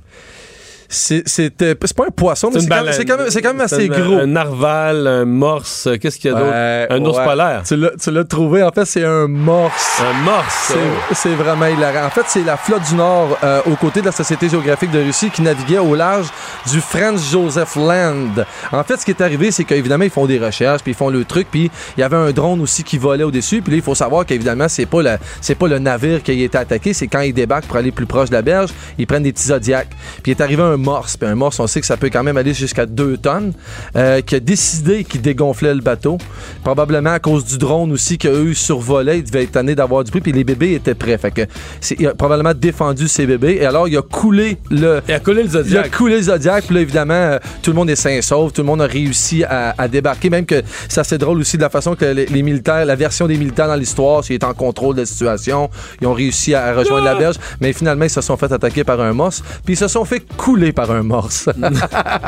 [0.90, 2.94] C'est, c'était- c'est pas un poisson, mais C'est quand, même- baleine.
[2.98, 4.20] c'est, quand même, quand même assez gros.
[4.20, 6.52] Un narval, un morse, euh, qu'est-ce qu'il y a d'autre?
[6.90, 7.24] Un ours ouais.
[7.24, 7.62] polaire.
[7.66, 8.62] Tu l'as, tu l'as trouvé.
[8.62, 10.00] En fait, c'est un morse.
[10.00, 10.64] Un morse.
[10.68, 11.14] C'est, oh.
[11.14, 12.06] c'est vraiment hilarant.
[12.06, 15.00] En fait, c'est la flotte du Nord, euh, aux côtés de la Société géographique de
[15.00, 16.28] Russie, qui naviguait au large
[16.70, 18.44] du Franz Joseph Land.
[18.72, 21.10] En fait, ce qui est arrivé, c'est qu'évidemment, ils font des recherches, puis ils font
[21.10, 23.60] le truc, puis il y avait un drone aussi qui volait au-dessus.
[23.60, 26.56] Puis là, il faut savoir qu'évidemment, c'est pas, la, pas le navire qui a été
[26.56, 29.32] attaqué, c'est quand ils débarquent pour aller plus proche de la berge, ils prennent des
[29.34, 29.88] petits zodiacs.
[30.22, 31.16] Puis il est arrivé un morse.
[31.16, 33.52] Puis un morse, on sait que ça peut quand même aller jusqu'à 2 tonnes,
[33.96, 36.18] euh, qui a décidé qu'il dégonflait le bateau.
[36.64, 39.18] Probablement à cause du drone aussi qu'eux survolaient.
[39.18, 41.18] Il devait être tanné d'avoir du bruit, puis les bébés étaient prêts.
[41.18, 41.42] Fait que
[41.80, 43.58] c'est- il a probablement défendu ses bébés.
[43.60, 45.00] Et alors, il a coulé le.
[45.08, 45.90] Il a coulé le Il a Zodiac.
[45.96, 46.64] coulé le Zodiac.
[46.64, 48.52] Puis là, évidemment, euh, tout le monde est sain et sauf.
[48.52, 50.30] Tout le monde a réussi à, à débarquer.
[50.30, 53.26] Même que c'est assez drôle aussi de la façon que les, les militaires, la version
[53.26, 55.70] des militaires dans l'histoire, c'est en contrôle de la situation.
[56.00, 57.36] Ils ont réussi à rejoindre la berge.
[57.60, 59.42] Mais finalement, ils se sont fait attaquer par un morse.
[59.64, 61.48] Puis ils se sont fait couler par un morse.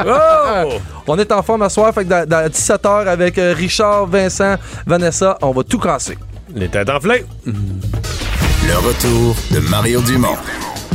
[0.07, 0.73] Oh!
[1.07, 1.93] On est en forme à soir.
[1.93, 4.57] Fait que dans, dans 17h avec euh, Richard, Vincent,
[4.87, 6.17] Vanessa, on va tout casser.
[6.55, 7.25] Les têtes enflées.
[7.45, 10.37] Le retour de Mario Dumont,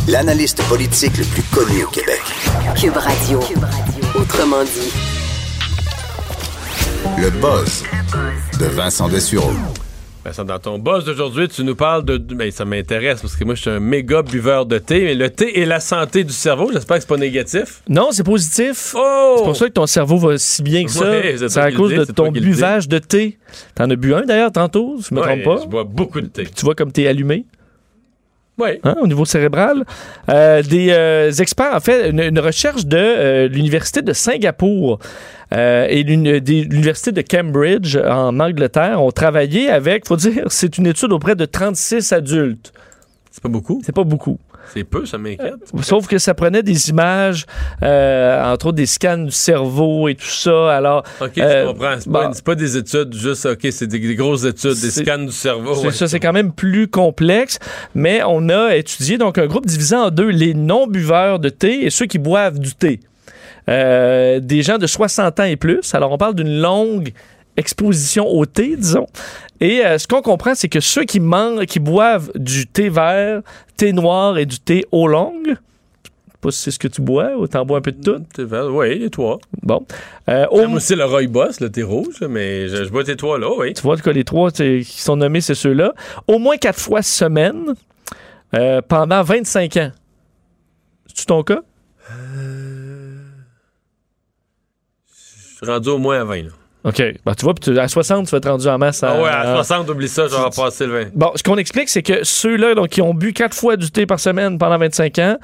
[0.08, 2.22] l'analyste politique le plus connu au Québec.
[2.80, 3.40] Cube Radio.
[4.16, 4.94] Autrement dit.
[7.18, 7.84] Le buzz
[8.60, 9.52] de Vincent Dessureau.
[10.26, 12.18] Vincent, dans ton boss d'aujourd'hui, tu nous parles de.
[12.18, 15.04] Ben, ça m'intéresse parce que moi, je suis un méga buveur de thé.
[15.04, 17.84] Mais le thé et la santé du cerveau, j'espère que c'est pas négatif.
[17.88, 18.96] Non, c'est positif.
[18.98, 19.36] Oh!
[19.38, 21.08] C'est pour ça que ton cerveau va si bien que ça.
[21.12, 23.38] Ouais, c'est à cause de ton buvage de thé.
[23.76, 25.64] T'en as bu un d'ailleurs tantôt, je me Ouais, trompe pas.
[25.64, 26.46] Je bois beaucoup de thé.
[26.46, 27.46] Tu vois comme t'es allumé?
[28.58, 28.70] Oui.
[28.84, 29.84] hein, au niveau cérébral.
[30.30, 35.00] Euh, des euh, experts, en fait, une, une recherche de euh, l'Université de Singapour
[35.52, 41.36] et l'Université de Cambridge en Angleterre ont travaillé avec, faut dire, c'est une étude auprès
[41.36, 42.74] de 36 adultes.
[43.32, 43.82] C'est pas beaucoup.
[43.86, 44.40] C'est pas beaucoup.
[44.74, 45.56] C'est peu, ça m'inquiète.
[45.82, 47.46] Sauf que ça prenait des images,
[47.84, 50.76] euh, entre autres des scans du cerveau et tout ça.
[50.76, 51.96] Alors, OK, je euh, comprends.
[52.00, 55.18] C'est pas, c'est pas des études juste, OK, c'est des, des grosses études, des scans
[55.18, 55.76] du cerveau.
[55.76, 55.92] C'est ouais.
[55.94, 57.60] ça, c'est quand même plus complexe,
[57.94, 61.90] mais on a étudié donc un groupe divisé en deux, les non-buveurs de thé et
[61.90, 63.00] ceux qui boivent du thé.
[63.68, 65.96] Euh, des gens de 60 ans et plus.
[65.96, 67.14] Alors, on parle d'une longue
[67.58, 69.08] exposition au thé, disons.
[69.62, 73.42] Et euh, ce qu'on comprend, c'est que ceux qui mangent, qui boivent du thé vert,
[73.78, 75.58] thé noir et du thé je sais
[76.42, 78.24] pas si c'est ce que tu bois ou t'en bois un peu de tout.
[78.36, 79.40] Thé vert, oui, les trois.
[79.64, 79.84] Bon.
[80.30, 83.48] Euh, J'aime aussi le Rooibos, le thé rouge, mais je, je bois tes trois là,
[83.58, 83.74] oui.
[83.74, 85.94] Tu vois que les trois c'est- qui sont nommés, c'est ceux-là.
[86.28, 87.74] Au moins quatre fois semaine
[88.54, 89.92] euh, pendant 25 ans.
[91.08, 91.62] C'est-tu ton cas?
[95.08, 96.44] Je suis rendu au moins à 20.
[96.44, 96.50] Là.
[96.88, 97.02] OK.
[97.26, 99.02] Ben, tu vois, tu- à 60, tu vas être rendu en masse.
[99.02, 101.06] Ah ouais, à 60, oublie ça, je vais passer le 20.
[101.16, 104.06] Bon, ce qu'on explique, c'est que ceux-là donc, qui ont bu quatre fois du thé
[104.06, 105.38] par semaine pendant 25 ans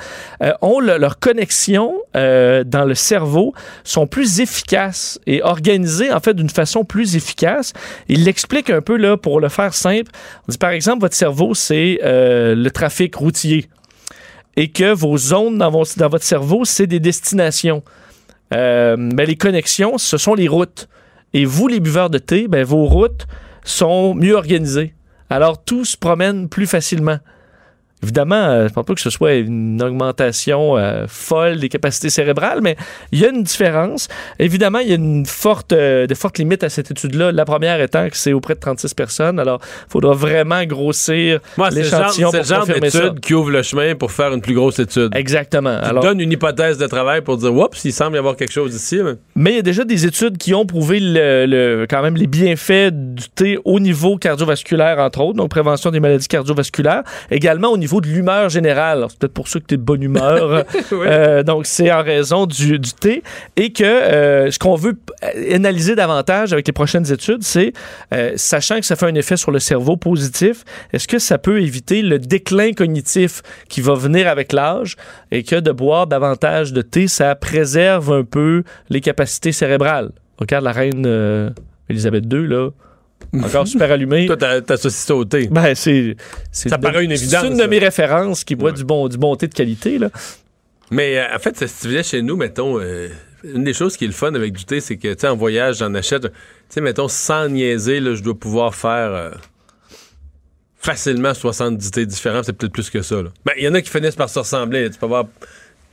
[0.43, 6.19] euh, ont le- leur connexion euh, dans le cerveau sont plus efficaces et organisées en
[6.19, 7.73] fait d'une façon plus efficace.
[8.07, 10.11] Il l'explique un peu là pour le faire simple.
[10.47, 13.67] On dit par exemple votre cerveau c'est euh, le trafic routier
[14.57, 17.81] et que vos zones dans, vos- dans votre cerveau c'est des destinations.
[18.51, 20.87] Mais les connexions, ce sont les routes.
[21.33, 23.27] Et vous, les buveurs de thé, ben, vos routes
[23.63, 24.93] sont mieux organisées.
[25.29, 27.19] Alors, tout se promène plus facilement.
[28.03, 32.59] Évidemment, euh, je pense pas que ce soit une augmentation euh, folle des capacités cérébrales,
[32.61, 32.75] mais
[33.11, 34.07] il y a une différence.
[34.39, 37.31] Évidemment, il y a une forte, euh, de fortes limites à cette étude-là.
[37.31, 39.39] La première étant que c'est auprès de 36 personnes.
[39.39, 43.13] Alors, il faudra vraiment grossir genre, l'échantillon c'est pour genre confirmer ça.
[43.21, 45.15] qui ouvre le chemin pour faire une plus grosse étude.
[45.15, 45.79] Exactement.
[45.79, 48.51] Qui Alors, donne une hypothèse de travail pour dire, oups, il semble y avoir quelque
[48.53, 48.99] chose ici.
[49.03, 52.15] mais- Mais il y a déjà des études qui ont prouvé le, le- quand même
[52.15, 57.69] les bienfaits du thé au niveau cardiovasculaire, entre autres, donc prévention des maladies cardiovasculaires, également
[57.69, 59.05] au niveau de l'humeur générale.
[59.09, 60.63] C'est peut-être pour ça que tu es de bonne humeur.
[60.93, 63.23] Euh, donc, c'est en raison du, du thé.
[63.55, 67.73] Et que euh, ce qu'on veut p- analyser davantage avec les prochaines études, c'est,
[68.13, 70.63] euh, sachant que ça fait un effet sur le cerveau positif,
[70.93, 74.95] est-ce que ça peut éviter le déclin cognitif qui va venir avec l'âge
[75.31, 80.11] et que de boire davantage de thé, ça préserve un peu les capacités cérébrales?
[80.37, 81.49] Regarde la reine euh,
[81.89, 82.69] Elisabeth II, là.
[83.43, 84.25] Encore super allumée.
[84.27, 85.47] Toi, t'as- t'associes ça au thé.
[85.49, 86.15] Ben, c'est.
[86.51, 89.17] Ça de- paraît une évidence, C'est une de mes références qui boit du, bon, du
[89.17, 90.09] bon thé de qualité, là.
[90.89, 93.07] Mais euh, en fait, si tu venais chez nous, mettons, euh,
[93.45, 95.37] une des choses qui est le fun avec du thé, c'est que, tu sais, en
[95.37, 96.23] voyage, j'en achète.
[96.23, 96.29] Tu
[96.69, 99.31] sais, mettons, sans niaiser, là, je dois pouvoir faire euh,
[100.77, 102.43] facilement 70 thés différents.
[102.43, 103.17] C'est peut-être plus que ça.
[103.45, 104.89] Ben, il y en a qui finissent par se ressembler.
[104.89, 105.25] Tu peux avoir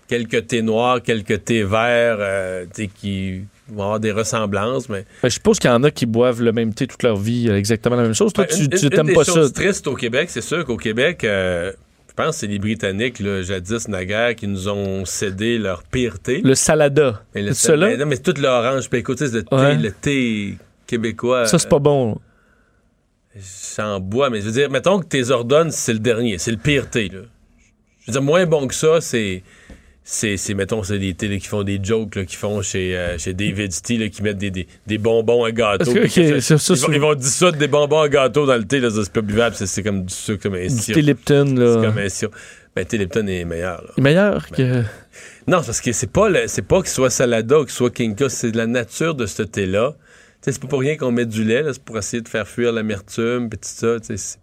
[0.09, 2.65] quelques thés noirs, quelques thés verts, euh,
[3.01, 5.05] qui vont avoir des ressemblances, mais...
[5.23, 7.49] Ben, je suppose qu'il y en a qui boivent le même thé toute leur vie,
[7.49, 8.32] euh, exactement la même chose.
[8.32, 9.49] Toi, Ben, tu t'aimes pas ça.
[9.51, 11.73] tristes au Québec, c'est sûr qu'au Québec, euh,
[12.09, 16.19] je pense que c'est les Britanniques, là, jadis naguère, qui nous ont cédé leur pire
[16.19, 16.40] thé.
[16.43, 17.23] Le salada.
[17.35, 21.47] Mais le mais non, mais tout l'orange tu sais, le thé, le thé québécois.
[21.47, 22.19] Ça, c'est pas bon.
[23.36, 23.40] euh,
[23.77, 26.57] J'en bois, mais je veux dire, mettons que tes ordonnes, c'est le dernier, c'est le
[26.57, 27.20] pire thé, là.
[28.01, 29.43] Je veux dire, moins bon que ça, c'est.
[30.10, 33.35] C'est, mettons, c'est des là, qui font des jokes, là, qui font chez, euh, chez
[33.35, 35.93] David là, qui mettent des, des, des bonbons à gâteau.
[35.93, 38.47] Que, puis que ça, ça, ils, vont, c'est- ils vont dissoudre des bonbons à gâteau
[38.47, 40.98] dans le thé, là, c'est pas buvable, c'est, comme du sucre, comme un sirop.
[41.01, 41.74] Lipton, là.
[41.74, 42.32] C'est comme un sirop.
[42.74, 43.90] Ben, thé Lipton est meilleur, là.
[43.98, 44.80] Meilleur que.
[45.47, 48.30] Non, parce que c'est pas, le- c'est pas qu'il soit Salada ou qu'il soit Kinka,
[48.30, 49.94] c'est de la nature de ce thé-là.
[50.40, 52.72] C'est pas pour rien qu'on met du lait, là, c'est pour essayer de faire fuir
[52.72, 54.39] l'amertume, pis tout ça, c'est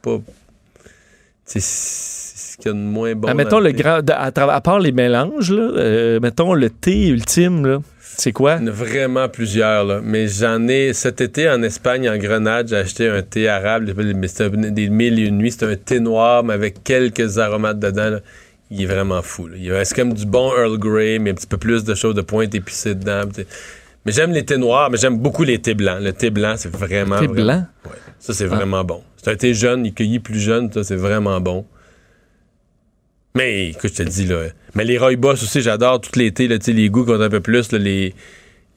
[0.00, 0.16] pas...
[0.16, 2.29] Tu sais, c'est ce
[2.60, 3.82] qu'il y a de moins bon Ah, mettons le thé.
[3.82, 4.00] grand.
[4.08, 7.80] à, part les mélanges, là, euh, mettons le thé ultime.
[8.00, 8.56] C'est quoi?
[8.60, 10.00] Il y en a vraiment plusieurs, là.
[10.02, 10.92] Mais j'en ai...
[10.92, 15.18] Cet été, en Espagne, en Grenade, j'ai acheté un thé arabe, mais c'était des mille
[15.18, 18.20] et une nuits, c'est un thé noir, mais avec quelques aromates dedans, là.
[18.72, 19.48] Il est vraiment fou,
[19.82, 22.54] C'est comme du bon Earl Grey, mais un petit peu plus de choses de pointe
[22.54, 23.22] épicée dedans.
[23.28, 23.46] t'sais.
[24.06, 25.98] Mais j'aime les thés noirs, mais j'aime beaucoup les thés blancs.
[26.00, 27.18] Le thé blanc, c'est vraiment...
[27.18, 27.66] Thé vraiment- blanc?
[27.86, 27.90] Ouais.
[28.18, 28.54] Ça, c'est Ah.
[28.54, 29.02] vraiment bon.
[29.16, 31.64] C'est un thé jeune, il cueillit plus jeune, ça, c'est vraiment bon.
[33.34, 34.46] Mais écoute, je te dis, là.
[34.74, 37.40] Mais les rooibos aussi, j'adore tous les thés, là, les goûts qu'on a un peu
[37.40, 38.14] plus, là, les,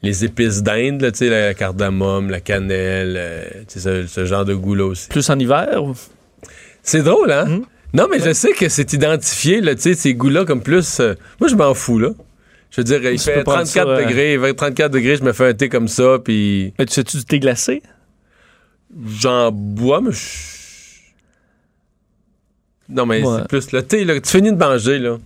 [0.02, 4.54] les épices d'Inde, là, la cardamome, la cannelle, euh, tu sais, ce, ce genre de
[4.54, 5.08] goût-là aussi.
[5.08, 5.82] Plus en hiver?
[5.82, 5.94] ou-
[6.82, 7.46] C'est drôle, hein?
[7.46, 7.62] Hmm?
[7.94, 11.00] Non, mais je sais que c'est identifié, là, ces goûts-là comme plus.
[11.00, 12.10] euh, moi, je m'en fous, là.
[12.70, 15.16] Je veux dire, il Tu fait peux prendre 34 ça, euh, degrés, 20, 34 degrés,
[15.16, 16.74] je me fais un thé comme ça, puis.
[16.78, 17.82] Mais tu sais-tu du thé glacé?
[19.20, 20.18] J'en bois, mais je.
[22.88, 23.38] Non, mais Ouais.
[23.38, 24.20] c'est plus le thé, là.
[24.20, 25.16] Tu finis de manger, là.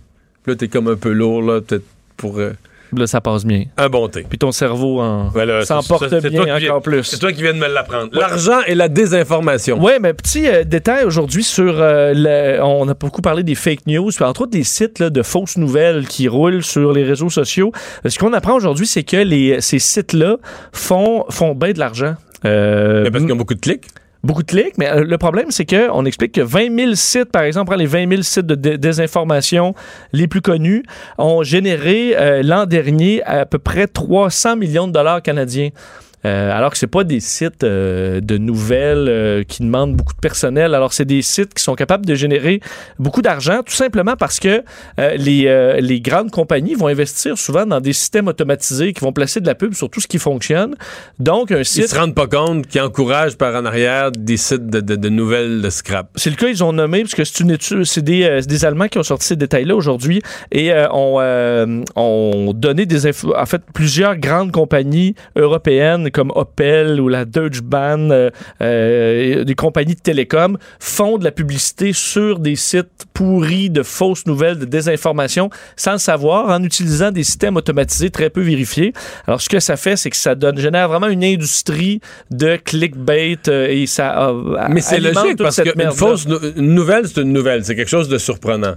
[0.43, 1.83] Puis là, t'es comme un peu lourd, là, peut-être
[2.17, 2.37] pour.
[2.39, 2.51] euh,
[2.97, 3.65] Là, ça passe bien.
[3.77, 4.25] un bon thé.
[4.27, 5.27] Puis ton cerveau en...
[5.27, 7.03] Voilà, s'en c'est- porte c'est- c'est bien qui viens- encore plus.
[7.03, 8.09] C'est toi qui viens de me l'apprendre.
[8.17, 9.77] L'argent et la désinformation.
[9.79, 11.79] Oui, mais petit euh, détail aujourd'hui sur.
[11.79, 15.11] euh, le- on a beaucoup parlé des fake news, puis entre autres des sites là,
[15.11, 17.71] de fausses nouvelles qui roulent sur les réseaux sociaux.
[18.07, 20.37] Ce qu'on apprend aujourd'hui, c'est que les, ces sites-là
[20.73, 22.15] font, font bien de l'argent.
[22.45, 23.85] Euh, Mais parce qu'ils ont beaucoup de clics.
[24.21, 27.43] Beaucoup de clics, mais euh, le problème, c'est qu'on explique que 20 000 sites, par
[27.43, 29.73] exemple, les 20 000 sites de dé- désinformation
[30.11, 30.83] les plus connus,
[31.17, 35.69] ont généré euh, l'an dernier à peu près 300 millions de dollars canadiens.
[36.25, 40.19] Euh, alors que c'est pas des sites euh, de nouvelles euh, qui demandent beaucoup de
[40.19, 40.75] personnel.
[40.75, 42.59] Alors c'est des sites qui sont capables de générer
[42.97, 44.63] beaucoup d'argent, tout simplement parce que
[44.97, 49.45] les, les grandes compagnies vont investir souvent dans des systèmes automatisés qui vont placer de
[49.45, 50.75] la pub sur tout ce qui fonctionne.
[51.19, 54.67] Donc un Ils site se rendent pas compte qu'ils encouragent par en arrière des sites
[54.67, 56.09] de, de- de nouvelles de scrap.
[56.15, 58.87] C'est le cas, ils ont nommé, parce que c'est une étude, c'est des, des Allemands
[58.87, 60.21] qui ont sorti ces détails-là aujourd'hui
[60.51, 63.33] et ont, ont donné des infos.
[63.37, 68.29] En fait, plusieurs grandes compagnies européennes comme Opel ou la Deutsche Bahn, euh,
[68.61, 74.25] euh, des compagnies de télécom, font de la publicité sur des sites pourris de fausses
[74.25, 78.93] nouvelles, de désinformation, sans le savoir, en utilisant des systèmes automatisés très peu vérifiés.
[79.27, 83.37] Alors, ce que ça fait, c'est que ça donne, génère vraiment une industrie de clickbait
[83.47, 84.33] euh, et ça.
[84.69, 87.65] Mais c'est logique parce qu'une fausse nou- nouvelle, c'est une nouvelle.
[87.65, 88.75] C'est quelque chose de surprenant.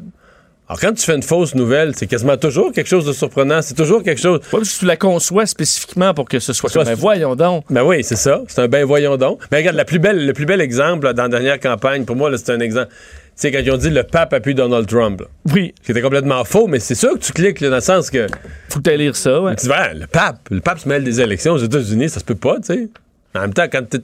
[0.72, 3.60] Alors, quand tu fais une fausse nouvelle, c'est quasiment toujours quelque chose de surprenant.
[3.60, 4.40] C'est toujours quelque chose.
[4.54, 7.36] Ouais, si tu la conçois spécifiquement pour que ce soit Soit comme, ben, c'est- voyons
[7.36, 7.64] donc.
[7.68, 8.40] Ben oui, c'est ça.
[8.48, 9.42] C'est un ben voyons donc.
[9.50, 12.16] Mais regarde, la plus belle, le plus bel exemple là, dans la dernière campagne, pour
[12.16, 12.88] moi, c'est un exemple.
[13.34, 15.20] C'est quand ils ont dit le pape appuie Donald Trump.
[15.20, 15.26] là.
[15.52, 15.74] Oui.
[15.82, 18.26] C'était complètement faux, mais c'est sûr que tu cliques là, dans le sens que.
[18.70, 19.54] Faut que tu lire ça, ouais.
[19.56, 22.24] Tu dis, ben, le pape, le pape se mêle des élections aux États-Unis, ça se
[22.24, 22.88] peut pas, tu sais.
[23.34, 24.00] En même temps, quand t'es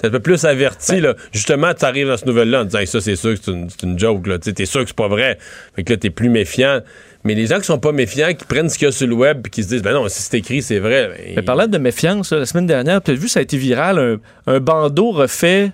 [0.00, 2.86] t'es un peu plus averti, là, justement, tu arrives dans cette nouvelle-là en disant, Hey,
[2.86, 4.38] ça, c'est sûr que c'est une, joke, là.
[4.38, 5.38] T'es sûr que c'est pas vrai.
[5.76, 6.80] Fait que là, t'es plus méfiant.
[7.24, 9.14] Mais les gens qui sont pas méfiants, qui prennent ce qu'il y a sur le
[9.14, 11.08] web et qui se disent, ben non, si c'est écrit, c'est vrai.
[11.08, 13.98] ben, Mais parlant de méfiance, la semaine dernière, tu as vu, ça a été viral,
[13.98, 15.72] un, un bandeau refait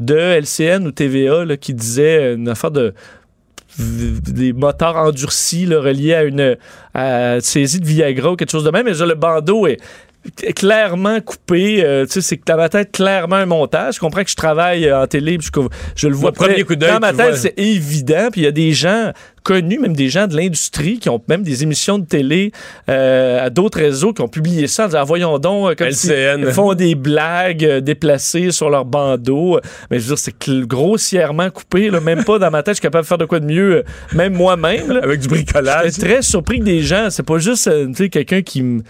[0.00, 2.94] de LCN ou TVA là, qui disait une affaire de
[3.78, 6.56] des moteurs endurcis là, reliés à une
[6.94, 8.84] à saisie de Viagra ou quelque chose de même.
[8.84, 9.78] Mais genre, le bandeau est
[10.54, 11.84] clairement coupé.
[11.84, 13.94] euh, tu sais, c'est que dans ma tête, clairement un montage.
[13.94, 15.50] Je comprends que je travaille euh, en télé, je,
[15.96, 18.28] je le vois Au premier coup d'œil, Dans ma tête, c'est évident.
[18.32, 19.12] Puis il y a des gens
[19.44, 22.52] connus, même des gens de l'industrie, qui ont même des émissions de télé
[22.90, 26.52] euh, à d'autres réseaux qui ont publié ça en disant, Ah, voyons donc, comme s'ils
[26.52, 29.58] font des blagues euh, déplacées sur leur bandeau.
[29.90, 31.90] Mais je veux dire, c'est grossièrement coupé.
[31.90, 33.84] Là, même pas dans ma tête, je suis capable de faire de quoi de mieux,
[34.12, 34.90] même moi-même.
[35.02, 35.86] Avec du bricolage.
[35.86, 37.70] Je suis très surpris que des gens, c'est pas juste
[38.10, 38.82] quelqu'un qui m-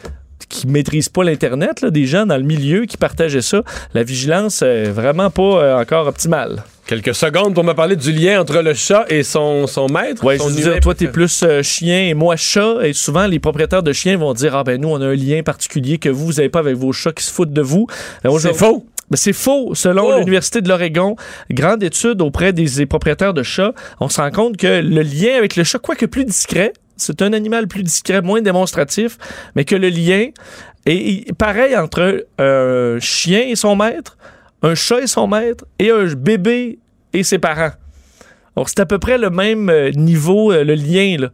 [0.49, 3.63] qui maîtrise pas l'internet, des gens dans le milieu qui partageaient ça.
[3.95, 6.65] La vigilance est vraiment pas euh, encore optimale.
[6.87, 10.23] Quelques secondes pour me parler du lien entre le chat et son, son maître.
[10.23, 12.77] Son je veux humain dire, toi, t'es plus euh, chien et moi chat.
[12.83, 15.43] Et souvent, les propriétaires de chiens vont dire Ah, ben, nous, on a un lien
[15.43, 17.87] particulier que vous, vous avez pas avec vos chats qui se foutent de vous.
[18.25, 18.87] Euh, C'est faux.
[19.11, 19.75] Ben, c'est faux.
[19.75, 20.19] Selon Oh.
[20.19, 21.17] l'Université de l'Oregon,
[21.51, 25.37] grande étude auprès des, des propriétaires de chats, on se rend compte que le lien
[25.37, 29.19] avec le chat, quoique plus discret, c'est un animal plus discret, moins démonstratif,
[29.55, 30.29] mais que le lien
[30.87, 34.17] est pareil entre un chien et son maître,
[34.63, 36.79] un chat et son maître, et un bébé
[37.13, 37.73] et ses parents.
[38.67, 41.29] C'est à peu près le même euh, niveau, euh, le lien, là.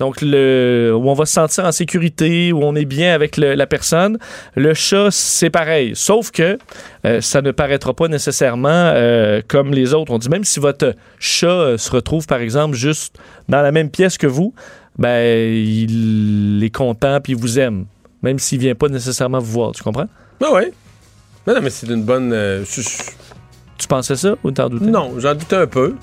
[0.00, 3.66] Donc, le, où on va se sentir en sécurité, où on est bien avec la
[3.66, 4.18] personne.
[4.56, 5.92] Le chat, c'est pareil.
[5.94, 6.58] Sauf que
[7.04, 10.10] euh, ça ne paraîtra pas nécessairement euh, comme les autres.
[10.10, 13.18] On dit même si votre chat euh, se retrouve, par exemple, juste
[13.50, 14.54] dans la même pièce que vous,
[14.98, 17.86] ben, il est content puis il vous aime.
[18.22, 19.72] Même s'il vient pas nécessairement vous voir.
[19.72, 20.06] Tu comprends?
[20.42, 20.72] Ah ouais.
[21.46, 22.32] Non, non, mais c'est une bonne.
[22.32, 22.88] euh, je- je-
[23.78, 24.84] Tu pensais ça ou t'en doutais?
[24.84, 25.94] Non, j'en doute un peu.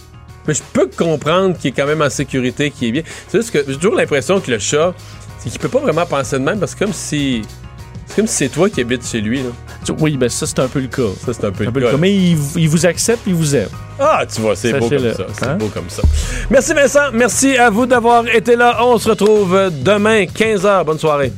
[0.47, 3.03] Mais je peux comprendre qu'il est quand même en sécurité, qu'il est bien.
[3.27, 4.93] C'est juste que j'ai toujours l'impression que le chat,
[5.39, 7.43] c'est qu'il peut pas vraiment penser de même parce que comme si.
[8.07, 9.43] C'est comme si c'est toi qui habites chez lui.
[9.43, 9.49] Là.
[9.99, 11.01] Oui, ben ça, c'est un peu le cas.
[11.25, 11.97] Ça, c'est un peu Un le peu le cas.
[11.97, 13.69] Mais il, il vous accepte il vous aime.
[13.99, 15.25] Ah, tu vois, c'est beau comme ça.
[15.33, 15.55] C'est Hein?
[15.55, 16.01] beau comme ça.
[16.49, 17.11] Merci Vincent.
[17.13, 18.77] Merci à vous d'avoir été là.
[18.83, 20.83] On se retrouve demain, 15h.
[20.85, 21.31] Bonne soirée.